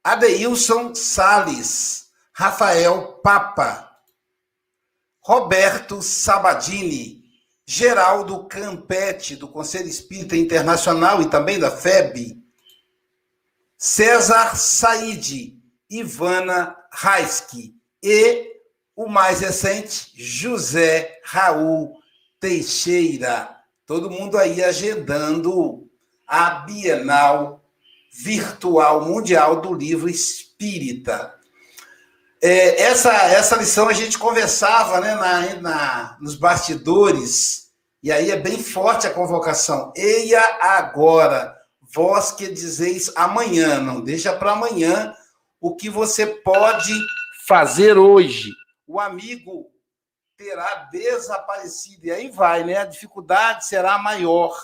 Adeilson 0.05 0.95
Sales, 0.95 2.11
Rafael 2.33 3.15
Papa, 3.23 3.91
Roberto 5.21 6.01
Sabadini, 6.01 7.25
Geraldo 7.67 8.47
Campete, 8.47 9.37
do 9.37 9.49
Conselho 9.49 9.89
Espírita 9.89 10.37
Internacional 10.37 11.21
e 11.23 11.29
também 11.29 11.59
da 11.59 11.71
FEB, 11.71 12.41
César 13.83 14.57
Said, 14.57 15.59
Ivana 15.89 16.77
Raiski 16.93 17.75
e 18.03 18.61
o 18.95 19.09
mais 19.09 19.41
recente, 19.41 20.13
José 20.15 21.19
Raul 21.25 21.99
Teixeira. 22.39 23.57
Todo 23.87 24.11
mundo 24.11 24.37
aí 24.37 24.63
agendando 24.63 25.89
a 26.29 26.51
Bienal 26.51 27.65
Virtual 28.13 29.07
Mundial 29.07 29.63
do 29.63 29.73
Livro 29.73 30.11
Espírita. 30.11 31.35
É, 32.43 32.83
essa, 32.83 33.11
essa 33.11 33.57
lição 33.57 33.89
a 33.89 33.95
gente 33.95 34.19
conversava 34.19 35.01
né, 35.01 35.15
na, 35.15 35.55
na, 35.55 36.19
nos 36.21 36.37
bastidores, 36.37 37.71
e 38.03 38.13
aí 38.13 38.31
é 38.31 38.37
bem 38.37 38.63
forte 38.63 39.07
a 39.07 39.11
convocação. 39.11 39.91
Eia 39.97 40.43
agora, 40.61 41.60
vós 41.93 42.33
que 42.33 42.49
dizeis 42.49 43.13
amanhã, 43.17 43.81
não 43.81 44.01
deixa 44.01 44.33
para 44.35 44.53
amanhã 44.53 45.15
o 45.61 45.75
que 45.75 45.91
você 45.91 46.27
pode 46.27 46.93
fazer 47.47 47.99
hoje. 47.99 48.51
O 48.87 48.99
amigo 48.99 49.71
terá 50.37 50.89
desaparecido, 50.91 52.07
e 52.07 52.11
aí 52.11 52.31
vai, 52.31 52.65
né? 52.65 52.79
A 52.79 52.87
dificuldade 52.87 53.67
será 53.67 53.99
maior. 53.99 54.57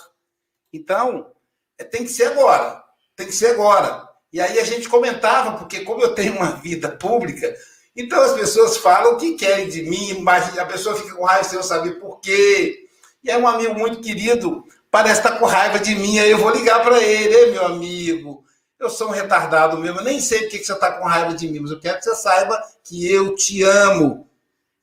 Então, 0.73 1.31
é, 1.77 1.83
tem 1.83 2.03
que 2.03 2.09
ser 2.09 2.25
agora. 2.25 2.83
Tem 3.15 3.27
que 3.27 3.33
ser 3.33 3.51
agora. 3.51 4.07
E 4.33 4.41
aí 4.41 4.59
a 4.59 4.63
gente 4.63 4.89
comentava, 4.89 5.57
porque 5.57 5.81
como 5.81 6.01
eu 6.01 6.15
tenho 6.15 6.35
uma 6.35 6.51
vida 6.51 6.89
pública, 6.89 7.55
então 7.95 8.21
as 8.21 8.33
pessoas 8.33 8.77
falam 8.77 9.13
o 9.13 9.17
que 9.17 9.35
querem 9.35 9.69
de 9.69 9.83
mim, 9.83 10.19
mas 10.21 10.57
a 10.57 10.65
pessoa 10.65 10.95
fica 10.95 11.15
com 11.15 11.23
raiva 11.23 11.43
sem 11.43 11.57
eu 11.57 11.63
saber 11.63 11.99
por 11.99 12.19
quê. 12.19 12.87
E 13.23 13.31
é 13.31 13.37
um 13.37 13.47
amigo 13.47 13.73
muito 13.75 14.01
querido, 14.01 14.63
parece 14.91 15.19
estar 15.19 15.37
com 15.37 15.45
raiva 15.45 15.79
de 15.79 15.95
mim, 15.95 16.19
aí 16.19 16.31
eu 16.31 16.37
vou 16.37 16.49
ligar 16.49 16.83
para 16.83 17.01
ele, 17.01 17.33
Ei, 17.33 17.51
meu 17.51 17.65
amigo, 17.65 18.43
eu 18.79 18.89
sou 18.89 19.07
um 19.07 19.11
retardado 19.11 19.77
mesmo, 19.77 19.99
eu 19.99 20.03
nem 20.03 20.19
sei 20.19 20.41
por 20.41 20.49
que 20.49 20.63
você 20.63 20.73
está 20.73 20.91
com 20.93 21.05
raiva 21.05 21.33
de 21.33 21.47
mim, 21.47 21.59
mas 21.59 21.71
eu 21.71 21.79
quero 21.79 21.97
que 21.97 22.03
você 22.03 22.15
saiba 22.15 22.61
que 22.83 23.11
eu 23.11 23.35
te 23.35 23.63
amo. 23.63 24.29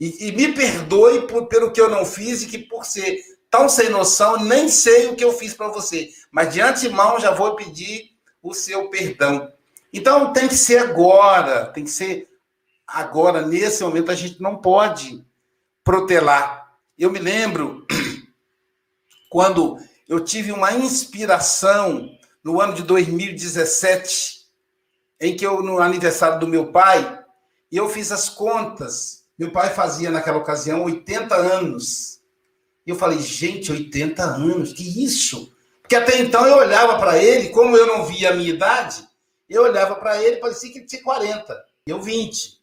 E, 0.01 0.29
e 0.29 0.33
me 0.33 0.53
perdoe 0.53 1.27
por, 1.27 1.47
pelo 1.47 1.71
que 1.71 1.81
eu 1.81 1.89
não 1.89 2.05
fiz 2.05 2.43
e 2.43 2.47
que 2.47 2.59
por 2.59 2.85
ser 2.85 3.19
tão 3.49 3.69
sem 3.69 3.89
noção, 3.89 4.37
nem 4.39 4.69
sei 4.69 5.07
o 5.07 5.15
que 5.15 5.25
eu 5.25 5.33
fiz 5.33 5.55
para 5.55 5.69
você. 5.69 6.11
Mas 6.31 6.53
de 6.53 6.61
antemão 6.61 7.21
já 7.21 7.31
vou 7.31 7.55
pedir 7.55 8.11
o 8.43 8.53
seu 8.53 8.91
perdão. 8.91 9.51
Então 9.93 10.33
tem 10.33 10.49
que 10.49 10.57
ser 10.57 10.79
agora, 10.79 11.67
tem 11.67 11.85
que 11.85 11.91
ser 11.91 12.29
agora, 12.87 13.43
nesse 13.43 13.83
momento, 13.83 14.11
a 14.11 14.15
gente 14.15 14.43
não 14.43 14.57
pode 14.57 15.25
protelar. 15.85 16.77
Eu 16.99 17.11
me 17.11 17.19
lembro 17.21 17.87
quando 19.31 19.79
eu 20.09 20.21
tive 20.21 20.53
uma 20.53 20.73
inspiração 20.73 22.11
no 22.43 22.61
ano 22.61 22.75
de 22.75 22.83
2017, 22.83 24.45
em 25.21 25.37
que 25.37 25.47
eu, 25.47 25.63
no 25.63 25.81
aniversário 25.81 26.39
do 26.39 26.47
meu 26.47 26.71
pai, 26.71 27.21
e 27.73 27.77
eu 27.77 27.89
fiz 27.89 28.13
as 28.13 28.29
contas. 28.29 29.25
Meu 29.39 29.51
pai 29.51 29.71
fazia 29.71 30.11
naquela 30.11 30.39
ocasião 30.39 30.85
80 30.85 31.35
anos. 31.35 32.21
E 32.87 32.91
eu 32.91 32.97
falei, 32.97 33.19
gente, 33.19 33.73
80 33.73 34.23
anos, 34.23 34.73
que 34.73 35.05
isso? 35.05 35.53
Porque 35.81 35.97
até 35.97 36.19
então 36.19 36.47
eu 36.47 36.59
olhava 36.59 36.99
para 36.99 37.19
ele, 37.19 37.49
como 37.49 37.77
eu 37.77 37.87
não 37.87 38.05
via 38.05 38.31
a 38.31 38.35
minha 38.35 38.51
idade, 38.51 39.07
eu 39.49 39.63
olhava 39.63 39.95
para 39.97 40.23
ele, 40.23 40.37
parecia 40.37 40.71
que 40.71 40.79
ele 40.79 40.87
tinha 40.87 41.03
40, 41.03 41.65
eu 41.87 42.01
20. 42.01 42.61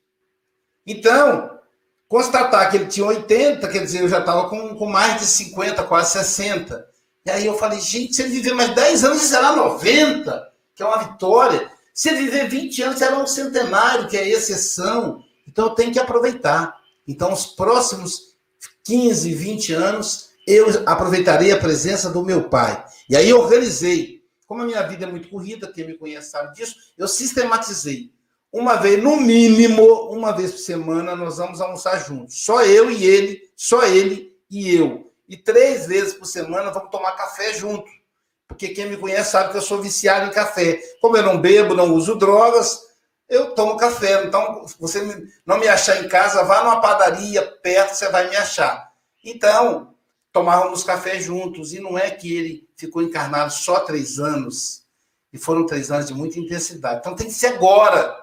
Então, 0.85 1.59
constatar 2.07 2.69
que 2.69 2.77
ele 2.77 2.87
tinha 2.87 3.05
80, 3.05 3.67
quer 3.67 3.83
dizer, 3.83 4.01
eu 4.01 4.09
já 4.09 4.19
estava 4.19 4.49
com, 4.49 4.75
com 4.75 4.85
mais 4.85 5.19
de 5.19 5.27
50, 5.27 5.83
quase 5.83 6.11
60. 6.13 6.90
E 7.25 7.29
aí 7.29 7.45
eu 7.45 7.57
falei, 7.57 7.79
gente, 7.79 8.15
se 8.15 8.23
ele 8.23 8.31
viver 8.31 8.53
mais 8.53 8.73
10 8.73 9.03
anos, 9.03 9.21
será 9.21 9.55
90, 9.55 10.51
que 10.75 10.81
é 10.81 10.85
uma 10.85 11.03
vitória. 11.03 11.69
Se 11.93 12.09
ele 12.09 12.23
viver 12.25 12.49
20 12.49 12.83
anos, 12.83 12.99
será 12.99 13.19
um 13.19 13.27
centenário, 13.27 14.07
que 14.07 14.17
é 14.17 14.27
exceção. 14.27 15.23
Então 15.47 15.67
eu 15.67 15.75
tenho 15.75 15.91
que 15.91 15.99
aproveitar. 15.99 16.75
Então, 17.07 17.33
os 17.33 17.45
próximos 17.45 18.37
15, 18.83 19.33
20 19.33 19.73
anos, 19.73 20.29
eu 20.47 20.67
aproveitarei 20.85 21.51
a 21.51 21.59
presença 21.59 22.09
do 22.09 22.23
meu 22.23 22.49
pai. 22.49 22.83
E 23.09 23.15
aí 23.15 23.29
eu 23.29 23.39
organizei. 23.39 24.21
Como 24.47 24.63
a 24.63 24.65
minha 24.65 24.81
vida 24.83 25.05
é 25.05 25.09
muito 25.09 25.29
corrida, 25.29 25.71
quem 25.71 25.85
me 25.85 25.97
conhece 25.97 26.31
sabe 26.31 26.53
disso, 26.53 26.75
eu 26.97 27.07
sistematizei. 27.07 28.11
Uma 28.51 28.75
vez, 28.75 29.01
no 29.01 29.15
mínimo, 29.15 29.83
uma 30.09 30.33
vez 30.35 30.51
por 30.51 30.57
semana, 30.57 31.15
nós 31.15 31.37
vamos 31.37 31.61
almoçar 31.61 32.05
juntos. 32.05 32.43
Só 32.43 32.63
eu 32.63 32.91
e 32.91 33.03
ele, 33.05 33.41
só 33.55 33.83
ele 33.83 34.33
e 34.49 34.75
eu. 34.75 35.10
E 35.31 35.37
três 35.37 35.87
vezes 35.87 36.13
por 36.13 36.25
semana 36.25 36.71
vamos 36.71 36.91
tomar 36.91 37.13
café 37.13 37.53
junto. 37.53 37.89
Porque 38.49 38.67
quem 38.67 38.89
me 38.89 38.97
conhece 38.97 39.31
sabe 39.31 39.51
que 39.51 39.57
eu 39.57 39.61
sou 39.61 39.81
viciado 39.81 40.27
em 40.27 40.33
café. 40.33 40.77
Como 40.99 41.15
eu 41.15 41.23
não 41.23 41.39
bebo, 41.39 41.73
não 41.73 41.93
uso 41.93 42.17
drogas, 42.17 42.81
eu 43.29 43.55
tomo 43.55 43.77
café. 43.77 44.25
Então, 44.25 44.65
você 44.77 45.25
não 45.45 45.57
me 45.57 45.69
achar 45.69 46.03
em 46.03 46.09
casa, 46.09 46.43
vá 46.43 46.65
numa 46.65 46.81
padaria 46.81 47.43
perto, 47.63 47.95
você 47.95 48.09
vai 48.09 48.29
me 48.29 48.35
achar. 48.35 48.91
Então, 49.23 49.95
tomávamos 50.33 50.83
café 50.83 51.17
juntos. 51.21 51.71
E 51.71 51.79
não 51.79 51.97
é 51.97 52.11
que 52.11 52.35
ele 52.35 52.69
ficou 52.75 53.01
encarnado 53.01 53.53
só 53.53 53.79
três 53.79 54.19
anos. 54.19 54.83
E 55.31 55.37
foram 55.37 55.65
três 55.65 55.89
anos 55.89 56.07
de 56.07 56.13
muita 56.13 56.39
intensidade. 56.39 56.99
Então, 56.99 57.15
tem 57.15 57.27
que 57.27 57.33
ser 57.33 57.53
agora. 57.53 58.21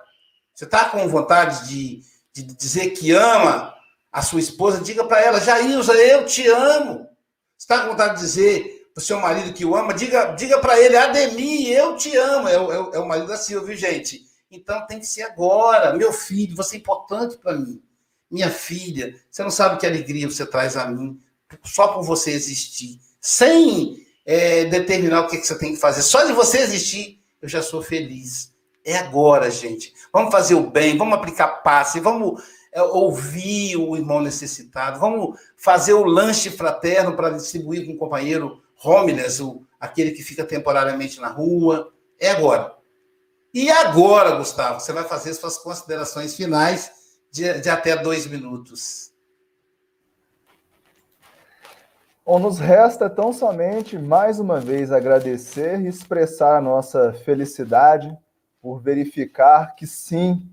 Você 0.54 0.66
está 0.66 0.90
com 0.90 1.08
vontade 1.08 1.66
de, 1.68 2.02
de 2.34 2.42
dizer 2.42 2.90
que 2.90 3.12
ama 3.12 3.77
a 4.18 4.22
sua 4.22 4.40
esposa? 4.40 4.80
Diga 4.80 5.04
para 5.04 5.20
ela, 5.20 5.40
Jailza, 5.40 5.94
eu 5.94 6.26
te 6.26 6.46
amo. 6.48 7.06
Está 7.56 7.80
com 7.80 7.90
vontade 7.90 8.16
de 8.16 8.20
dizer 8.20 8.90
para 8.92 9.00
o 9.00 9.04
seu 9.04 9.20
marido 9.20 9.52
que 9.52 9.64
o 9.64 9.76
ama? 9.76 9.94
Diga, 9.94 10.32
diga 10.32 10.58
para 10.58 10.78
ele, 10.80 10.96
Ademir, 10.96 11.70
eu 11.70 11.96
te 11.96 12.16
amo. 12.16 12.48
É 12.48 12.58
o, 12.58 12.72
é, 12.72 12.96
é 12.96 12.98
o 12.98 13.06
marido 13.06 13.28
da 13.28 13.36
Silvia, 13.36 13.76
gente? 13.76 14.22
Então 14.50 14.84
tem 14.86 14.98
que 14.98 15.06
ser 15.06 15.22
agora. 15.22 15.94
Meu 15.94 16.12
filho, 16.12 16.56
você 16.56 16.76
é 16.76 16.78
importante 16.78 17.36
para 17.36 17.56
mim. 17.56 17.80
Minha 18.30 18.50
filha, 18.50 19.14
você 19.30 19.42
não 19.42 19.50
sabe 19.50 19.78
que 19.78 19.86
alegria 19.86 20.28
você 20.28 20.44
traz 20.44 20.76
a 20.76 20.86
mim 20.86 21.18
só 21.64 21.88
por 21.88 22.02
você 22.02 22.32
existir. 22.32 23.00
Sem 23.20 24.04
é, 24.26 24.64
determinar 24.64 25.22
o 25.22 25.28
que, 25.28 25.38
que 25.38 25.46
você 25.46 25.58
tem 25.58 25.74
que 25.74 25.80
fazer. 25.80 26.02
Só 26.02 26.24
de 26.24 26.32
você 26.32 26.58
existir, 26.58 27.22
eu 27.40 27.48
já 27.48 27.62
sou 27.62 27.82
feliz. 27.82 28.52
É 28.84 28.96
agora, 28.96 29.50
gente. 29.50 29.92
Vamos 30.12 30.32
fazer 30.32 30.54
o 30.54 30.68
bem, 30.68 30.96
vamos 30.98 31.14
aplicar 31.14 31.62
passe, 31.62 32.00
vamos 32.00 32.42
é, 32.42 32.57
ouvir 32.76 33.76
o 33.76 33.96
irmão 33.96 34.20
necessitado, 34.20 35.00
vamos 35.00 35.38
fazer 35.56 35.94
o 35.94 36.04
lanche 36.04 36.50
fraterno 36.50 37.16
para 37.16 37.30
distribuir 37.30 37.86
com 37.86 37.92
o 37.92 37.98
companheiro 37.98 38.62
homeless, 38.84 39.42
o, 39.42 39.66
aquele 39.80 40.12
que 40.12 40.22
fica 40.22 40.44
temporariamente 40.44 41.20
na 41.20 41.28
rua. 41.28 41.92
É 42.20 42.30
agora. 42.30 42.76
E 43.52 43.70
agora, 43.70 44.36
Gustavo, 44.36 44.80
você 44.80 44.92
vai 44.92 45.04
fazer 45.04 45.32
suas 45.34 45.58
considerações 45.58 46.34
finais 46.34 46.90
de, 47.32 47.60
de 47.60 47.70
até 47.70 47.96
dois 47.96 48.26
minutos. 48.26 49.08
Bom, 52.24 52.38
nos 52.38 52.58
resta 52.58 53.08
tão 53.08 53.32
somente 53.32 53.96
mais 53.96 54.38
uma 54.38 54.60
vez 54.60 54.92
agradecer 54.92 55.80
e 55.80 55.88
expressar 55.88 56.58
a 56.58 56.60
nossa 56.60 57.14
felicidade 57.24 58.14
por 58.60 58.82
verificar 58.82 59.74
que 59.74 59.86
sim, 59.86 60.46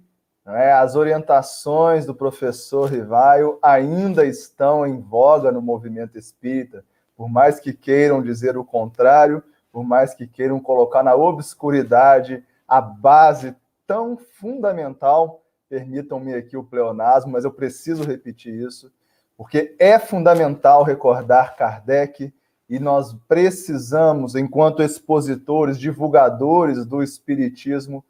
é, 0.47 0.71
as 0.71 0.95
orientações 0.95 2.05
do 2.05 2.13
professor 2.13 2.89
Rivaio 2.89 3.57
ainda 3.63 4.25
estão 4.25 4.85
em 4.85 4.99
voga 4.99 5.51
no 5.51 5.61
movimento 5.61 6.17
espírita, 6.17 6.85
por 7.17 7.27
mais 7.27 7.59
que 7.59 7.73
queiram 7.73 8.21
dizer 8.21 8.55
o 8.57 8.63
contrário, 8.63 9.41
por 9.71 9.83
mais 9.83 10.13
que 10.13 10.27
queiram 10.27 10.59
colocar 10.59 11.01
na 11.01 11.15
obscuridade 11.15 12.43
a 12.67 12.79
base 12.79 13.55
tão 13.87 14.17
fundamental, 14.17 15.41
permitam-me 15.67 16.33
aqui 16.33 16.55
o 16.55 16.63
pleonasmo, 16.63 17.31
mas 17.31 17.43
eu 17.43 17.51
preciso 17.51 18.03
repetir 18.03 18.53
isso, 18.53 18.91
porque 19.35 19.75
é 19.79 19.97
fundamental 19.97 20.83
recordar 20.83 21.55
Kardec 21.55 22.33
e 22.69 22.79
nós 22.79 23.13
precisamos, 23.27 24.35
enquanto 24.35 24.81
expositores, 24.81 25.77
divulgadores 25.77 26.85
do 26.85 27.01
Espiritismo, 27.01 28.03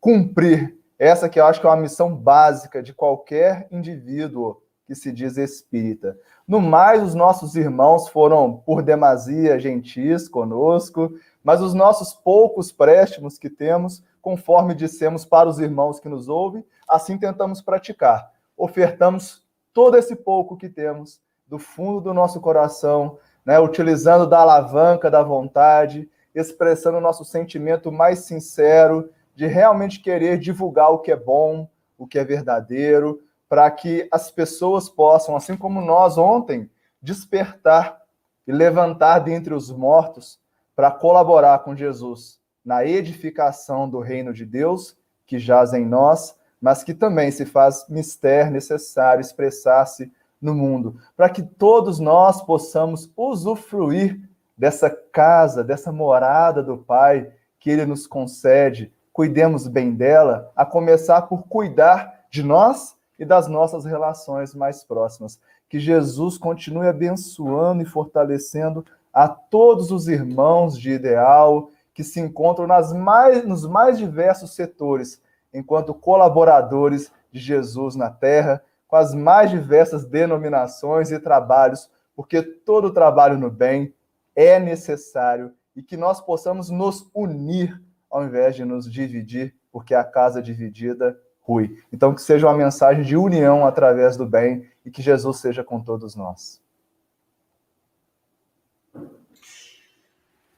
cumprir 0.00 0.77
essa 0.98 1.28
que 1.28 1.38
eu 1.38 1.46
acho 1.46 1.60
que 1.60 1.66
é 1.66 1.70
uma 1.70 1.76
missão 1.76 2.14
básica 2.14 2.82
de 2.82 2.92
qualquer 2.92 3.68
indivíduo 3.70 4.60
que 4.86 4.94
se 4.94 5.12
diz 5.12 5.36
espírita. 5.36 6.18
No 6.46 6.60
mais, 6.60 7.02
os 7.02 7.14
nossos 7.14 7.54
irmãos 7.54 8.08
foram, 8.08 8.56
por 8.56 8.82
demasia, 8.82 9.60
gentis 9.60 10.28
conosco, 10.28 11.12
mas 11.44 11.60
os 11.60 11.74
nossos 11.74 12.14
poucos 12.14 12.72
préstimos 12.72 13.38
que 13.38 13.50
temos, 13.50 14.02
conforme 14.20 14.74
dissemos 14.74 15.24
para 15.24 15.48
os 15.48 15.58
irmãos 15.58 16.00
que 16.00 16.08
nos 16.08 16.28
ouvem, 16.28 16.64
assim 16.88 17.18
tentamos 17.18 17.60
praticar. 17.60 18.32
Ofertamos 18.56 19.46
todo 19.74 19.96
esse 19.96 20.16
pouco 20.16 20.56
que 20.56 20.68
temos 20.68 21.20
do 21.46 21.58
fundo 21.58 22.00
do 22.00 22.14
nosso 22.14 22.40
coração, 22.40 23.18
né, 23.44 23.60
utilizando 23.60 24.26
da 24.26 24.40
alavanca 24.40 25.10
da 25.10 25.22
vontade, 25.22 26.08
expressando 26.34 26.98
o 26.98 27.00
nosso 27.00 27.24
sentimento 27.24 27.92
mais 27.92 28.20
sincero 28.20 29.10
de 29.38 29.46
realmente 29.46 30.00
querer 30.00 30.36
divulgar 30.36 30.90
o 30.90 30.98
que 30.98 31.12
é 31.12 31.16
bom, 31.16 31.70
o 31.96 32.08
que 32.08 32.18
é 32.18 32.24
verdadeiro, 32.24 33.22
para 33.48 33.70
que 33.70 34.08
as 34.10 34.32
pessoas 34.32 34.88
possam, 34.88 35.36
assim 35.36 35.56
como 35.56 35.80
nós 35.80 36.18
ontem, 36.18 36.68
despertar 37.00 38.02
e 38.48 38.50
levantar 38.50 39.20
dentre 39.20 39.54
os 39.54 39.70
mortos 39.70 40.40
para 40.74 40.90
colaborar 40.90 41.60
com 41.60 41.76
Jesus 41.76 42.40
na 42.64 42.84
edificação 42.84 43.88
do 43.88 44.00
reino 44.00 44.34
de 44.34 44.44
Deus 44.44 44.96
que 45.24 45.38
jaz 45.38 45.72
em 45.72 45.86
nós, 45.86 46.36
mas 46.60 46.82
que 46.82 46.92
também 46.92 47.30
se 47.30 47.46
faz 47.46 47.86
mistério 47.88 48.50
necessário 48.50 49.20
expressar-se 49.20 50.12
no 50.42 50.52
mundo, 50.52 51.00
para 51.16 51.30
que 51.30 51.44
todos 51.44 52.00
nós 52.00 52.42
possamos 52.42 53.08
usufruir 53.16 54.20
dessa 54.56 54.90
casa, 54.90 55.62
dessa 55.62 55.92
morada 55.92 56.60
do 56.60 56.76
Pai 56.76 57.32
que 57.60 57.70
Ele 57.70 57.86
nos 57.86 58.04
concede, 58.04 58.92
cuidemos 59.18 59.66
bem 59.66 59.96
dela, 59.96 60.52
a 60.54 60.64
começar 60.64 61.22
por 61.22 61.42
cuidar 61.48 62.26
de 62.30 62.40
nós 62.40 62.96
e 63.18 63.24
das 63.24 63.48
nossas 63.48 63.84
relações 63.84 64.54
mais 64.54 64.84
próximas. 64.84 65.40
Que 65.68 65.80
Jesus 65.80 66.38
continue 66.38 66.86
abençoando 66.86 67.82
e 67.82 67.84
fortalecendo 67.84 68.86
a 69.12 69.26
todos 69.26 69.90
os 69.90 70.06
irmãos 70.06 70.78
de 70.78 70.92
ideal 70.92 71.68
que 71.92 72.04
se 72.04 72.20
encontram 72.20 72.68
nas 72.68 72.92
mais, 72.92 73.44
nos 73.44 73.66
mais 73.66 73.98
diversos 73.98 74.54
setores, 74.54 75.20
enquanto 75.52 75.92
colaboradores 75.92 77.10
de 77.32 77.40
Jesus 77.40 77.96
na 77.96 78.10
terra, 78.10 78.62
com 78.86 78.94
as 78.94 79.12
mais 79.16 79.50
diversas 79.50 80.04
denominações 80.04 81.10
e 81.10 81.18
trabalhos, 81.18 81.90
porque 82.14 82.40
todo 82.40 82.92
trabalho 82.92 83.36
no 83.36 83.50
bem 83.50 83.92
é 84.36 84.60
necessário 84.60 85.50
e 85.74 85.82
que 85.82 85.96
nós 85.96 86.20
possamos 86.20 86.70
nos 86.70 87.10
unir 87.12 87.82
ao 88.10 88.24
invés 88.24 88.56
de 88.56 88.64
nos 88.64 88.90
dividir, 88.90 89.54
porque 89.70 89.94
a 89.94 90.04
casa 90.04 90.42
dividida 90.42 91.18
rui. 91.40 91.82
Então, 91.92 92.14
que 92.14 92.20
seja 92.20 92.46
uma 92.46 92.56
mensagem 92.56 93.02
de 93.02 93.16
união 93.16 93.64
através 93.64 94.16
do 94.16 94.26
bem 94.26 94.68
e 94.84 94.90
que 94.90 95.00
Jesus 95.00 95.38
seja 95.38 95.64
com 95.64 95.80
todos 95.80 96.14
nós. 96.14 96.60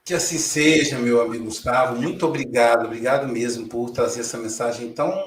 Que 0.05 0.14
assim 0.14 0.38
seja, 0.38 0.98
meu 0.98 1.20
amigo 1.20 1.44
Gustavo. 1.44 1.94
Muito 2.01 2.26
obrigado, 2.26 2.86
obrigado 2.86 3.28
mesmo 3.28 3.68
por 3.68 3.90
trazer 3.90 4.20
essa 4.20 4.36
mensagem 4.36 4.92
tão, 4.92 5.24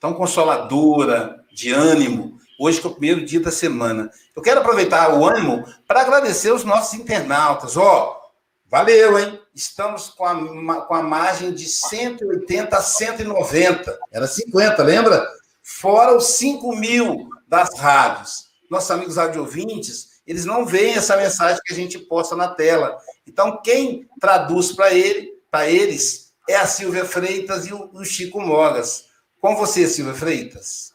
tão 0.00 0.14
consoladora, 0.14 1.44
de 1.54 1.70
ânimo. 1.70 2.38
Hoje 2.58 2.80
que 2.80 2.86
é 2.86 2.90
o 2.90 2.94
primeiro 2.94 3.24
dia 3.24 3.40
da 3.40 3.50
semana. 3.50 4.10
Eu 4.34 4.42
quero 4.42 4.60
aproveitar 4.60 5.14
o 5.14 5.24
ânimo 5.24 5.64
para 5.86 6.00
agradecer 6.00 6.52
os 6.52 6.64
nossos 6.64 6.94
internautas. 6.94 7.76
Ó, 7.76 7.82
oh, 8.10 8.70
valeu, 8.70 9.18
hein? 9.18 9.40
Estamos 9.54 10.08
com 10.08 10.24
a, 10.24 10.80
com 10.82 10.94
a 10.94 11.02
margem 11.02 11.52
de 11.52 11.66
180 11.66 12.76
a 12.76 12.82
190. 12.82 13.98
Era 14.10 14.26
50, 14.26 14.82
lembra? 14.82 15.26
Fora 15.62 16.16
os 16.16 16.26
5 16.36 16.74
mil 16.76 17.28
das 17.46 17.78
rádios. 17.78 18.46
Nossos 18.68 18.90
amigos 18.90 19.16
radiovintes 19.16 20.14
eles 20.26 20.44
não 20.44 20.64
veem 20.64 20.94
essa 20.94 21.16
mensagem 21.16 21.60
que 21.64 21.72
a 21.72 21.76
gente 21.76 21.98
posta 21.98 22.34
na 22.34 22.48
tela. 22.48 22.96
Então, 23.26 23.60
quem 23.62 24.08
traduz 24.18 24.72
para 24.72 24.92
ele, 24.92 25.32
para 25.50 25.68
eles, 25.68 26.32
é 26.48 26.56
a 26.56 26.66
Silvia 26.66 27.04
Freitas 27.04 27.66
e 27.66 27.72
o, 27.72 27.90
o 27.92 28.04
Chico 28.04 28.40
Mogas. 28.40 29.04
Com 29.40 29.54
você, 29.54 29.86
Silvia 29.86 30.14
Freitas. 30.14 30.94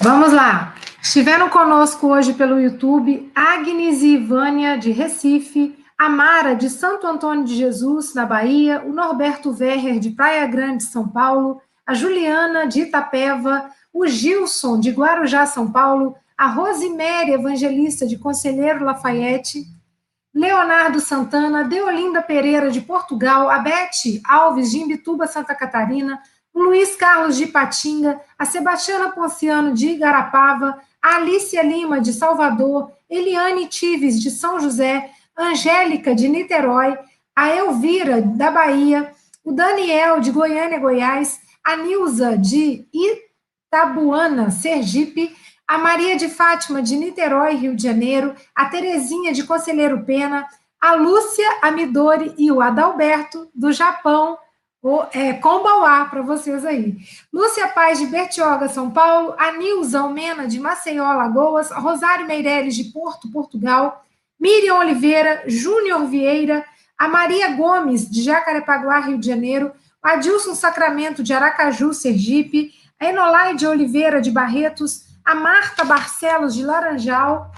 Vamos 0.00 0.32
lá. 0.32 0.76
Estiveram 1.02 1.48
conosco 1.48 2.08
hoje 2.08 2.34
pelo 2.34 2.60
YouTube 2.60 3.30
Agnes 3.34 4.02
e 4.02 4.14
Ivânia, 4.14 4.76
de 4.76 4.92
Recife, 4.92 5.76
a 5.98 6.08
Mara, 6.08 6.54
de 6.54 6.68
Santo 6.68 7.06
Antônio 7.06 7.44
de 7.44 7.56
Jesus, 7.56 8.12
na 8.14 8.26
Bahia, 8.26 8.82
o 8.84 8.92
Norberto 8.92 9.52
Verrer, 9.52 9.98
de 9.98 10.10
Praia 10.10 10.46
Grande, 10.46 10.84
São 10.84 11.08
Paulo, 11.08 11.60
a 11.86 11.94
Juliana, 11.94 12.66
de 12.66 12.82
Itapeva, 12.82 13.70
o 13.92 14.06
Gilson, 14.06 14.78
de 14.78 14.90
Guarujá, 14.90 15.46
São 15.46 15.72
Paulo, 15.72 16.14
a 16.36 16.46
Rosemary 16.48 17.32
Evangelista 17.32 18.06
de 18.06 18.18
Conselheiro 18.18 18.84
Lafayette, 18.84 19.64
Leonardo 20.34 21.00
Santana, 21.00 21.64
Deolinda 21.64 22.20
Pereira 22.20 22.70
de 22.70 22.82
Portugal, 22.82 23.48
a 23.48 23.58
Beth 23.58 24.20
Alves 24.28 24.70
de 24.70 24.80
Imbituba, 24.80 25.26
Santa 25.26 25.54
Catarina, 25.54 26.20
o 26.52 26.62
Luiz 26.62 26.94
Carlos 26.94 27.38
de 27.38 27.46
Patinga, 27.46 28.20
a 28.38 28.44
Sebastiana 28.44 29.12
Ponciano 29.12 29.72
de 29.72 29.88
Igarapava, 29.88 30.78
a 31.00 31.16
Alicia 31.16 31.62
Lima 31.62 32.02
de 32.02 32.12
Salvador, 32.12 32.92
Eliane 33.08 33.66
Tives 33.66 34.20
de 34.20 34.30
São 34.30 34.60
José, 34.60 35.10
Angélica 35.36 36.14
de 36.14 36.28
Niterói, 36.28 36.96
a 37.34 37.50
Elvira 37.50 38.22
da 38.22 38.50
Bahia, 38.50 39.12
o 39.44 39.52
Daniel 39.52 40.20
de 40.20 40.30
Goiânia, 40.30 40.78
Goiás, 40.78 41.38
a 41.62 41.76
Nilza 41.76 42.36
de 42.38 42.86
Itabuana, 42.92 44.50
Sergipe, 44.50 45.36
a 45.68 45.78
Maria 45.78 46.16
de 46.16 46.28
Fátima 46.28 46.80
de 46.80 46.96
Niterói, 46.96 47.56
Rio 47.56 47.74
de 47.74 47.82
Janeiro, 47.82 48.34
a 48.54 48.66
Terezinha 48.66 49.32
de 49.32 49.42
Conselheiro 49.42 50.04
Pena, 50.04 50.46
a 50.80 50.94
Lúcia 50.94 51.46
Amidori 51.62 52.34
e 52.38 52.50
o 52.50 52.60
Adalberto 52.60 53.50
do 53.54 53.72
Japão, 53.72 54.38
o, 54.80 55.02
é, 55.12 55.32
Combauá 55.32 56.04
para 56.04 56.22
vocês 56.22 56.64
aí. 56.64 56.96
Lúcia 57.32 57.66
Paz 57.68 57.98
de 57.98 58.06
Bertioga, 58.06 58.68
São 58.68 58.90
Paulo, 58.90 59.34
a 59.36 59.52
Nilza 59.52 60.00
Almena 60.00 60.46
de 60.46 60.60
Maceió, 60.60 61.12
Lagoas, 61.12 61.70
Rosário 61.72 62.26
Meireles 62.26 62.76
de 62.76 62.84
Porto, 62.84 63.30
Portugal, 63.32 64.05
Miriam 64.38 64.78
Oliveira, 64.78 65.44
Júnior 65.46 66.06
Vieira, 66.06 66.64
a 66.98 67.08
Maria 67.08 67.50
Gomes 67.50 68.10
de 68.10 68.22
Jacarepaguá, 68.22 69.00
Rio 69.00 69.18
de 69.18 69.26
Janeiro, 69.26 69.72
a 70.02 70.12
Adilson 70.12 70.54
Sacramento 70.54 71.22
de 71.22 71.32
Aracaju, 71.32 71.92
Sergipe, 71.92 72.72
a 72.98 73.06
Enolaide 73.06 73.66
Oliveira 73.66 74.20
de 74.20 74.30
Barretos, 74.30 75.06
a 75.24 75.34
Marta 75.34 75.84
Barcelos, 75.84 76.54
de 76.54 76.62
Laranjal, 76.62 77.50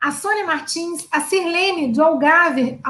a 0.00 0.12
Sônia 0.12 0.46
Martins, 0.46 1.08
a 1.10 1.20
Sirlene, 1.20 1.92
do 1.92 2.02
Algarve, 2.02 2.80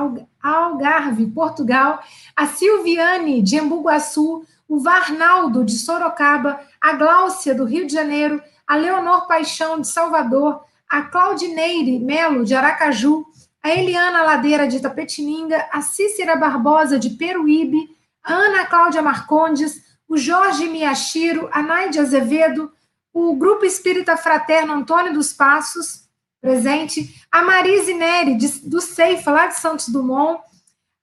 Algarve, 0.43 1.27
Portugal, 1.27 2.03
a 2.37 2.47
Silviane, 2.47 3.41
de 3.41 3.57
Embu-Guaçu, 3.57 4.45
o 4.69 4.79
Varnaldo, 4.79 5.65
de 5.65 5.79
Sorocaba, 5.79 6.61
a 6.79 6.93
Gláucia, 6.93 7.55
do 7.55 7.65
Rio 7.65 7.87
de 7.87 7.95
Janeiro, 7.95 8.43
a 8.67 8.77
Leonor 8.77 9.27
Paixão, 9.27 9.81
de 9.81 9.89
Salvador, 9.89 10.63
a 10.89 11.03
Claudineire 11.03 11.99
Melo, 11.99 12.45
de 12.45 12.55
Aracaju, 12.55 13.27
a 13.63 13.71
Eliana 13.71 14.23
Ladeira, 14.23 14.67
de 14.67 14.81
Tapetininga, 14.81 15.69
a 15.73 15.83
Cícera 15.83 16.37
Barbosa, 16.37 16.99
de 16.99 17.11
Peruíbe, 17.11 17.89
a 18.23 18.33
Ana 18.33 18.67
Cláudia 18.67 19.03
Marcondes, 19.03 19.83
o 20.09 20.17
Jorge 20.17 20.67
Miyashiro, 20.69 21.49
a 21.53 21.63
Naide 21.63 21.99
Azevedo, 21.99 22.73
o 23.13 23.35
Grupo 23.37 23.65
Espírita 23.65 24.17
Fraterno 24.17 24.73
Antônio 24.73 25.13
dos 25.13 25.33
Passos, 25.33 26.09
presente, 26.41 27.23
a 27.31 27.43
Marise 27.43 27.93
Neri, 27.93 28.37
de, 28.37 28.49
do 28.69 28.81
Ceifa, 28.81 29.31
lá 29.31 29.47
de 29.49 29.57
Santos 29.57 29.89
Dumont, 29.89 30.41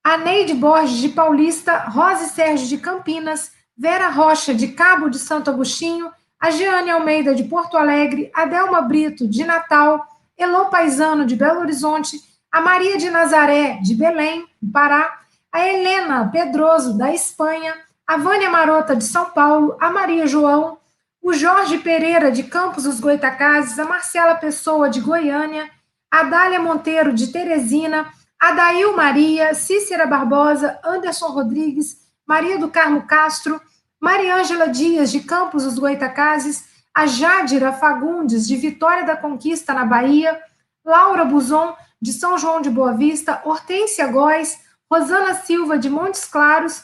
a 0.03 0.17
Neide 0.17 0.53
Borges, 0.53 0.97
de 0.97 1.09
Paulista, 1.09 1.77
Rose 1.89 2.29
Sérgio, 2.29 2.67
de 2.67 2.77
Campinas, 2.77 3.51
Vera 3.77 4.09
Rocha, 4.09 4.53
de 4.53 4.69
Cabo 4.69 5.09
de 5.09 5.19
Santo 5.19 5.49
Agostinho, 5.49 6.11
a 6.45 6.51
Jeane 6.51 6.91
Almeida, 6.91 7.33
de 7.33 7.43
Porto 7.43 7.75
Alegre, 7.75 8.29
a 8.31 8.45
Delma 8.45 8.79
Brito, 8.79 9.27
de 9.27 9.43
Natal, 9.43 10.05
Elô 10.37 10.65
Paisano, 10.65 11.25
de 11.25 11.35
Belo 11.35 11.61
Horizonte, 11.61 12.19
a 12.51 12.61
Maria 12.61 12.99
de 12.99 13.09
Nazaré, 13.09 13.79
de 13.81 13.95
Belém, 13.95 14.45
Pará, 14.71 15.21
a 15.51 15.67
Helena 15.67 16.29
Pedroso, 16.31 16.95
da 16.95 17.11
Espanha, 17.11 17.73
a 18.05 18.17
Vânia 18.17 18.47
Marota, 18.47 18.95
de 18.95 19.05
São 19.05 19.31
Paulo, 19.31 19.75
a 19.81 19.89
Maria 19.89 20.27
João, 20.27 20.77
o 21.19 21.33
Jorge 21.33 21.79
Pereira, 21.79 22.31
de 22.31 22.43
Campos 22.43 22.83
dos 22.83 22.99
Goitacazes, 22.99 23.79
a 23.79 23.85
Marcela 23.85 24.35
Pessoa, 24.35 24.87
de 24.87 25.01
Goiânia, 25.01 25.67
a 26.11 26.21
Dália 26.21 26.59
Monteiro, 26.59 27.11
de 27.11 27.31
Teresina, 27.31 28.05
a 28.39 28.51
Dail 28.51 28.95
Maria, 28.95 29.55
Cícera 29.55 30.05
Barbosa, 30.05 30.79
Anderson 30.85 31.29
Rodrigues, 31.29 31.97
Maria 32.23 32.59
do 32.59 32.69
Carmo 32.69 33.07
Castro, 33.07 33.59
Mariângela 33.99 34.67
Dias, 34.67 35.11
de 35.11 35.21
Campos 35.21 35.63
dos 35.63 35.79
Goitacazes, 35.79 36.65
a 36.93 37.05
Jádira 37.05 37.73
Fagundes, 37.73 38.47
de 38.47 38.55
Vitória 38.55 39.05
da 39.05 39.17
Conquista, 39.17 39.73
na 39.73 39.85
Bahia, 39.85 40.41
Laura 40.83 41.25
Buzon, 41.25 41.75
de 42.01 42.13
São 42.13 42.37
João 42.37 42.61
de 42.61 42.69
Boa 42.69 42.93
Vista, 42.93 43.41
Hortência 43.43 44.07
Góes, 44.07 44.59
Rosana 44.91 45.33
Silva, 45.33 45.77
de 45.77 45.89
Montes 45.89 46.25
Claros, 46.25 46.83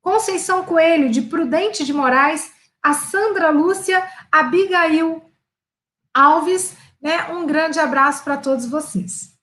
Conceição 0.00 0.64
Coelho, 0.64 1.10
de 1.10 1.22
Prudente 1.22 1.84
de 1.84 1.92
Moraes, 1.92 2.50
a 2.82 2.94
Sandra 2.94 3.50
Lúcia 3.50 4.02
Abigail 4.30 5.22
Alves. 6.14 6.74
Né? 7.00 7.24
Um 7.30 7.46
grande 7.46 7.78
abraço 7.78 8.24
para 8.24 8.36
todos 8.36 8.66
vocês. 8.66 9.36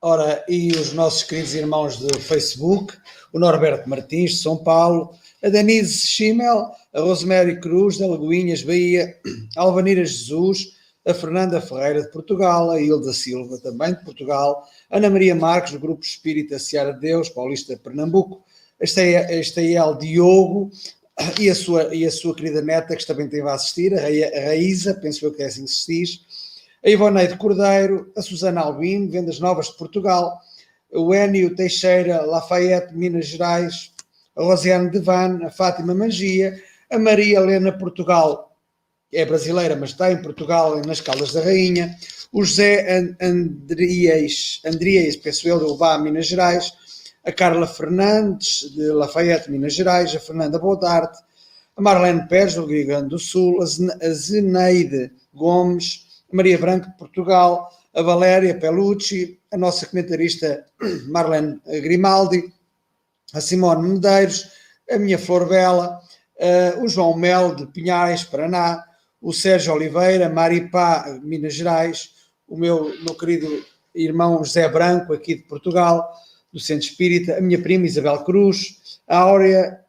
Ora, 0.00 0.44
e 0.48 0.70
os 0.72 0.92
nossos 0.92 1.24
queridos 1.24 1.54
irmãos 1.54 1.96
do 1.96 2.20
Facebook, 2.20 2.96
o 3.32 3.38
Norberto 3.38 3.88
Martins, 3.88 4.32
de 4.32 4.36
São 4.36 4.56
Paulo, 4.56 5.12
a 5.42 5.48
Denise 5.48 6.06
Schimmel, 6.06 6.70
a 6.92 7.00
Rosemary 7.00 7.60
Cruz, 7.60 7.96
de 7.96 8.04
Lagoinhas, 8.04 8.62
Bahia, 8.62 9.16
a 9.56 9.62
Alvanira 9.62 10.04
Jesus, 10.04 10.76
a 11.06 11.14
Fernanda 11.14 11.60
Ferreira, 11.60 12.02
de 12.02 12.10
Portugal, 12.10 12.70
a 12.70 12.80
Hilda 12.80 13.12
Silva, 13.12 13.58
também 13.58 13.94
de 13.94 14.04
Portugal, 14.04 14.66
Ana 14.90 15.08
Maria 15.08 15.34
Marques, 15.34 15.72
do 15.72 15.78
Grupo 15.78 16.04
Espírita 16.04 16.58
Seara 16.58 16.92
de 16.92 17.00
Deus, 17.00 17.28
Paulista 17.28 17.76
Pernambuco, 17.76 18.44
a 18.80 18.84
Estael 18.84 19.94
Diogo, 19.94 20.70
e 21.40 21.50
a 21.50 21.54
sua, 21.54 21.94
e 21.94 22.06
a 22.06 22.10
sua 22.10 22.34
querida 22.34 22.62
neta, 22.62 22.94
que 22.94 23.06
também 23.06 23.28
teve 23.28 23.48
a 23.48 23.54
assistir, 23.54 23.92
a, 23.94 24.46
Raíza, 24.46 24.94
penso 24.94 25.24
eu 25.24 25.32
que 25.32 25.42
é 25.42 25.46
assim 25.46 25.64
que 25.64 25.70
se 25.70 25.86
diz, 25.86 26.20
a 26.84 26.88
Ivoneide 26.88 27.36
Cordeiro, 27.36 28.12
a 28.16 28.22
Susana 28.22 28.60
Albino, 28.60 29.10
Vendas 29.10 29.40
Novas 29.40 29.66
de 29.66 29.76
Portugal, 29.76 30.38
o 30.92 31.12
Enio 31.12 31.54
Teixeira, 31.54 32.22
Lafayette, 32.22 32.94
Minas 32.94 33.26
Gerais, 33.26 33.92
a 34.38 34.42
Rosiane 34.42 34.90
Devan, 34.90 35.44
a 35.44 35.50
Fátima 35.50 35.94
Magia, 35.94 36.62
a 36.90 36.98
Maria 36.98 37.38
Helena 37.40 37.72
Portugal, 37.72 38.56
é 39.12 39.24
brasileira, 39.24 39.74
mas 39.74 39.90
está 39.90 40.12
em 40.12 40.22
Portugal, 40.22 40.80
nas 40.86 41.00
Caldas 41.00 41.32
da 41.32 41.42
Rainha, 41.42 41.96
o 42.32 42.44
José 42.44 43.16
Andrias, 43.20 44.60
Andrias 44.64 45.16
peço 45.16 45.48
eu, 45.48 45.58
de 45.58 45.64
Ubá, 45.64 45.98
Minas 45.98 46.26
Gerais, 46.26 46.72
a 47.24 47.32
Carla 47.32 47.66
Fernandes, 47.66 48.70
de 48.74 48.92
Lafayette, 48.92 49.50
Minas 49.50 49.74
Gerais, 49.74 50.14
a 50.14 50.20
Fernanda 50.20 50.58
Bodarte, 50.58 51.18
a 51.76 51.82
Marlene 51.82 52.28
Pérez, 52.28 52.54
do 52.54 52.66
Rio 52.66 52.86
Grande 52.86 53.08
do 53.08 53.18
Sul, 53.18 53.60
a 53.62 54.10
Zeneide 54.10 55.10
Gomes, 55.34 56.22
a 56.32 56.36
Maria 56.36 56.58
Branco, 56.58 56.86
de 56.86 56.96
Portugal, 56.96 57.70
a 57.94 58.02
Valéria 58.02 58.58
Pelucci, 58.58 59.40
a 59.50 59.56
nossa 59.56 59.86
comentarista 59.86 60.64
Marlene 61.08 61.60
Grimaldi, 61.66 62.52
a 63.32 63.40
Simone 63.40 63.88
Medeiros, 63.88 64.48
a 64.90 64.98
minha 64.98 65.18
Flor 65.18 65.48
Bela, 65.48 66.00
uh, 66.36 66.82
o 66.82 66.88
João 66.88 67.16
Mel, 67.16 67.54
de 67.54 67.66
Pinhais, 67.66 68.24
Paraná, 68.24 68.84
o 69.20 69.32
Sérgio 69.32 69.74
Oliveira, 69.74 70.28
Maripá, 70.28 71.18
Minas 71.22 71.54
Gerais, 71.54 72.14
o 72.46 72.56
meu, 72.56 72.94
meu 73.02 73.14
querido 73.14 73.64
irmão 73.94 74.42
José 74.44 74.68
Branco, 74.68 75.12
aqui 75.12 75.34
de 75.34 75.42
Portugal, 75.42 76.10
do 76.52 76.58
Centro 76.58 76.86
Espírita, 76.86 77.36
a 77.36 77.40
minha 77.40 77.60
prima 77.60 77.86
Isabel 77.86 78.24
Cruz, 78.24 79.00
a 79.06 79.18
Áurea, 79.18 79.80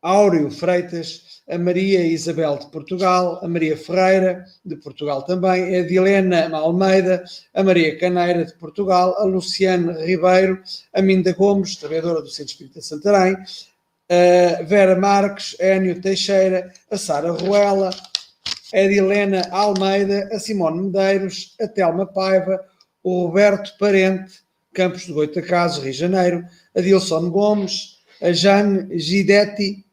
Áureo 0.00 0.50
Freitas, 0.50 1.24
a 1.48 1.56
Maria 1.56 2.04
Isabel 2.04 2.58
de 2.58 2.66
Portugal, 2.66 3.38
a 3.42 3.48
Maria 3.48 3.76
Ferreira, 3.76 4.44
de 4.64 4.76
Portugal 4.76 5.22
também, 5.22 5.76
a 5.76 5.86
Dilena 5.86 6.48
Almeida, 6.56 7.24
a 7.54 7.62
Maria 7.62 7.96
Caneira, 7.98 8.44
de 8.44 8.52
Portugal, 8.54 9.14
a 9.18 9.24
Luciane 9.24 9.92
Ribeiro, 10.04 10.60
a 10.92 11.00
Minda 11.00 11.32
Gomes, 11.32 11.76
trabalhadora 11.76 12.20
do 12.20 12.28
Centro 12.28 12.52
Espírita 12.52 12.80
Santarém, 12.80 13.36
a 14.08 14.62
Vera 14.64 14.96
Marques, 14.96 15.56
a 15.60 15.76
Enio 15.76 16.00
Teixeira, 16.00 16.72
a 16.90 16.98
Sara 16.98 17.30
Ruela, 17.30 17.90
a 18.74 18.78
Edilena 18.78 19.42
Almeida, 19.52 20.28
a 20.32 20.40
Simone 20.40 20.82
Medeiros, 20.82 21.54
a 21.60 21.68
Telma 21.68 22.06
Paiva, 22.06 22.60
o 23.04 23.26
Roberto 23.26 23.78
Parente, 23.78 24.40
Campos 24.74 25.06
de 25.06 25.12
Goitacaso, 25.12 25.80
Rio 25.80 25.92
de 25.92 25.98
Janeiro, 25.98 26.44
a 26.74 26.80
Dilson 26.80 27.30
Gomes, 27.30 27.98
a 28.20 28.32
Jane 28.32 28.98
Gidetti, 28.98 29.85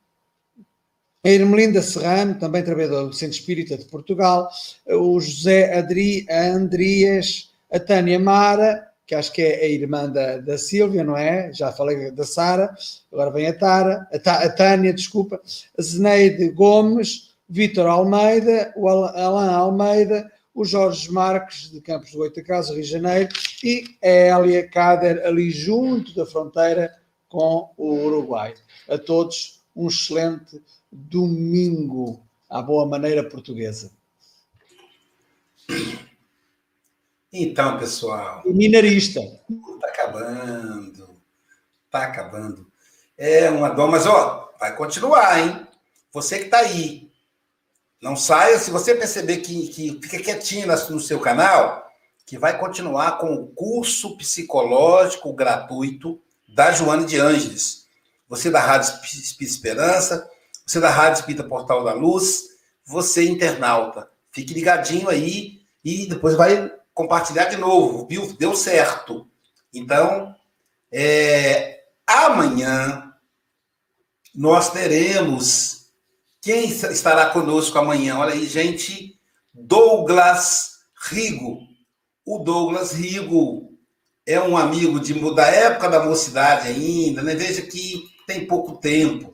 a 1.25 1.29
Irmelinda 1.29 1.81
Serrano, 1.81 2.35
também 2.35 2.63
trabalhadora 2.63 3.07
do 3.07 3.13
Centro 3.13 3.37
Espírita 3.37 3.77
de 3.77 3.85
Portugal, 3.85 4.49
o 4.85 5.19
José 5.21 5.73
Adri, 5.77 6.25
a 6.29 6.47
Andrias, 6.49 7.49
a 7.71 7.79
Tânia 7.79 8.19
Mara, 8.19 8.89
que 9.07 9.15
acho 9.15 9.31
que 9.31 9.41
é 9.41 9.63
a 9.63 9.67
irmã 9.67 10.09
da, 10.09 10.37
da 10.39 10.57
Silvia, 10.57 11.03
não 11.03 11.15
é? 11.15 11.51
Já 11.53 11.71
falei 11.71 12.11
da 12.11 12.25
Sara, 12.25 12.75
agora 13.11 13.31
vem 13.31 13.47
a 13.47 13.57
Tara, 13.57 14.07
a, 14.11 14.31
a 14.31 14.49
Tânia, 14.49 14.93
desculpa, 14.93 15.41
a 15.77 15.81
Zeneide 15.81 16.49
Gomes, 16.49 17.33
Vítor 17.47 17.87
Almeida, 17.87 18.73
o 18.75 18.89
Alain 18.89 19.53
Almeida, 19.53 20.29
o 20.53 20.65
Jorge 20.65 21.09
Marques, 21.09 21.71
de 21.71 21.79
Campos 21.79 22.11
do 22.11 22.17
Goitacazes, 22.17 22.71
Rio 22.71 22.83
de 22.83 22.89
Janeiro, 22.89 23.29
e 23.63 23.85
a 24.03 24.07
Hélia 24.07 24.67
Cader, 24.67 25.25
ali 25.25 25.49
junto 25.51 26.13
da 26.15 26.25
fronteira 26.25 26.93
com 27.29 27.69
o 27.77 27.93
Uruguai. 27.93 28.53
A 28.89 28.97
todos, 28.97 29.61
um 29.75 29.87
excelente 29.87 30.61
domingo 30.93 32.23
à 32.49 32.61
boa 32.61 32.85
maneira 32.85 33.27
portuguesa. 33.27 33.91
Então, 37.31 37.79
pessoal. 37.79 38.43
E 38.45 38.53
minarista. 38.53 39.19
Está 39.19 39.87
acabando. 39.87 41.09
Está 41.85 42.03
acabando. 42.03 42.71
É 43.17 43.49
uma 43.49 43.69
dor, 43.69 43.89
mas 43.89 44.05
ó, 44.05 44.53
vai 44.59 44.75
continuar, 44.75 45.39
hein? 45.39 45.67
Você 46.11 46.37
que 46.39 46.45
está 46.45 46.59
aí. 46.59 47.11
Não 47.99 48.15
saia. 48.15 48.59
Se 48.59 48.69
você 48.69 48.93
perceber 48.93 49.37
que, 49.37 49.67
que 49.69 49.99
fica 50.01 50.21
quietinho 50.21 50.67
no 50.67 50.99
seu 50.99 51.19
canal, 51.19 51.89
que 52.25 52.37
vai 52.37 52.59
continuar 52.59 53.17
com 53.17 53.33
o 53.33 53.47
curso 53.47 54.15
psicológico 54.17 55.33
gratuito 55.33 56.21
da 56.47 56.71
Joana 56.71 57.05
de 57.05 57.19
Ângeles. 57.19 57.87
Você 58.29 58.49
da 58.49 58.59
Rádio 58.59 58.93
Esperança, 59.41 60.29
você 60.65 60.79
da 60.79 60.89
Rádio 60.89 61.19
Espírita 61.19 61.43
Portal 61.43 61.83
da 61.83 61.93
Luz, 61.93 62.43
você 62.85 63.27
internauta. 63.27 64.09
Fique 64.31 64.53
ligadinho 64.53 65.09
aí 65.09 65.61
e 65.83 66.07
depois 66.07 66.35
vai 66.35 66.71
compartilhar 66.93 67.45
de 67.45 67.57
novo, 67.57 68.07
viu? 68.07 68.33
Deu 68.33 68.55
certo. 68.55 69.27
Então, 69.73 70.35
é, 70.91 71.81
amanhã 72.07 73.13
nós 74.33 74.71
teremos. 74.71 75.91
Quem 76.41 76.65
estará 76.69 77.29
conosco 77.29 77.77
amanhã? 77.77 78.17
Olha 78.17 78.33
aí, 78.33 78.45
gente. 78.45 79.19
Douglas 79.53 80.79
Rigo. 81.09 81.59
O 82.25 82.39
Douglas 82.39 82.91
Rigo 82.93 83.77
é 84.25 84.39
um 84.39 84.57
amigo 84.57 84.99
de, 84.99 85.13
da 85.35 85.47
época 85.47 85.89
da 85.89 86.03
mocidade 86.03 86.69
ainda, 86.69 87.21
né? 87.21 87.35
Veja 87.35 87.61
que 87.61 88.09
tem 88.25 88.45
pouco 88.45 88.77
tempo. 88.77 89.32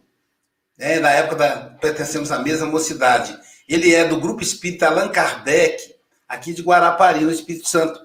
Né? 0.79 0.99
Na 0.99 1.11
época 1.11 1.35
da. 1.35 1.57
pertencemos 1.81 2.31
à 2.31 2.39
mesma 2.39 2.65
mocidade. 2.65 3.37
Ele 3.67 3.93
é 3.93 4.07
do 4.07 4.19
Grupo 4.19 4.41
Espírita 4.41 4.87
Allan 4.87 5.09
Kardec, 5.09 5.93
aqui 6.27 6.53
de 6.53 6.63
Guarapari, 6.63 7.19
no 7.19 7.31
Espírito 7.31 7.67
Santo. 7.67 7.99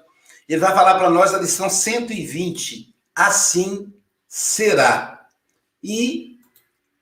Ele 0.49 0.61
vai 0.61 0.75
falar 0.75 0.97
para 0.97 1.09
nós 1.09 1.33
a 1.33 1.39
lição 1.39 1.70
120. 1.70 2.93
Assim 3.14 3.95
será. 4.29 5.27
E, 5.83 6.39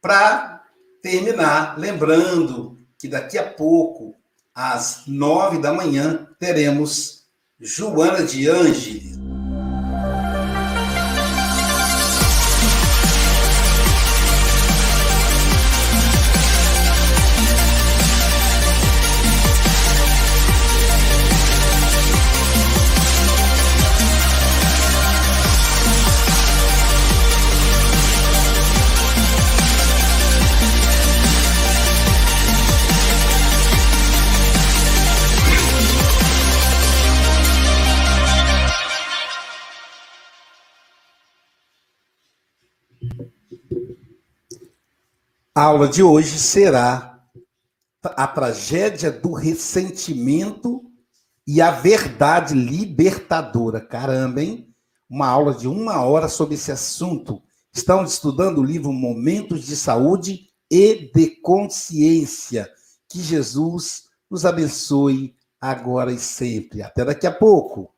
para 0.00 0.62
terminar, 1.02 1.78
lembrando 1.78 2.78
que 2.98 3.08
daqui 3.08 3.38
a 3.38 3.50
pouco, 3.50 4.14
às 4.54 5.02
nove 5.06 5.58
da 5.58 5.72
manhã, 5.72 6.28
teremos 6.38 7.24
Joana 7.58 8.22
de 8.22 8.48
Ângeles. 8.48 9.21
A 45.54 45.64
aula 45.64 45.86
de 45.86 46.02
hoje 46.02 46.38
será 46.38 47.22
a 48.02 48.26
tragédia 48.26 49.12
do 49.12 49.34
ressentimento 49.34 50.82
e 51.46 51.60
a 51.60 51.70
verdade 51.70 52.54
libertadora. 52.54 53.78
Caramba, 53.78 54.40
hein? 54.40 54.74
Uma 55.10 55.26
aula 55.26 55.52
de 55.52 55.68
uma 55.68 56.02
hora 56.02 56.26
sobre 56.26 56.54
esse 56.54 56.72
assunto. 56.72 57.42
Estamos 57.70 58.14
estudando 58.14 58.62
o 58.62 58.64
livro 58.64 58.90
Momentos 58.94 59.66
de 59.66 59.76
Saúde 59.76 60.48
e 60.70 61.10
de 61.14 61.36
Consciência. 61.42 62.66
Que 63.06 63.20
Jesus 63.20 64.04
nos 64.30 64.46
abençoe 64.46 65.36
agora 65.60 66.12
e 66.12 66.18
sempre. 66.18 66.80
Até 66.80 67.04
daqui 67.04 67.26
a 67.26 67.32
pouco. 67.32 67.94